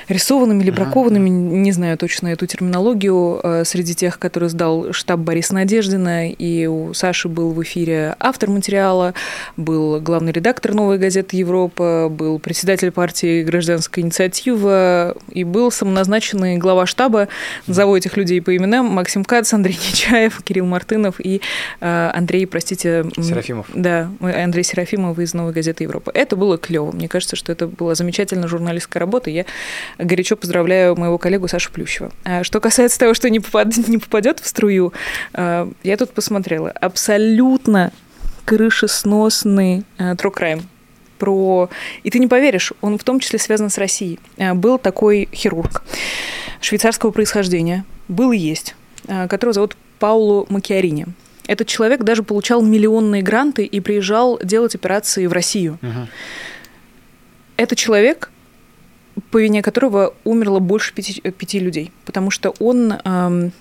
рисованными 0.08 0.62
или 0.62 0.70
бракованными, 0.70 1.28
не 1.28 1.72
знаю 1.72 1.98
точно 1.98 2.28
эту 2.28 2.46
терминологию, 2.46 3.40
э, 3.42 3.64
среди 3.64 3.94
тех, 3.94 4.18
которые 4.18 4.50
сдал 4.50 4.92
штаб 4.92 5.20
Бориса 5.20 5.54
Надеждина, 5.54 6.30
и 6.30 6.66
у 6.66 6.94
Саши 6.94 7.28
был 7.28 7.52
в 7.52 7.62
эфире 7.62 8.16
автор 8.18 8.48
материала, 8.50 9.14
был 9.56 10.00
главный 10.00 10.32
редактор 10.32 10.74
«Новой 10.74 10.98
газеты 10.98 11.36
Европа», 11.36 12.08
был 12.10 12.38
председатель 12.38 12.90
партии 12.90 13.42
«Гражданская 13.42 14.04
инициатива» 14.04 15.14
и 15.30 15.44
был 15.44 15.70
самоназначенный 15.70 16.56
глава 16.56 16.86
штаба, 16.86 17.28
назову 17.66 17.96
этих 17.96 18.16
людей 18.16 18.40
по 18.40 18.56
именам, 18.56 18.86
Максим 18.86 19.24
Кац, 19.24 19.52
Андрей 19.52 19.78
Нечаев, 19.90 20.42
Кирилл 20.42 20.66
Мартынов 20.66 21.20
и 21.20 21.40
э, 21.80 22.10
Андрей, 22.14 22.46
простите... 22.46 23.04
Серафимов. 23.16 23.66
Да, 23.74 24.10
Андрей 24.20 24.64
Серафимов 24.64 25.18
из 25.18 25.34
«Новой 25.34 25.52
газеты 25.52 25.84
Европа». 25.84 26.10
Это 26.14 26.36
было 26.36 26.56
клево. 26.56 26.92
Мне 26.92 27.08
кажется, 27.08 27.36
что 27.36 27.52
это 27.52 27.66
была 27.66 27.94
замечательная 27.94 28.48
журналистская 28.48 29.00
работа. 29.00 29.30
Я 29.30 29.44
горячо 29.98 30.36
поздравляю 30.36 30.96
моего 30.96 31.18
коллегу 31.18 31.48
Сашу 31.48 31.72
Плющева. 31.72 32.12
А 32.24 32.44
что 32.44 32.60
касается 32.60 32.98
того, 32.98 33.14
что 33.14 33.28
не, 33.30 33.40
попад... 33.40 33.76
не 33.88 33.98
попадет 33.98 34.40
в 34.40 34.46
струю, 34.46 34.92
а, 35.32 35.70
я 35.82 35.96
тут 35.96 36.12
посмотрела. 36.12 36.70
Абсолютно 36.70 37.92
крышесносный 38.44 39.84
true 39.98 40.34
crime 40.34 40.62
про... 41.18 41.68
И 42.02 42.10
ты 42.10 42.18
не 42.18 42.28
поверишь, 42.28 42.72
он 42.80 42.96
в 42.96 43.04
том 43.04 43.20
числе 43.20 43.38
связан 43.38 43.70
с 43.70 43.78
Россией. 43.78 44.18
Был 44.54 44.78
такой 44.78 45.28
хирург 45.32 45.82
швейцарского 46.60 47.10
происхождения, 47.10 47.84
был 48.08 48.32
и 48.32 48.38
есть, 48.38 48.74
которого 49.28 49.52
зовут 49.52 49.76
Пауло 49.98 50.46
Макиарини. 50.48 51.06
Этот 51.46 51.66
человек 51.66 52.02
даже 52.02 52.22
получал 52.22 52.62
миллионные 52.62 53.22
гранты 53.22 53.64
и 53.64 53.80
приезжал 53.80 54.38
делать 54.42 54.74
операции 54.74 55.26
в 55.26 55.32
Россию. 55.32 55.78
Угу. 55.82 56.08
Это 57.56 57.74
человек, 57.74 58.30
по 59.30 59.38
вине 59.38 59.62
которого 59.62 60.14
умерло 60.24 60.58
больше 60.58 60.94
пяти, 60.94 61.20
пяти 61.20 61.58
людей, 61.58 61.92
потому 62.04 62.30
что 62.30 62.54
он, 62.58 62.92
эм, 63.04 63.52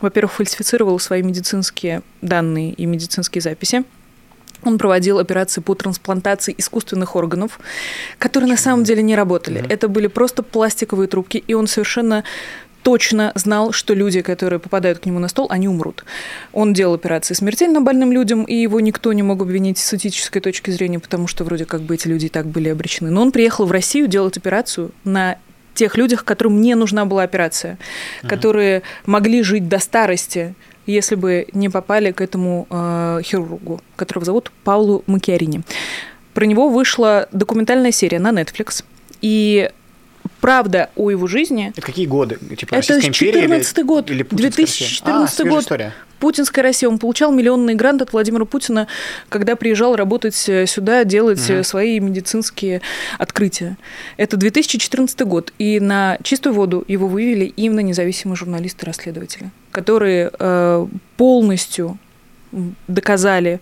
во-первых, 0.00 0.32
фальсифицировал 0.34 0.98
свои 0.98 1.22
медицинские 1.22 2.02
данные 2.20 2.72
и 2.72 2.86
медицинские 2.86 3.42
записи. 3.42 3.84
Он 4.64 4.78
проводил 4.78 5.18
операции 5.18 5.60
по 5.60 5.74
трансплантации 5.74 6.54
искусственных 6.56 7.16
органов, 7.16 7.58
которые 8.18 8.48
на 8.48 8.56
самом 8.56 8.84
деле 8.84 9.02
не 9.02 9.16
работали. 9.16 9.60
Mm-hmm. 9.60 9.72
Это 9.72 9.88
были 9.88 10.06
просто 10.06 10.42
пластиковые 10.42 11.08
трубки, 11.08 11.38
и 11.38 11.54
он 11.54 11.66
совершенно 11.66 12.22
точно 12.82 13.32
знал, 13.34 13.72
что 13.72 13.94
люди, 13.94 14.22
которые 14.22 14.58
попадают 14.58 14.98
к 14.98 15.06
нему 15.06 15.18
на 15.18 15.28
стол, 15.28 15.46
они 15.50 15.68
умрут. 15.68 16.04
Он 16.52 16.72
делал 16.72 16.94
операции 16.94 17.34
смертельно 17.34 17.80
больным 17.80 18.12
людям, 18.12 18.44
и 18.44 18.54
его 18.54 18.80
никто 18.80 19.12
не 19.12 19.22
мог 19.22 19.42
обвинить 19.42 19.78
с 19.78 19.94
этической 19.94 20.40
точки 20.40 20.70
зрения, 20.70 20.98
потому 20.98 21.26
что 21.26 21.44
вроде 21.44 21.64
как 21.64 21.82
бы 21.82 21.94
эти 21.94 22.08
люди 22.08 22.26
и 22.26 22.28
так 22.28 22.46
были 22.46 22.68
обречены. 22.68 23.10
Но 23.10 23.22
он 23.22 23.32
приехал 23.32 23.66
в 23.66 23.72
Россию 23.72 24.08
делать 24.08 24.36
операцию 24.36 24.90
на 25.04 25.38
тех 25.74 25.96
людях, 25.96 26.24
которым 26.24 26.60
не 26.60 26.74
нужна 26.74 27.04
была 27.04 27.22
операция, 27.22 27.78
uh-huh. 28.22 28.28
которые 28.28 28.82
могли 29.06 29.42
жить 29.42 29.68
до 29.68 29.78
старости, 29.78 30.54
если 30.84 31.14
бы 31.14 31.46
не 31.52 31.68
попали 31.68 32.10
к 32.12 32.20
этому 32.20 32.66
э, 32.68 33.20
хирургу, 33.22 33.80
которого 33.96 34.24
зовут 34.24 34.52
Паулу 34.64 35.04
Макиарини. 35.06 35.62
Про 36.34 36.44
него 36.44 36.68
вышла 36.68 37.28
документальная 37.32 37.92
серия 37.92 38.18
на 38.18 38.30
Netflix, 38.30 38.84
и 39.20 39.70
правда 40.40 40.90
о 40.96 41.10
его 41.10 41.26
жизни. 41.26 41.72
Это 41.76 41.86
какие 41.86 42.06
годы? 42.06 42.38
Типа 42.56 42.74
это 42.74 43.00
14 43.00 43.84
год, 43.84 44.10
или 44.10 44.22
2014 44.22 45.40
а, 45.40 45.44
год. 45.44 45.62
История. 45.62 45.94
Путинская 46.18 46.62
Россия. 46.62 46.88
Он 46.88 46.98
получал 46.98 47.32
миллионный 47.32 47.74
грант 47.74 48.00
от 48.00 48.12
Владимира 48.12 48.44
Путина, 48.44 48.86
когда 49.28 49.56
приезжал 49.56 49.96
работать 49.96 50.48
э, 50.48 50.66
сюда, 50.66 51.02
делать 51.02 51.50
угу. 51.50 51.64
свои 51.64 51.98
медицинские 51.98 52.80
открытия. 53.18 53.76
Это 54.16 54.36
2014 54.36 55.20
год. 55.22 55.52
И 55.58 55.80
на 55.80 56.18
чистую 56.22 56.54
воду 56.54 56.84
его 56.86 57.08
вывели 57.08 57.46
именно 57.46 57.80
независимые 57.80 58.36
журналисты-расследователи, 58.36 59.50
которые 59.72 60.30
э, 60.38 60.86
полностью 61.16 61.98
доказали 62.86 63.60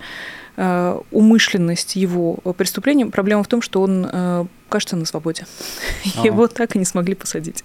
умышленность 1.11 1.97
его 1.97 2.35
преступления. 2.57 3.07
Проблема 3.07 3.43
в 3.43 3.49
том, 3.49 3.63
что 3.63 3.81
он 3.81 4.07
э, 4.11 4.45
кажется 4.69 4.97
на 4.97 5.07
свободе. 5.07 5.47
А-а. 6.17 6.27
Его 6.27 6.49
так 6.49 6.77
и 6.77 6.79
не 6.79 6.85
смогли 6.85 7.15
посадить. 7.15 7.65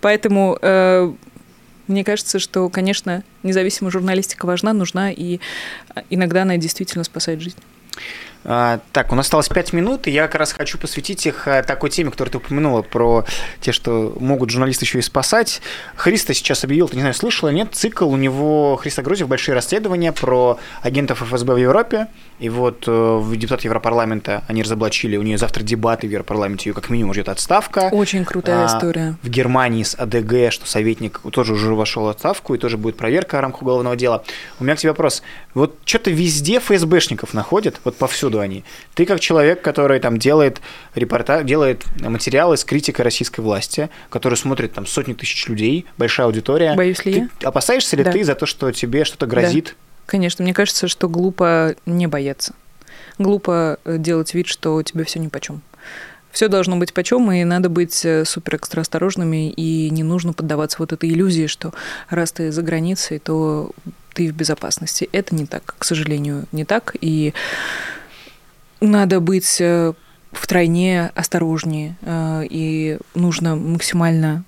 Поэтому 0.00 0.56
э, 0.60 1.12
мне 1.88 2.04
кажется, 2.04 2.38
что, 2.38 2.68
конечно, 2.68 3.24
независимая 3.42 3.90
журналистика 3.90 4.46
важна, 4.46 4.72
нужна, 4.72 5.10
и 5.10 5.40
иногда 6.10 6.42
она 6.42 6.58
действительно 6.58 7.02
спасает 7.02 7.40
жизнь. 7.40 7.58
А, 8.44 8.80
так, 8.92 9.12
у 9.12 9.14
нас 9.14 9.26
осталось 9.26 9.48
5 9.48 9.72
минут, 9.72 10.06
и 10.06 10.10
я 10.10 10.26
как 10.26 10.36
раз 10.36 10.52
хочу 10.52 10.78
посвятить 10.78 11.26
их 11.26 11.48
э, 11.48 11.62
такой 11.62 11.90
теме, 11.90 12.10
которую 12.10 12.32
ты 12.32 12.38
упомянула, 12.38 12.82
про 12.82 13.24
те, 13.60 13.72
что 13.72 14.16
могут 14.20 14.50
журналисты 14.50 14.84
еще 14.84 15.00
и 15.00 15.02
спасать. 15.02 15.60
Христа 15.96 16.34
сейчас 16.34 16.62
объявил, 16.62 16.88
ты 16.88 16.96
не 16.96 17.02
знаю, 17.02 17.14
слышала, 17.14 17.48
нет, 17.48 17.74
цикл 17.74 18.08
у 18.08 18.16
него, 18.16 18.76
Христа 18.76 19.02
Грузев, 19.02 19.28
большие 19.28 19.54
расследования 19.54 20.12
про 20.12 20.58
агентов 20.82 21.22
ФСБ 21.22 21.54
в 21.54 21.56
Европе, 21.56 22.06
и 22.38 22.48
вот 22.48 22.84
э, 22.86 23.32
депутат 23.36 23.62
Европарламента 23.62 24.44
они 24.46 24.62
разоблачили, 24.62 25.16
у 25.16 25.22
нее 25.22 25.38
завтра 25.38 25.62
дебаты 25.62 26.06
в 26.06 26.10
Европарламенте, 26.10 26.70
ее 26.70 26.74
как 26.74 26.88
минимум 26.88 27.12
ждет 27.12 27.28
отставка. 27.28 27.88
Очень 27.90 28.24
крутая 28.24 28.64
а, 28.64 28.66
история. 28.66 29.16
В 29.22 29.28
Германии 29.28 29.82
с 29.82 29.94
АДГ, 29.94 30.52
что 30.52 30.66
советник 30.66 31.20
тоже 31.32 31.54
уже 31.54 31.74
вошел 31.74 32.04
в 32.04 32.08
отставку, 32.08 32.54
и 32.54 32.58
тоже 32.58 32.76
будет 32.76 32.96
проверка 32.96 33.38
в 33.38 33.40
рамках 33.40 33.62
уголовного 33.62 33.96
дела. 33.96 34.22
У 34.60 34.64
меня 34.64 34.76
к 34.76 34.78
тебе 34.78 34.90
вопрос. 34.90 35.22
Вот 35.54 35.76
что-то 35.84 36.10
везде 36.10 36.60
ФСБшников 36.60 37.34
находят, 37.34 37.80
вот 37.84 37.96
повсюду 37.96 38.38
они. 38.38 38.64
Ты 38.94 39.04
как 39.04 39.18
человек, 39.20 39.60
который 39.62 39.98
там 39.98 40.18
делает 40.18 40.60
репорта, 40.94 41.42
делает 41.42 41.84
материалы 42.00 42.56
с 42.56 42.64
критикой 42.64 43.04
российской 43.04 43.40
власти, 43.40 43.90
который 44.10 44.36
смотрит 44.36 44.72
там 44.74 44.86
сотни 44.86 45.14
тысяч 45.14 45.48
людей, 45.48 45.86
большая 45.96 46.26
аудитория. 46.26 46.74
Боюсь 46.74 47.04
ли 47.04 47.12
ты 47.12 47.18
я? 47.40 47.48
Опасаешься 47.48 47.96
ли 47.96 48.04
да. 48.04 48.12
ты 48.12 48.22
за 48.22 48.34
то, 48.34 48.46
что 48.46 48.70
тебе 48.70 49.04
что-то 49.04 49.26
грозит? 49.26 49.76
Да 49.80 49.87
Конечно, 50.08 50.42
мне 50.42 50.54
кажется, 50.54 50.88
что 50.88 51.06
глупо 51.06 51.76
не 51.84 52.06
бояться. 52.06 52.54
Глупо 53.18 53.78
э, 53.84 53.98
делать 53.98 54.32
вид, 54.32 54.46
что 54.46 54.82
тебе 54.82 55.04
все 55.04 55.18
ни 55.18 55.28
почем. 55.28 55.60
Все 56.30 56.48
должно 56.48 56.78
быть 56.78 56.94
почем, 56.94 57.30
и 57.30 57.44
надо 57.44 57.68
быть 57.68 58.06
э, 58.06 58.24
супер 58.24 58.56
экстра 58.56 58.80
осторожными, 58.80 59.50
и 59.50 59.90
не 59.90 60.02
нужно 60.02 60.32
поддаваться 60.32 60.78
вот 60.78 60.94
этой 60.94 61.10
иллюзии, 61.10 61.46
что 61.46 61.74
раз 62.08 62.32
ты 62.32 62.50
за 62.50 62.62
границей, 62.62 63.18
то 63.18 63.70
ты 64.14 64.32
в 64.32 64.34
безопасности. 64.34 65.10
Это 65.12 65.34
не 65.34 65.44
так, 65.44 65.74
к 65.76 65.84
сожалению, 65.84 66.46
не 66.52 66.64
так. 66.64 66.96
И 67.02 67.34
надо 68.80 69.20
быть 69.20 69.60
э, 69.60 69.92
втройне 70.32 71.12
осторожнее, 71.14 71.98
и 72.48 72.98
нужно 73.14 73.56
максимально 73.56 74.44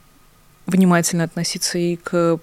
внимательно 0.65 1.25
относиться 1.25 1.77
и 1.77 1.97
к 1.97 2.39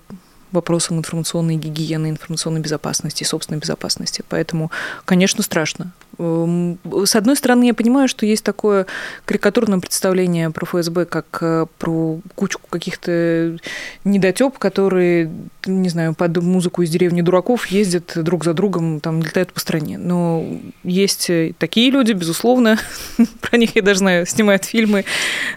вопросам 0.51 0.97
информационной 0.97 1.55
гигиены, 1.55 2.09
информационной 2.09 2.61
безопасности, 2.61 3.23
собственной 3.23 3.59
безопасности. 3.59 4.23
Поэтому, 4.29 4.71
конечно, 5.05 5.43
страшно. 5.43 5.91
Эм, 6.19 6.79
с 7.05 7.15
одной 7.15 7.35
стороны, 7.35 7.65
я 7.65 7.73
понимаю, 7.73 8.07
что 8.07 8.25
есть 8.25 8.43
такое 8.43 8.87
карикатурное 9.25 9.79
представление 9.79 10.49
про 10.49 10.65
ФСБ, 10.65 11.05
как 11.05 11.37
э, 11.41 11.65
про 11.77 12.19
кучку 12.35 12.67
каких-то 12.69 13.57
недотеп, 14.03 14.57
которые, 14.57 15.31
не 15.65 15.89
знаю, 15.89 16.15
под 16.15 16.37
музыку 16.37 16.81
из 16.81 16.89
деревни 16.89 17.21
дураков 17.21 17.67
ездят 17.67 18.13
друг 18.15 18.43
за 18.45 18.53
другом, 18.53 18.99
там, 18.99 19.21
летают 19.21 19.53
по 19.53 19.59
стране. 19.59 19.97
Но 19.97 20.45
есть 20.83 21.29
такие 21.59 21.91
люди, 21.91 22.13
безусловно, 22.13 22.79
про 23.41 23.57
них 23.57 23.75
я 23.75 23.81
даже 23.81 23.99
знаю, 23.99 24.25
снимают 24.25 24.65
фильмы, 24.65 25.05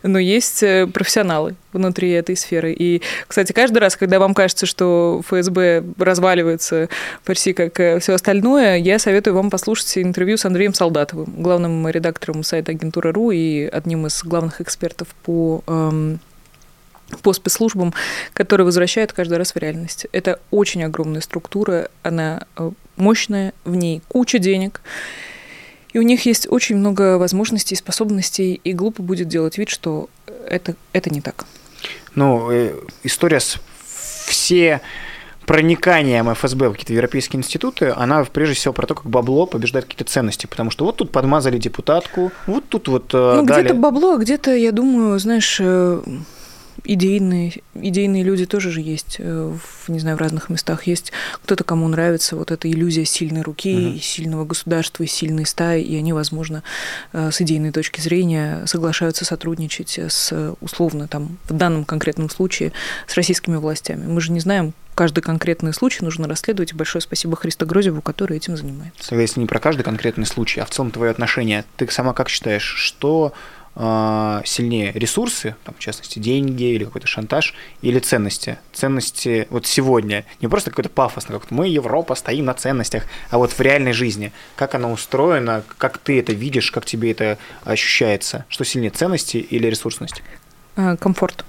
но 0.02 0.18
есть 0.18 0.62
э, 0.62 0.86
профессионалы, 0.86 1.54
внутри 1.72 2.10
этой 2.10 2.36
сферы. 2.36 2.74
И, 2.76 3.02
кстати, 3.26 3.52
каждый 3.52 3.78
раз, 3.78 3.96
когда 3.96 4.18
вам 4.18 4.34
кажется, 4.34 4.66
что 4.66 5.22
ФСБ 5.26 5.84
разваливается 5.98 6.88
почти 7.24 7.52
как 7.52 7.78
э, 7.80 7.98
все 8.00 8.14
остальное, 8.14 8.76
я 8.76 8.98
советую 8.98 9.34
вам 9.34 9.50
послушать 9.50 9.98
интервью 9.98 10.36
с 10.36 10.44
Андреем 10.44 10.74
Солдатовым, 10.74 11.42
главным 11.42 11.88
редактором 11.88 12.42
сайта 12.42 12.72
агентуры 12.72 13.12
РУ 13.12 13.30
и 13.30 13.64
одним 13.66 14.06
из 14.06 14.22
главных 14.24 14.60
экспертов 14.60 15.08
по 15.24 15.62
эм, 15.66 16.20
по 17.22 17.32
спецслужбам, 17.32 17.92
которые 18.32 18.64
возвращают 18.64 19.12
каждый 19.12 19.38
раз 19.38 19.54
в 19.54 19.56
реальность. 19.56 20.06
Это 20.12 20.40
очень 20.50 20.84
огромная 20.84 21.20
структура, 21.20 21.88
она 22.02 22.46
э, 22.56 22.70
мощная, 22.96 23.52
в 23.64 23.74
ней 23.74 24.02
куча 24.08 24.38
денег, 24.38 24.80
и 25.92 25.98
у 25.98 26.02
них 26.02 26.24
есть 26.26 26.46
очень 26.48 26.76
много 26.76 27.18
возможностей 27.18 27.74
способностей, 27.74 28.60
и 28.62 28.72
глупо 28.72 29.02
будет 29.02 29.28
делать 29.28 29.58
вид, 29.58 29.68
что 29.68 30.08
это, 30.46 30.76
это 30.92 31.10
не 31.10 31.20
так. 31.20 31.46
Ну, 32.14 32.50
э, 32.50 32.74
история 33.02 33.40
с 33.40 33.58
все 34.26 34.80
прониканием 35.46 36.32
ФСБ 36.32 36.68
в 36.68 36.72
какие-то 36.72 36.92
европейские 36.92 37.40
институты, 37.40 37.92
она 37.96 38.24
прежде 38.24 38.54
всего 38.54 38.72
про 38.72 38.86
то, 38.86 38.94
как 38.94 39.06
бабло 39.06 39.46
побеждает 39.46 39.84
какие-то 39.84 40.04
ценности, 40.04 40.46
потому 40.46 40.70
что 40.70 40.84
вот 40.84 40.96
тут 40.96 41.10
подмазали 41.10 41.58
депутатку, 41.58 42.30
вот 42.46 42.68
тут 42.68 42.86
вот 42.86 43.12
э, 43.12 43.34
Ну, 43.36 43.44
дали... 43.44 43.64
где-то 43.64 43.74
бабло, 43.74 44.14
а 44.14 44.18
где-то, 44.18 44.54
я 44.54 44.70
думаю, 44.70 45.18
знаешь, 45.18 45.58
э, 45.60 46.02
идейные, 46.84 47.60
идейные 47.74 48.22
люди 48.22 48.46
тоже 48.46 48.70
же 48.70 48.80
есть, 48.80 49.16
э, 49.18 49.56
в, 49.56 49.88
не 49.88 49.98
знаю, 49.98 50.16
в 50.16 50.20
разных 50.20 50.48
местах 50.48 50.86
есть. 50.86 51.12
Кто-то, 51.42 51.64
кому 51.64 51.88
нравится 51.88 52.36
вот 52.36 52.50
эта 52.50 52.70
иллюзия 52.70 53.04
сильной 53.04 53.42
руки, 53.42 53.72
uh-huh. 53.72 53.96
и 53.96 54.00
сильного 54.00 54.44
государства, 54.44 55.02
и 55.02 55.06
сильной 55.06 55.46
стаи, 55.46 55.82
и 55.82 55.96
они, 55.96 56.12
возможно, 56.12 56.62
э, 57.12 57.30
с 57.30 57.40
идейной 57.40 57.72
точки 57.72 58.00
зрения 58.00 58.64
соглашаются 58.66 59.24
сотрудничать 59.24 59.98
с, 59.98 60.54
условно, 60.60 61.08
там, 61.08 61.38
в 61.48 61.54
данном 61.54 61.84
конкретном 61.84 62.30
случае, 62.30 62.72
с 63.06 63.14
российскими 63.14 63.56
властями. 63.56 64.06
Мы 64.06 64.20
же 64.20 64.32
не 64.32 64.40
знаем, 64.40 64.72
каждый 64.94 65.22
конкретный 65.22 65.72
случай 65.72 66.04
нужно 66.04 66.28
расследовать. 66.28 66.72
И 66.72 66.74
большое 66.74 67.00
спасибо 67.00 67.34
Христо 67.36 67.64
Грозеву, 67.64 68.02
который 68.02 68.36
этим 68.36 68.56
занимается. 68.56 69.14
Если 69.14 69.40
не 69.40 69.46
про 69.46 69.58
каждый 69.58 69.82
конкретный 69.82 70.26
случай, 70.26 70.60
а 70.60 70.66
в 70.66 70.70
целом 70.70 70.90
твое 70.90 71.10
отношение, 71.10 71.64
ты 71.76 71.90
сама 71.90 72.12
как 72.12 72.28
считаешь, 72.28 72.62
что 72.62 73.32
сильнее 74.44 74.92
ресурсы, 74.92 75.56
там, 75.64 75.74
в 75.74 75.78
частности, 75.78 76.18
деньги 76.18 76.64
или 76.64 76.84
какой-то 76.84 77.06
шантаж, 77.06 77.54
или 77.80 77.98
ценности. 77.98 78.58
Ценности 78.74 79.46
вот 79.48 79.66
сегодня, 79.66 80.26
не 80.42 80.48
просто 80.48 80.70
какой-то 80.70 80.90
пафос, 80.90 81.24
как 81.24 81.50
мы, 81.50 81.68
Европа, 81.68 82.14
стоим 82.14 82.44
на 82.44 82.54
ценностях, 82.54 83.04
а 83.30 83.38
вот 83.38 83.52
в 83.52 83.60
реальной 83.60 83.92
жизни. 83.92 84.32
Как 84.56 84.74
она 84.74 84.90
устроена, 84.90 85.64
как 85.78 85.96
ты 85.98 86.18
это 86.18 86.32
видишь, 86.34 86.70
как 86.70 86.84
тебе 86.84 87.12
это 87.12 87.38
ощущается? 87.64 88.44
Что 88.48 88.64
сильнее, 88.64 88.90
ценности 88.90 89.38
или 89.38 89.66
ресурсность? 89.66 90.22
А, 90.76 90.96
комфорт. 90.96 91.44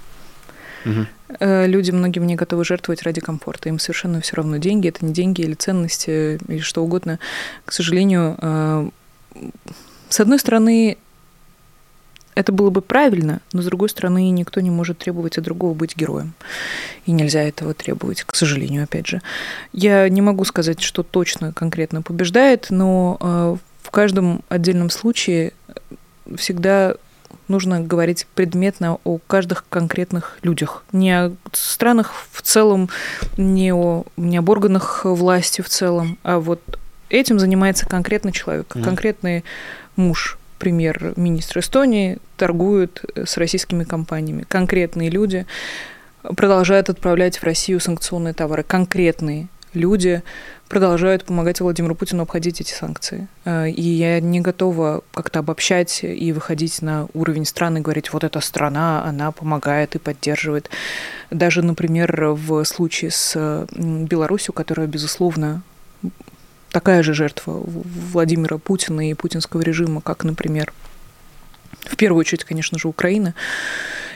Угу. 0.84 1.06
Люди 1.40 1.90
многим 1.90 2.26
не 2.26 2.34
готовы 2.34 2.64
жертвовать 2.64 3.02
ради 3.02 3.20
комфорта. 3.20 3.68
Им 3.68 3.78
совершенно 3.78 4.20
все 4.20 4.36
равно 4.36 4.56
деньги, 4.56 4.88
это 4.88 5.04
не 5.04 5.12
деньги 5.12 5.42
или 5.42 5.54
ценности, 5.54 6.38
или 6.48 6.60
что 6.60 6.82
угодно. 6.82 7.18
К 7.64 7.72
сожалению, 7.72 8.36
э, 8.40 8.88
с 10.08 10.20
одной 10.20 10.38
стороны, 10.38 10.98
это 12.34 12.52
было 12.52 12.70
бы 12.70 12.80
правильно, 12.80 13.40
но 13.52 13.62
с 13.62 13.66
другой 13.66 13.88
стороны, 13.88 14.30
никто 14.30 14.60
не 14.60 14.70
может 14.70 14.98
требовать 14.98 15.38
от 15.38 15.44
другого 15.44 15.74
быть 15.74 15.96
героем. 15.96 16.34
И 17.06 17.12
нельзя 17.12 17.42
этого 17.42 17.74
требовать, 17.74 18.22
к 18.22 18.34
сожалению, 18.34 18.84
опять 18.84 19.06
же. 19.06 19.20
Я 19.72 20.08
не 20.08 20.22
могу 20.22 20.44
сказать, 20.44 20.80
что 20.80 21.02
точно 21.02 21.52
конкретно 21.52 22.02
побеждает, 22.02 22.68
но 22.70 23.18
э, 23.20 23.56
в 23.82 23.90
каждом 23.90 24.42
отдельном 24.48 24.90
случае 24.90 25.52
всегда 26.36 26.94
нужно 27.48 27.80
говорить 27.80 28.26
предметно 28.34 28.98
о 29.04 29.18
каждых 29.18 29.64
конкретных 29.68 30.38
людях. 30.42 30.84
Не 30.92 31.12
о 31.12 31.32
странах 31.52 32.12
в 32.30 32.42
целом, 32.42 32.88
не, 33.36 33.74
о, 33.74 34.04
не 34.16 34.38
об 34.38 34.48
органах 34.48 35.04
власти 35.04 35.60
в 35.60 35.68
целом, 35.68 36.18
а 36.22 36.38
вот 36.38 36.60
этим 37.10 37.38
занимается 37.38 37.86
конкретный 37.86 38.32
человек, 38.32 38.74
mm. 38.74 38.82
конкретный 38.82 39.44
муж, 39.96 40.38
премьер-министр 40.62 41.58
Эстонии 41.58 42.18
торгуют 42.36 43.04
э, 43.16 43.26
с 43.26 43.36
российскими 43.36 43.82
компаниями. 43.82 44.44
Конкретные 44.48 45.10
люди 45.10 45.44
продолжают 46.22 46.88
отправлять 46.88 47.38
в 47.38 47.42
Россию 47.42 47.80
санкционные 47.80 48.32
товары. 48.32 48.62
Конкретные 48.62 49.48
люди 49.74 50.22
продолжают 50.68 51.24
помогать 51.24 51.60
Владимиру 51.60 51.96
Путину 51.96 52.22
обходить 52.22 52.60
эти 52.60 52.72
санкции. 52.72 53.26
Э, 53.44 53.68
и 53.68 53.82
я 53.82 54.20
не 54.20 54.40
готова 54.40 55.02
как-то 55.12 55.40
обобщать 55.40 56.04
и 56.04 56.32
выходить 56.32 56.80
на 56.80 57.08
уровень 57.12 57.44
страны 57.44 57.80
говорить, 57.80 58.12
вот 58.12 58.22
эта 58.22 58.38
страна, 58.38 59.02
она 59.04 59.32
помогает 59.32 59.96
и 59.96 59.98
поддерживает. 59.98 60.70
Даже, 61.32 61.62
например, 61.62 62.26
в 62.34 62.62
случае 62.62 63.10
с 63.10 63.66
Беларусью, 63.72 64.54
которая, 64.54 64.86
безусловно, 64.86 65.64
такая 66.72 67.02
же 67.02 67.14
жертва 67.14 67.62
Владимира 67.64 68.58
Путина 68.58 69.10
и 69.10 69.14
путинского 69.14 69.60
режима, 69.60 70.00
как, 70.00 70.24
например, 70.24 70.72
в 71.84 71.96
первую 71.96 72.20
очередь, 72.20 72.44
конечно 72.44 72.78
же, 72.78 72.88
Украина, 72.88 73.34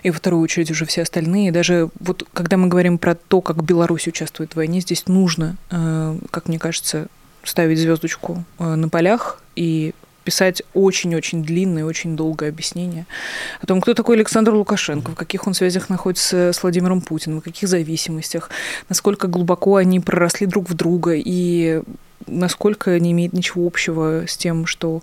и 0.02 0.10
во 0.10 0.16
вторую 0.16 0.42
очередь 0.42 0.70
уже 0.70 0.86
все 0.86 1.02
остальные. 1.02 1.52
Даже 1.52 1.90
вот 2.00 2.26
когда 2.32 2.56
мы 2.56 2.68
говорим 2.68 2.98
про 2.98 3.14
то, 3.14 3.40
как 3.40 3.62
Беларусь 3.62 4.06
участвует 4.06 4.52
в 4.52 4.56
войне, 4.56 4.80
здесь 4.80 5.06
нужно, 5.06 5.56
э, 5.70 6.18
как 6.30 6.48
мне 6.48 6.58
кажется, 6.58 7.08
ставить 7.42 7.78
звездочку 7.78 8.44
э, 8.58 8.74
на 8.74 8.88
полях 8.88 9.42
и 9.56 9.94
писать 10.24 10.62
очень-очень 10.74 11.44
длинное, 11.44 11.84
очень 11.84 12.16
долгое 12.16 12.48
объяснение 12.48 13.06
о 13.60 13.66
том, 13.66 13.80
кто 13.80 13.94
такой 13.94 14.16
Александр 14.16 14.54
Лукашенко, 14.54 15.12
в 15.12 15.14
каких 15.14 15.46
он 15.46 15.54
связях 15.54 15.88
находится 15.88 16.52
с 16.52 16.62
Владимиром 16.62 17.00
Путиным, 17.00 17.40
в 17.40 17.44
каких 17.44 17.68
зависимостях, 17.68 18.50
насколько 18.88 19.28
глубоко 19.28 19.76
они 19.76 20.00
проросли 20.00 20.46
друг 20.48 20.68
в 20.68 20.74
друга 20.74 21.12
и 21.14 21.80
насколько 22.26 22.98
не 22.98 23.12
имеет 23.12 23.32
ничего 23.32 23.66
общего 23.66 24.24
с 24.26 24.36
тем, 24.36 24.66
что 24.66 25.02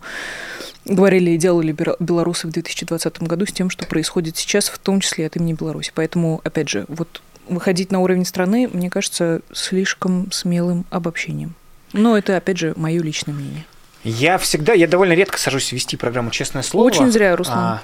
говорили 0.86 1.32
и 1.32 1.38
делали 1.38 1.76
белорусы 2.00 2.48
в 2.48 2.52
2020 2.52 3.24
году, 3.24 3.46
с 3.46 3.52
тем, 3.52 3.70
что 3.70 3.86
происходит 3.86 4.38
сейчас, 4.38 4.70
в 4.70 4.78
том 4.80 5.00
числе 5.00 5.28
от 5.28 5.36
имени 5.36 5.54
Беларуси. 5.54 5.92
Поэтому, 5.94 6.42
опять 6.44 6.70
же, 6.70 6.86
вот 6.88 7.22
выходить 7.48 7.92
на 7.92 8.00
уровень 8.00 8.26
страны, 8.26 8.70
мне 8.72 8.90
кажется, 8.90 9.42
слишком 9.54 10.32
смелым 10.32 10.86
обобщением. 10.90 11.56
Но 11.94 12.18
это, 12.18 12.38
опять 12.38 12.58
же, 12.58 12.74
мое 12.76 13.02
личное 13.02 13.34
мнение. 13.34 13.66
Я 14.04 14.38
всегда, 14.38 14.74
я 14.74 14.88
довольно 14.88 15.14
редко 15.14 15.38
сажусь 15.38 15.72
вести 15.72 15.96
программу 15.96 16.30
«Честное 16.32 16.64
слово». 16.64 16.86
Очень 16.86 17.12
зря, 17.12 17.36
Руслан. 17.36 17.58
А, 17.58 17.82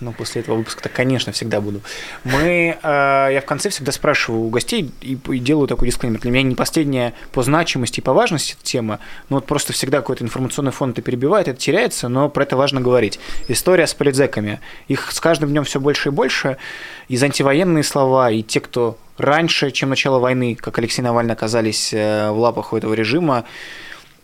ну, 0.00 0.12
после 0.12 0.42
этого 0.42 0.56
выпуска-то, 0.56 0.88
конечно, 0.88 1.32
всегда 1.32 1.60
буду. 1.60 1.80
Мы, 2.24 2.78
э, 2.82 3.28
я 3.32 3.40
в 3.40 3.44
конце 3.44 3.70
всегда 3.70 3.92
спрашиваю 3.92 4.42
у 4.42 4.50
гостей 4.50 4.90
и, 5.00 5.18
и 5.28 5.38
делаю 5.38 5.68
такой 5.68 5.88
дисклеймер. 5.88 6.20
Для 6.20 6.30
меня 6.30 6.42
не 6.42 6.54
последняя 6.54 7.14
по 7.32 7.42
значимости 7.42 8.00
и 8.00 8.02
по 8.02 8.12
важности 8.12 8.56
тема, 8.62 9.00
но 9.28 9.36
вот 9.36 9.46
просто 9.46 9.72
всегда 9.72 9.98
какой-то 9.98 10.24
информационный 10.24 10.72
фон 10.72 10.90
это 10.90 11.02
перебивает, 11.02 11.48
это 11.48 11.58
теряется, 11.58 12.08
но 12.08 12.28
про 12.28 12.44
это 12.44 12.56
важно 12.56 12.80
говорить. 12.80 13.18
История 13.48 13.86
с 13.86 13.94
политзеками. 13.94 14.60
Их 14.88 15.12
с 15.12 15.20
каждым 15.20 15.50
днем 15.50 15.64
все 15.64 15.80
больше 15.80 16.08
и 16.08 16.12
больше. 16.12 16.56
Из 17.08 17.22
антивоенные 17.22 17.84
слова, 17.84 18.30
и 18.30 18.42
те, 18.42 18.60
кто 18.60 18.98
раньше, 19.18 19.70
чем 19.70 19.90
начало 19.90 20.18
войны, 20.18 20.54
как 20.54 20.78
Алексей 20.78 21.02
Навальный, 21.02 21.34
оказались 21.34 21.92
э, 21.92 22.30
в 22.30 22.38
лапах 22.38 22.72
у 22.72 22.76
этого 22.76 22.94
режима, 22.94 23.44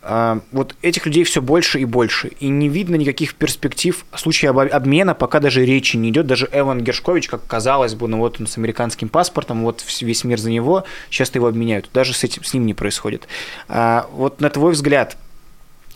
вот 0.03 0.77
этих 0.81 1.05
людей 1.05 1.25
все 1.25 1.43
больше 1.43 1.79
и 1.79 1.85
больше, 1.85 2.29
и 2.41 2.49
не 2.49 2.69
видно 2.69 2.95
никаких 2.95 3.35
перспектив 3.35 4.05
в 4.11 4.19
случае 4.19 4.51
обмена, 4.51 5.15
пока 5.15 5.41
даже 5.41 5.65
речи 5.65 5.97
не 5.97 6.09
идет. 6.09 6.27
Даже 6.27 6.49
Эван 6.53 6.81
Гершкович, 6.83 7.29
как 7.29 7.47
казалось 7.47 7.95
бы, 7.95 8.09
ну 8.09 8.19
вот 8.19 8.41
он 8.41 8.47
с 8.47 8.57
американским 8.57 9.11
паспортом, 9.11 9.63
вот 9.63 9.85
весь 10.01 10.25
мир 10.25 10.39
за 10.39 10.51
него, 10.51 10.85
часто 11.11 11.39
его 11.39 11.49
обменяют. 11.49 11.91
Даже 11.93 12.15
с, 12.15 12.25
этим, 12.25 12.45
с 12.45 12.55
ним 12.55 12.65
не 12.65 12.73
происходит. 12.73 13.29
А, 13.69 14.09
вот 14.13 14.41
на 14.41 14.49
твой 14.49 14.73
взгляд, 14.73 15.19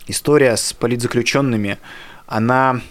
история 0.07 0.55
с 0.55 0.73
политзаключенными, 0.73 1.79
она 2.27 2.81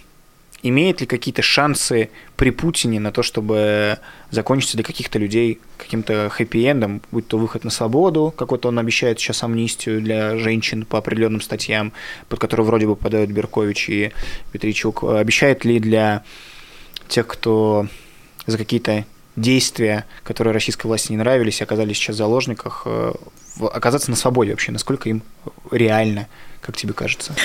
имеет 0.67 1.01
ли 1.01 1.07
какие-то 1.07 1.43
шансы 1.43 2.09
при 2.35 2.49
Путине 2.49 2.99
на 2.99 3.11
то, 3.11 3.21
чтобы 3.21 3.99
закончиться 4.31 4.77
для 4.77 4.83
каких-то 4.83 5.19
людей 5.19 5.59
каким-то 5.77 6.31
хэппи-эндом, 6.35 7.01
будь 7.11 7.27
то 7.27 7.37
выход 7.37 7.63
на 7.63 7.69
свободу, 7.69 8.33
какой-то 8.35 8.69
он 8.69 8.79
обещает 8.79 9.19
сейчас 9.19 9.43
амнистию 9.43 10.01
для 10.01 10.37
женщин 10.37 10.85
по 10.85 10.97
определенным 10.97 11.41
статьям, 11.41 11.93
под 12.29 12.39
которые 12.39 12.65
вроде 12.65 12.87
бы 12.87 12.95
подают 12.95 13.29
Беркович 13.29 13.89
и 13.89 14.11
Петричук, 14.51 15.03
обещает 15.03 15.65
ли 15.65 15.79
для 15.79 16.23
тех, 17.07 17.27
кто 17.27 17.87
за 18.47 18.57
какие-то 18.57 19.05
действия, 19.35 20.05
которые 20.23 20.53
российской 20.53 20.87
власти 20.87 21.11
не 21.11 21.17
нравились, 21.17 21.61
оказались 21.61 21.97
сейчас 21.97 22.15
в 22.15 22.19
заложниках, 22.19 22.83
э, 22.85 23.11
оказаться 23.61 24.09
на 24.09 24.15
свободе 24.15 24.51
вообще, 24.51 24.71
насколько 24.71 25.09
им 25.09 25.21
реально, 25.69 26.27
как 26.61 26.75
тебе 26.75 26.93
кажется? 26.93 27.35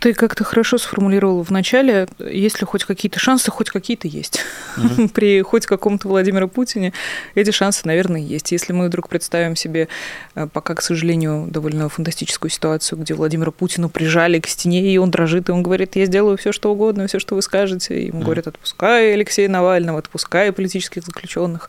Ты 0.00 0.14
как-то 0.14 0.44
хорошо 0.44 0.78
сформулировал 0.78 1.42
в 1.42 1.50
начале, 1.50 2.08
если 2.18 2.64
хоть 2.64 2.84
какие-то 2.84 3.18
шансы, 3.18 3.50
хоть 3.50 3.70
какие-то 3.70 4.06
есть. 4.06 4.40
Угу. 4.76 5.08
При 5.14 5.42
хоть 5.42 5.66
каком-то 5.66 6.06
Владимире 6.06 6.46
Путине 6.46 6.92
эти 7.34 7.50
шансы, 7.50 7.82
наверное, 7.84 8.20
есть. 8.20 8.52
Если 8.52 8.72
мы 8.72 8.86
вдруг 8.86 9.08
представим 9.08 9.56
себе 9.56 9.88
э, 10.36 10.46
пока, 10.52 10.76
к 10.76 10.82
сожалению, 10.82 11.48
довольно 11.48 11.88
фантастическую 11.88 12.50
ситуацию, 12.50 13.00
где 13.00 13.14
Владимира 13.14 13.50
Путина 13.50 13.88
прижали 13.88 14.38
к 14.38 14.46
стене, 14.46 14.92
и 14.92 14.98
он 14.98 15.10
дрожит, 15.10 15.48
и 15.48 15.52
он 15.52 15.64
говорит, 15.64 15.96
я 15.96 16.06
сделаю 16.06 16.36
все, 16.36 16.52
что 16.52 16.72
угодно, 16.72 17.08
все, 17.08 17.18
что 17.18 17.34
вы 17.34 17.42
скажете. 17.42 18.00
И 18.00 18.06
ему 18.06 18.18
угу. 18.18 18.26
говорят, 18.26 18.46
отпускай 18.46 19.12
Алексея 19.14 19.48
Навального, 19.48 19.98
отпускай 19.98 20.52
политических 20.52 21.02
заключенных. 21.02 21.68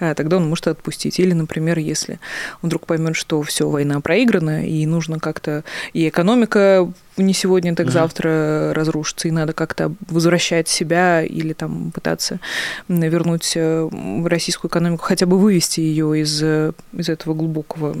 Э, 0.00 0.14
тогда 0.14 0.38
он 0.38 0.48
может 0.48 0.66
отпустить. 0.66 1.20
Или, 1.20 1.32
например, 1.32 1.78
если 1.78 2.18
он 2.62 2.70
вдруг 2.70 2.86
поймет, 2.86 3.14
что 3.14 3.40
все, 3.42 3.68
война 3.68 4.00
проиграна, 4.00 4.66
и 4.66 4.84
нужно 4.84 5.20
как-то... 5.20 5.62
И 5.92 6.08
экономика 6.08 6.88
не 7.18 7.34
сегодня, 7.34 7.74
так 7.74 7.86
mm-hmm. 7.86 7.90
завтра 7.90 8.72
разрушится, 8.74 9.28
и 9.28 9.30
надо 9.30 9.52
как-то 9.52 9.92
возвращать 10.08 10.68
себя 10.68 11.22
или 11.22 11.52
там 11.52 11.90
пытаться 11.90 12.40
вернуть 12.88 13.52
э, 13.56 13.88
российскую 14.24 14.70
экономику, 14.70 15.02
хотя 15.04 15.26
бы 15.26 15.38
вывести 15.38 15.80
ее 15.80 16.20
из, 16.20 16.42
э, 16.42 16.72
из 16.92 17.08
этого 17.08 17.34
глубокого 17.34 17.96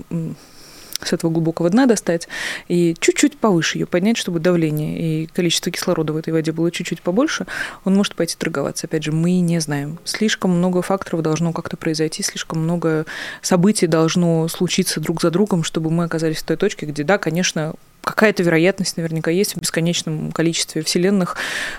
с 1.04 1.12
этого 1.12 1.30
глубокого 1.30 1.70
дна 1.70 1.86
достать 1.86 2.28
и 2.66 2.94
чуть-чуть 2.98 3.38
повыше 3.38 3.78
ее 3.78 3.86
поднять, 3.86 4.16
чтобы 4.16 4.40
давление 4.40 4.98
и 4.98 5.26
количество 5.26 5.70
кислорода 5.70 6.12
в 6.12 6.16
этой 6.16 6.32
воде 6.32 6.52
было 6.52 6.70
чуть-чуть 6.70 7.02
побольше, 7.02 7.46
он 7.84 7.94
может 7.94 8.14
пойти 8.14 8.36
торговаться. 8.36 8.86
Опять 8.86 9.04
же, 9.04 9.12
мы 9.12 9.38
не 9.40 9.60
знаем. 9.60 9.98
Слишком 10.04 10.50
много 10.50 10.82
факторов 10.82 11.22
должно 11.22 11.52
как-то 11.52 11.76
произойти, 11.76 12.22
слишком 12.22 12.60
много 12.62 13.06
событий 13.42 13.86
должно 13.86 14.48
случиться 14.48 15.00
друг 15.00 15.22
за 15.22 15.30
другом, 15.30 15.62
чтобы 15.62 15.90
мы 15.90 16.04
оказались 16.04 16.38
в 16.38 16.42
той 16.44 16.56
точке, 16.56 16.86
где, 16.86 17.04
да, 17.04 17.18
конечно, 17.18 17.74
какая-то 18.02 18.42
вероятность 18.42 18.96
наверняка 18.96 19.30
есть 19.30 19.54
в 19.54 19.60
бесконечном 19.60 20.32
количестве 20.32 20.82
вселенных, 20.82 21.36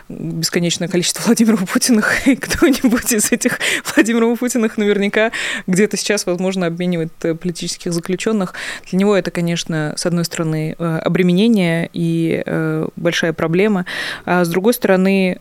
бесконечное 0.09 0.87
количество 0.87 1.23
Владимиров 1.23 1.71
Путиных, 1.71 2.27
и 2.27 2.35
кто-нибудь 2.35 3.11
из 3.11 3.31
этих 3.31 3.59
Владимиров 3.93 4.39
Путиных 4.39 4.77
наверняка 4.77 5.31
где-то 5.67 5.97
сейчас, 5.97 6.25
возможно, 6.25 6.67
обменивает 6.67 7.11
э, 7.23 7.35
политических 7.35 7.93
заключенных. 7.93 8.53
Для 8.89 8.99
него 8.99 9.15
это, 9.15 9.31
конечно, 9.31 9.93
с 9.97 10.05
одной 10.05 10.25
стороны, 10.25 10.75
э, 10.77 10.97
обременение 10.99 11.89
и 11.93 12.43
э, 12.45 12.87
большая 12.95 13.33
проблема, 13.33 13.85
а 14.25 14.45
с 14.45 14.49
другой 14.49 14.73
стороны, 14.73 15.39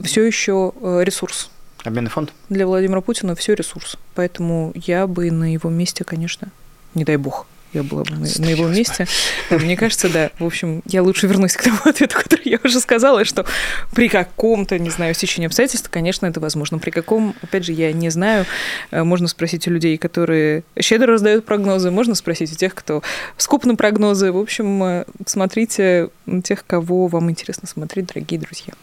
все 0.00 0.24
еще 0.24 0.72
ресурс. 0.80 1.50
Обменный 1.84 2.10
фонд? 2.10 2.32
Для 2.48 2.66
Владимира 2.66 3.00
Путина 3.00 3.34
все 3.34 3.54
ресурс. 3.54 3.96
Поэтому 4.14 4.72
я 4.74 5.06
бы 5.06 5.30
на 5.30 5.52
его 5.52 5.70
месте, 5.70 6.04
конечно, 6.04 6.48
не 6.94 7.04
дай 7.04 7.16
бог, 7.16 7.46
я 7.72 7.82
была 7.82 8.02
бы 8.02 8.10
на, 8.16 8.26
на 8.38 8.48
его 8.48 8.66
месте. 8.66 9.06
Мне 9.50 9.76
кажется, 9.76 10.08
да. 10.08 10.30
В 10.38 10.44
общем, 10.44 10.82
я 10.86 11.02
лучше 11.02 11.26
вернусь 11.26 11.54
к 11.54 11.62
тому 11.62 11.78
ответу, 11.84 12.16
который 12.16 12.42
я 12.44 12.58
уже 12.64 12.80
сказала, 12.80 13.24
что 13.24 13.44
при 13.92 14.08
каком-то, 14.08 14.78
не 14.78 14.90
знаю, 14.90 15.14
стечении 15.14 15.46
обстоятельств, 15.46 15.88
конечно, 15.90 16.26
это 16.26 16.40
возможно. 16.40 16.78
При 16.78 16.90
каком, 16.90 17.34
опять 17.42 17.64
же, 17.64 17.72
я 17.72 17.92
не 17.92 18.10
знаю. 18.10 18.46
Э, 18.90 19.04
можно 19.04 19.28
спросить 19.28 19.68
у 19.68 19.70
людей, 19.70 19.96
которые 19.98 20.64
щедро 20.80 21.12
раздают 21.12 21.44
прогнозы, 21.44 21.90
можно 21.90 22.14
спросить 22.14 22.52
у 22.52 22.56
тех, 22.56 22.74
кто 22.74 23.02
скуп 23.36 23.64
на 23.64 23.76
прогнозы. 23.76 24.32
В 24.32 24.38
общем, 24.38 24.82
э, 24.82 25.04
смотрите 25.26 26.08
тех, 26.44 26.66
кого 26.66 27.06
вам 27.06 27.30
интересно 27.30 27.68
смотреть, 27.68 28.06
дорогие 28.06 28.40
друзья. 28.40 28.74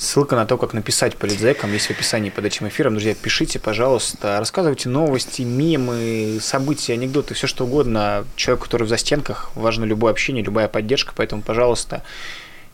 Ссылка 0.00 0.34
на 0.34 0.46
то, 0.46 0.56
как 0.56 0.72
написать 0.72 1.18
политзекам, 1.18 1.74
есть 1.74 1.88
в 1.88 1.90
описании 1.90 2.30
под 2.30 2.46
этим 2.46 2.66
эфиром. 2.66 2.94
Друзья, 2.94 3.14
пишите, 3.14 3.58
пожалуйста, 3.58 4.38
рассказывайте 4.38 4.88
новости, 4.88 5.42
мемы, 5.42 6.38
события, 6.40 6.94
анекдоты, 6.94 7.34
все 7.34 7.46
что 7.46 7.66
угодно. 7.66 8.24
Человек, 8.34 8.64
который 8.64 8.84
в 8.84 8.88
застенках, 8.88 9.50
важно 9.54 9.84
любое 9.84 10.10
общение, 10.10 10.42
любая 10.42 10.68
поддержка, 10.68 11.12
поэтому, 11.14 11.42
пожалуйста, 11.42 12.02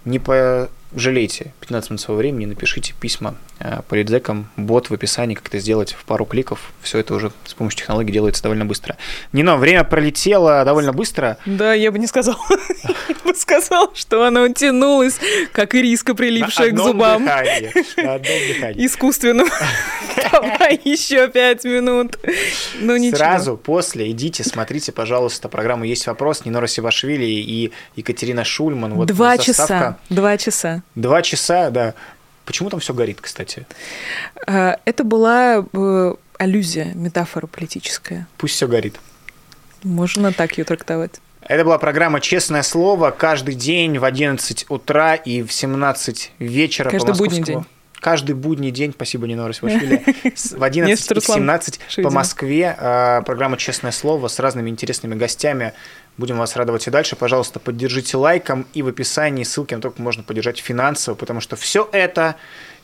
не 0.04 0.20
пожалейте 0.92 1.52
15 1.60 1.90
минут 1.90 2.00
своего 2.00 2.18
времени, 2.18 2.46
напишите 2.46 2.94
письма 3.00 3.36
э, 3.58 3.80
политзекам, 3.88 4.48
бот 4.56 4.90
в 4.90 4.94
описании, 4.94 5.34
как 5.34 5.48
это 5.48 5.58
сделать 5.58 5.92
в 5.92 6.04
пару 6.04 6.24
кликов. 6.24 6.72
Все 6.82 6.98
это 6.98 7.14
уже 7.14 7.32
с 7.44 7.54
помощью 7.54 7.80
технологий 7.80 8.12
делается 8.12 8.42
довольно 8.42 8.64
быстро. 8.64 8.96
Нино, 9.32 9.56
время 9.56 9.84
пролетело 9.84 10.64
довольно 10.64 10.92
быстро. 10.92 11.38
Да, 11.46 11.74
я 11.74 11.92
бы 11.92 11.98
не 11.98 12.06
сказал. 12.06 12.36
Я 13.08 13.32
бы 13.32 13.34
сказал, 13.34 13.92
что 13.94 14.24
оно 14.24 14.48
тянулось, 14.48 15.18
как 15.52 15.74
ириска, 15.74 16.14
прилипшая 16.14 16.70
к 16.70 16.78
зубам. 16.78 17.26
Искусственным. 18.76 19.48
Давай 20.32 20.80
еще 20.84 21.28
пять 21.28 21.64
минут. 21.64 22.18
Ну 22.80 22.96
ничего. 22.96 23.16
Сразу 23.16 23.56
после 23.56 24.10
идите, 24.10 24.44
смотрите, 24.44 24.92
пожалуйста, 24.92 25.48
программу 25.48 25.84
«Есть 25.84 26.06
вопрос» 26.06 26.44
Нинора 26.44 26.66
Сивашвили 26.66 27.24
и 27.24 27.72
Екатерина 27.96 28.44
Шульман. 28.44 29.06
Два 29.06 29.38
часа. 29.38 29.98
Два 30.10 30.36
часа. 30.36 30.75
Два 30.94 31.22
часа, 31.22 31.70
да. 31.70 31.94
Почему 32.44 32.70
там 32.70 32.80
все 32.80 32.94
горит, 32.94 33.20
кстати? 33.20 33.66
А, 34.46 34.78
это 34.84 35.02
была 35.04 35.64
э, 35.72 36.14
аллюзия, 36.38 36.92
метафора 36.94 37.46
политическая. 37.46 38.28
Пусть 38.38 38.54
все 38.54 38.68
горит. 38.68 39.00
Можно 39.82 40.32
так 40.32 40.56
ее 40.56 40.64
трактовать. 40.64 41.20
Это 41.42 41.64
была 41.64 41.78
программа 41.78 42.20
«Честное 42.20 42.62
слово» 42.62 43.10
каждый 43.12 43.54
день 43.54 43.98
в 43.98 44.04
11 44.04 44.66
утра 44.68 45.14
и 45.14 45.42
в 45.42 45.52
17 45.52 46.32
вечера 46.38 46.90
каждый 46.90 47.04
по 47.04 47.08
московскому. 47.10 47.40
Будний 47.40 47.54
день. 47.54 47.66
Каждый 48.00 48.34
будний 48.34 48.70
день, 48.70 48.92
спасибо, 48.92 49.26
Нина 49.26 49.48
Расвашвили, 49.48 50.04
в 50.34 50.62
11 50.62 51.10
и 51.12 51.20
17 51.20 51.80
по 52.02 52.10
Москве. 52.10 52.76
А, 52.78 53.22
программа 53.22 53.56
«Честное 53.56 53.92
слово» 53.92 54.28
с 54.28 54.38
разными 54.38 54.70
интересными 54.70 55.14
гостями. 55.14 55.72
Будем 56.18 56.38
вас 56.38 56.56
радовать 56.56 56.86
и 56.86 56.90
дальше. 56.90 57.14
Пожалуйста, 57.14 57.60
поддержите 57.60 58.16
лайком 58.16 58.66
и 58.72 58.82
в 58.82 58.88
описании 58.88 59.44
ссылки 59.44 59.74
на 59.74 59.80
то, 59.80 59.90
как 59.90 59.98
можно 59.98 60.22
поддержать 60.22 60.58
финансово, 60.58 61.14
потому 61.14 61.40
что 61.40 61.56
все 61.56 61.88
это 61.92 62.36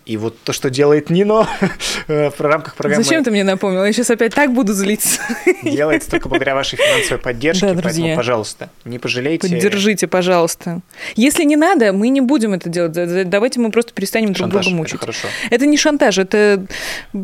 и 0.04 0.16
вот 0.16 0.38
то, 0.42 0.52
что 0.52 0.70
делает 0.70 1.10
Нино 1.10 1.48
э, 2.08 2.30
в 2.30 2.40
рамках 2.40 2.74
программы... 2.74 3.04
Зачем 3.04 3.22
ты 3.22 3.30
мне 3.30 3.44
напомнил? 3.44 3.84
Я 3.84 3.92
сейчас 3.92 4.10
опять 4.10 4.34
так 4.34 4.52
буду 4.52 4.72
злиться. 4.72 5.20
Делается 5.62 6.10
только 6.10 6.28
благодаря 6.28 6.54
вашей 6.54 6.76
финансовой 6.76 7.18
поддержке, 7.18 7.66
да, 7.66 7.74
друзья. 7.74 7.90
поэтому, 7.90 8.16
пожалуйста, 8.16 8.70
не 8.84 8.98
пожалейте. 8.98 9.48
Поддержите, 9.48 10.06
пожалуйста. 10.08 10.80
Если 11.14 11.44
не 11.44 11.56
надо, 11.56 11.92
мы 11.92 12.08
не 12.08 12.20
будем 12.20 12.54
это 12.54 12.68
делать. 12.68 12.92
Давайте 13.28 13.60
мы 13.60 13.70
просто 13.70 13.92
перестанем 13.92 14.32
друг 14.32 14.50
друга 14.50 14.70
мучить. 14.70 14.94
Это, 14.94 15.00
хорошо. 15.00 15.28
это 15.50 15.66
не 15.66 15.76
шантаж, 15.76 16.18
это 16.18 16.66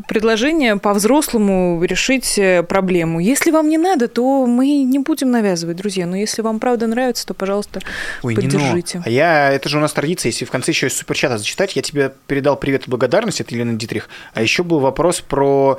предложение 0.07 0.77
по-взрослому 0.77 1.83
решить 1.83 2.39
э, 2.39 2.63
проблему. 2.63 3.21
Если 3.21 3.51
вам 3.51 3.69
не 3.69 3.79
надо, 3.79 4.09
то 4.09 4.47
мы 4.47 4.83
не 4.85 4.99
будем 4.99 5.31
навязывать, 5.31 5.77
друзья. 5.77 6.07
Но 6.07 6.17
если 6.17 6.43
вам 6.43 6.61
правда 6.61 6.87
нравится, 6.87 7.27
то, 7.27 7.35
пожалуйста, 7.35 7.81
Ой, 8.23 8.35
поддержите. 8.35 8.99
Нино. 8.99 9.05
А 9.07 9.11
я, 9.11 9.51
это 9.51 9.69
же 9.69 9.79
у 9.79 9.81
нас 9.81 9.93
традиция, 9.93 10.31
если 10.31 10.45
в 10.45 10.51
конце 10.51 10.73
еще 10.73 10.87
из 10.87 10.97
суперчата 10.97 11.39
зачитать, 11.39 11.77
я 11.77 11.83
тебе 11.83 12.13
передал 12.27 12.57
привет 12.69 12.87
и 12.87 12.91
благодарность 12.91 13.41
от 13.41 13.51
Елены 13.51 13.79
Дитрих. 13.79 14.11
А 14.35 14.43
еще 14.43 14.63
был 14.63 14.79
вопрос 14.81 15.23
про... 15.23 15.79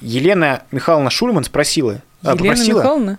Елена 0.00 0.62
Михайловна 0.70 1.10
Шульман 1.10 1.44
спросила... 1.44 2.00
А, 2.22 2.28
Елена 2.28 2.38
попросила, 2.38 2.78
Михайловна? 2.78 3.18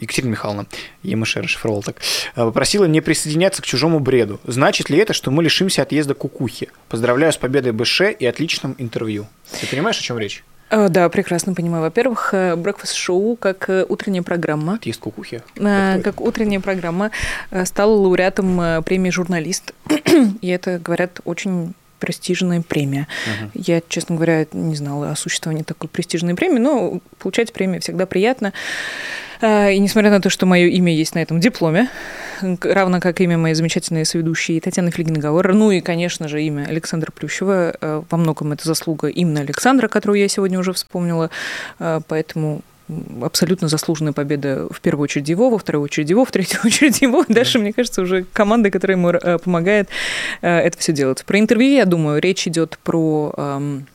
Екатерина 0.00 0.30
Михайловна, 0.30 0.66
ЕМШ 1.02 1.36
расшифровал 1.36 1.82
так, 1.82 1.96
а, 2.34 2.46
попросила 2.46 2.86
не 2.86 3.02
присоединяться 3.02 3.60
к 3.60 3.66
чужому 3.66 4.00
бреду. 4.00 4.40
Значит 4.46 4.88
ли 4.88 4.96
это, 4.96 5.12
что 5.12 5.30
мы 5.30 5.42
лишимся 5.42 5.82
отъезда 5.82 6.14
кукухи? 6.14 6.70
Поздравляю 6.88 7.30
с 7.30 7.36
победой 7.36 7.72
БШ 7.72 8.00
и 8.18 8.24
отличным 8.24 8.74
интервью. 8.78 9.26
Ты 9.60 9.66
понимаешь, 9.66 9.98
о 9.98 10.02
чем 10.02 10.18
речь? 10.18 10.42
А, 10.70 10.88
да, 10.88 11.06
прекрасно 11.10 11.52
понимаю. 11.52 11.82
Во-первых, 11.82 12.32
э, 12.32 12.54
Breakfast 12.54 12.94
Show 12.94 13.36
как 13.36 13.68
э, 13.68 13.84
утренняя 13.86 14.22
программа. 14.22 14.76
Отъезд 14.76 15.00
кукухи. 15.00 15.42
Как, 15.56 16.22
утренняя 16.22 16.60
программа 16.60 17.10
э, 17.50 17.66
стала 17.66 17.92
лауреатом 17.92 18.82
премии 18.82 19.10
«Журналист». 19.10 19.74
и 20.40 20.48
это, 20.48 20.78
говорят, 20.78 21.20
очень 21.26 21.74
престижная 22.04 22.60
премия. 22.60 23.08
Uh-huh. 23.26 23.50
Я, 23.54 23.82
честно 23.88 24.16
говоря, 24.16 24.46
не 24.52 24.76
знала 24.76 25.10
о 25.10 25.16
существовании 25.16 25.62
такой 25.62 25.88
престижной 25.88 26.34
премии, 26.34 26.58
но 26.58 27.00
получать 27.18 27.50
премию 27.54 27.80
всегда 27.80 28.04
приятно. 28.04 28.52
А, 29.40 29.70
и 29.70 29.78
несмотря 29.78 30.10
на 30.10 30.20
то, 30.20 30.28
что 30.28 30.44
мое 30.44 30.66
имя 30.66 30.94
есть 30.94 31.14
на 31.14 31.20
этом 31.20 31.40
дипломе, 31.40 31.88
равно 32.42 33.00
как 33.00 33.22
имя 33.22 33.38
моей 33.38 33.54
замечательной 33.54 34.04
соведущей 34.04 34.60
Татьяны 34.60 34.90
Флигенгауэр, 34.90 35.54
ну 35.54 35.70
и, 35.70 35.80
конечно 35.80 36.28
же, 36.28 36.42
имя 36.42 36.66
Александра 36.68 37.10
Плющева, 37.10 37.74
э, 37.80 38.02
во 38.10 38.18
многом 38.18 38.52
это 38.52 38.66
заслуга 38.66 39.08
именно 39.08 39.40
Александра, 39.40 39.88
которую 39.88 40.20
я 40.20 40.28
сегодня 40.28 40.58
уже 40.58 40.74
вспомнила, 40.74 41.30
э, 41.78 42.00
поэтому 42.06 42.60
абсолютно 43.22 43.68
заслуженная 43.68 44.12
победа 44.12 44.68
в 44.70 44.80
первую 44.80 45.04
очередь 45.04 45.28
его, 45.28 45.50
во 45.50 45.58
вторую 45.58 45.84
очередь 45.84 46.10
его, 46.10 46.24
в 46.24 46.30
третью 46.30 46.60
очередь 46.64 47.02
его. 47.02 47.24
Дальше, 47.28 47.58
мне 47.58 47.72
кажется, 47.72 48.02
уже 48.02 48.24
команда, 48.32 48.70
которая 48.70 48.96
ему 48.96 49.10
э, 49.10 49.38
помогает 49.38 49.88
э, 50.42 50.58
это 50.58 50.78
все 50.78 50.92
делать. 50.92 51.24
Про 51.24 51.38
интервью, 51.38 51.76
я 51.76 51.86
думаю, 51.86 52.20
речь 52.20 52.46
идет 52.46 52.78
про 52.82 53.32
эм, 53.36 53.86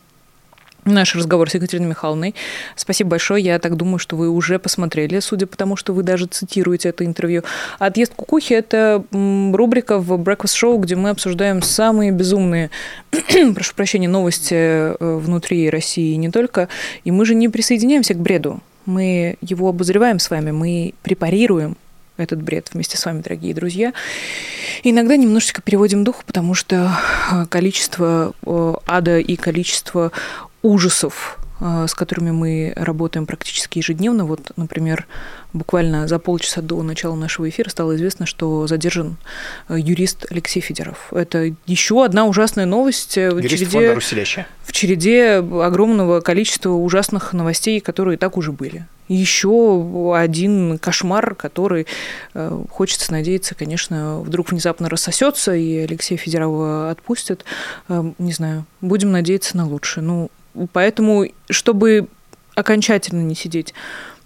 наш 0.86 1.16
разговор 1.16 1.50
с 1.50 1.54
Екатериной 1.54 1.90
Михайловной. 1.90 2.36
Спасибо 2.76 3.12
большое. 3.12 3.44
Я 3.44 3.60
так 3.60 3.76
думаю, 3.76 4.00
что 4.00 4.16
вы 4.16 4.30
уже 4.30 4.60
посмотрели, 4.60 5.20
судя 5.20 5.46
по 5.48 5.56
тому, 5.56 5.76
что 5.76 5.94
вы 5.94 6.04
даже 6.04 6.26
цитируете 6.26 6.90
это 6.90 7.06
интервью. 7.06 7.44
«Отъезд 7.78 8.14
кукухи»— 8.16 8.54
это 8.56 9.04
рубрика 9.12 10.00
в 10.00 10.14
Breakfast 10.14 10.56
Show, 10.62 10.80
где 10.80 10.96
мы 10.96 11.10
обсуждаем 11.10 11.62
самые 11.62 12.12
безумные, 12.12 12.72
прошу 13.54 13.76
прощения, 13.76 14.08
новости 14.08 14.56
э, 14.56 14.96
внутри 15.00 15.70
России 15.70 16.14
и 16.14 16.18
не 16.18 16.30
только. 16.30 16.70
И 17.04 17.12
мы 17.12 17.26
же 17.26 17.36
не 17.36 17.50
присоединяемся 17.50 18.14
к 18.14 18.18
бреду 18.18 18.62
мы 18.90 19.38
его 19.42 19.70
обозреваем 19.70 20.20
с 20.20 20.30
вами, 20.30 20.52
мы 20.52 20.94
препарируем 21.04 21.78
этот 22.18 22.42
бред 22.42 22.70
вместе 22.74 22.98
с 22.98 23.06
вами, 23.06 23.22
дорогие 23.22 23.54
друзья. 23.54 23.94
иногда 24.84 25.16
немножечко 25.16 25.62
переводим 25.62 26.04
дух, 26.04 26.26
потому 26.26 26.54
что 26.54 26.92
э, 27.32 27.46
количество 27.46 28.34
э, 28.46 28.74
ада 28.86 29.20
и 29.20 29.36
количество 29.38 30.12
ужасов, 30.62 31.40
с 31.60 31.94
которыми 31.94 32.32
мы 32.32 32.74
работаем 32.76 33.26
практически 33.26 33.80
ежедневно. 33.80 34.26
Вот, 34.26 34.52
например, 34.56 35.08
буквально 35.54 36.08
за 36.08 36.20
полчаса 36.20 36.62
до 36.62 36.82
начала 36.84 37.16
нашего 37.16 37.50
эфира 37.50 37.70
стало 37.70 37.96
известно, 37.96 38.26
что 38.26 38.68
задержан 38.68 39.18
юрист 39.70 40.26
Алексей 40.30 40.62
Федоров. 40.62 41.12
Это 41.12 41.54
еще 41.66 42.04
одна 42.06 42.26
ужасная 42.26 42.66
новость 42.66 43.16
в 43.16 43.38
Юрист 43.38 43.72
череде, 43.72 43.96
в 44.64 44.72
череде 44.72 45.34
огромного 45.36 46.22
количества 46.22 46.72
ужасных 46.72 47.34
новостей, 47.34 47.80
которые 47.80 48.16
и 48.16 48.18
так 48.18 48.38
уже 48.38 48.52
были 48.52 48.86
еще 49.10 50.14
один 50.16 50.78
кошмар, 50.78 51.36
который, 51.36 51.88
э, 52.36 52.64
хочется 52.70 53.12
надеяться, 53.12 53.56
конечно, 53.56 54.22
вдруг 54.22 54.52
внезапно 54.52 54.88
рассосется, 54.88 55.56
и 55.56 55.78
Алексея 55.78 56.18
Федорова 56.18 56.92
отпустят. 56.92 57.44
Э, 57.90 58.04
не 58.20 58.32
знаю, 58.32 58.66
будем 58.82 59.12
надеяться 59.12 59.58
на 59.58 59.68
лучшее. 59.68 60.04
Ну, 60.04 60.30
поэтому, 60.74 61.26
чтобы 61.50 62.08
окончательно 62.56 63.22
не 63.22 63.36
сидеть 63.36 63.74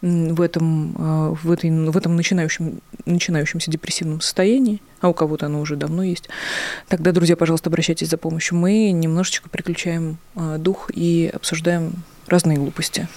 в 0.02 0.42
этом, 0.42 0.96
э, 0.98 1.36
в 1.44 1.52
этой, 1.52 1.70
в 1.72 1.96
этом 1.96 2.16
начинающем, 2.16 2.82
начинающемся 3.06 3.72
депрессивном 3.72 4.22
состоянии, 4.22 4.82
а 5.00 5.10
у 5.10 5.14
кого-то 5.14 5.46
оно 5.46 5.62
уже 5.62 5.76
давно 5.76 6.04
есть, 6.04 6.30
тогда, 6.90 7.12
друзья, 7.12 7.38
пожалуйста, 7.38 7.70
обращайтесь 7.70 8.10
за 8.10 8.18
помощью. 8.18 8.58
Мы 8.58 8.92
немножечко 8.92 9.50
приключаем 9.50 10.18
дух 10.36 10.92
и 10.94 11.32
обсуждаем 11.34 11.94
разные 12.28 12.58
глупости. 12.58 13.08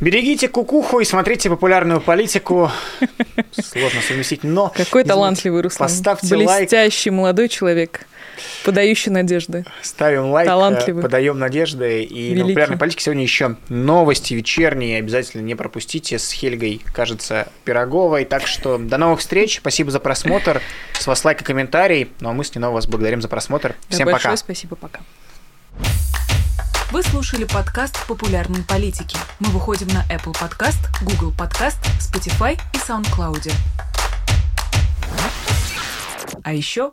Берегите 0.00 0.48
кукуху 0.48 1.00
и 1.00 1.04
смотрите 1.04 1.50
популярную 1.50 2.00
политику. 2.00 2.70
Сложно 3.50 4.00
совместить, 4.00 4.44
но... 4.44 4.72
Какой 4.74 5.02
талантливый 5.02 5.60
Руслан. 5.60 5.88
Поставьте 5.88 6.36
Блестящий 6.36 7.10
лайк. 7.10 7.18
молодой 7.18 7.48
человек, 7.48 8.06
подающий 8.64 9.10
надежды. 9.10 9.64
Ставим 9.82 10.30
лайк, 10.30 10.46
Талантливый. 10.48 11.02
подаем 11.02 11.38
надежды. 11.38 12.02
И 12.02 12.30
Великий. 12.30 12.38
на 12.38 12.48
популярной 12.48 12.78
политике 12.78 13.04
сегодня 13.04 13.22
еще 13.22 13.56
новости 13.68 14.34
вечерние. 14.34 14.98
Обязательно 14.98 15.42
не 15.42 15.54
пропустите 15.54 16.18
с 16.18 16.30
Хельгой, 16.32 16.82
кажется, 16.92 17.48
Пироговой. 17.64 18.24
Так 18.24 18.46
что 18.46 18.78
до 18.78 18.98
новых 18.98 19.20
встреч. 19.20 19.58
Спасибо 19.58 19.90
за 19.90 20.00
просмотр. 20.00 20.60
С 20.98 21.06
вас 21.06 21.24
лайк 21.24 21.40
и 21.42 21.44
комментарий. 21.44 22.10
Ну 22.20 22.30
а 22.30 22.32
мы 22.32 22.44
снова 22.44 22.74
вас 22.74 22.86
благодарим 22.86 23.22
за 23.22 23.28
просмотр. 23.28 23.74
Всем 23.88 24.06
да, 24.06 24.12
пока. 24.12 24.28
Большое 24.30 24.36
спасибо, 24.36 24.76
пока. 24.76 25.00
Вы 26.90 27.02
слушали 27.02 27.44
подкаст 27.44 28.06
«Популярные 28.06 28.64
политики». 28.64 29.18
Мы 29.40 29.50
выходим 29.50 29.88
на 29.88 30.06
Apple 30.10 30.32
Podcast, 30.32 30.78
Google 31.02 31.34
Podcast, 31.36 31.76
Spotify 32.00 32.58
и 32.72 32.78
SoundCloud. 32.78 33.52
А 36.42 36.54
еще 36.54 36.92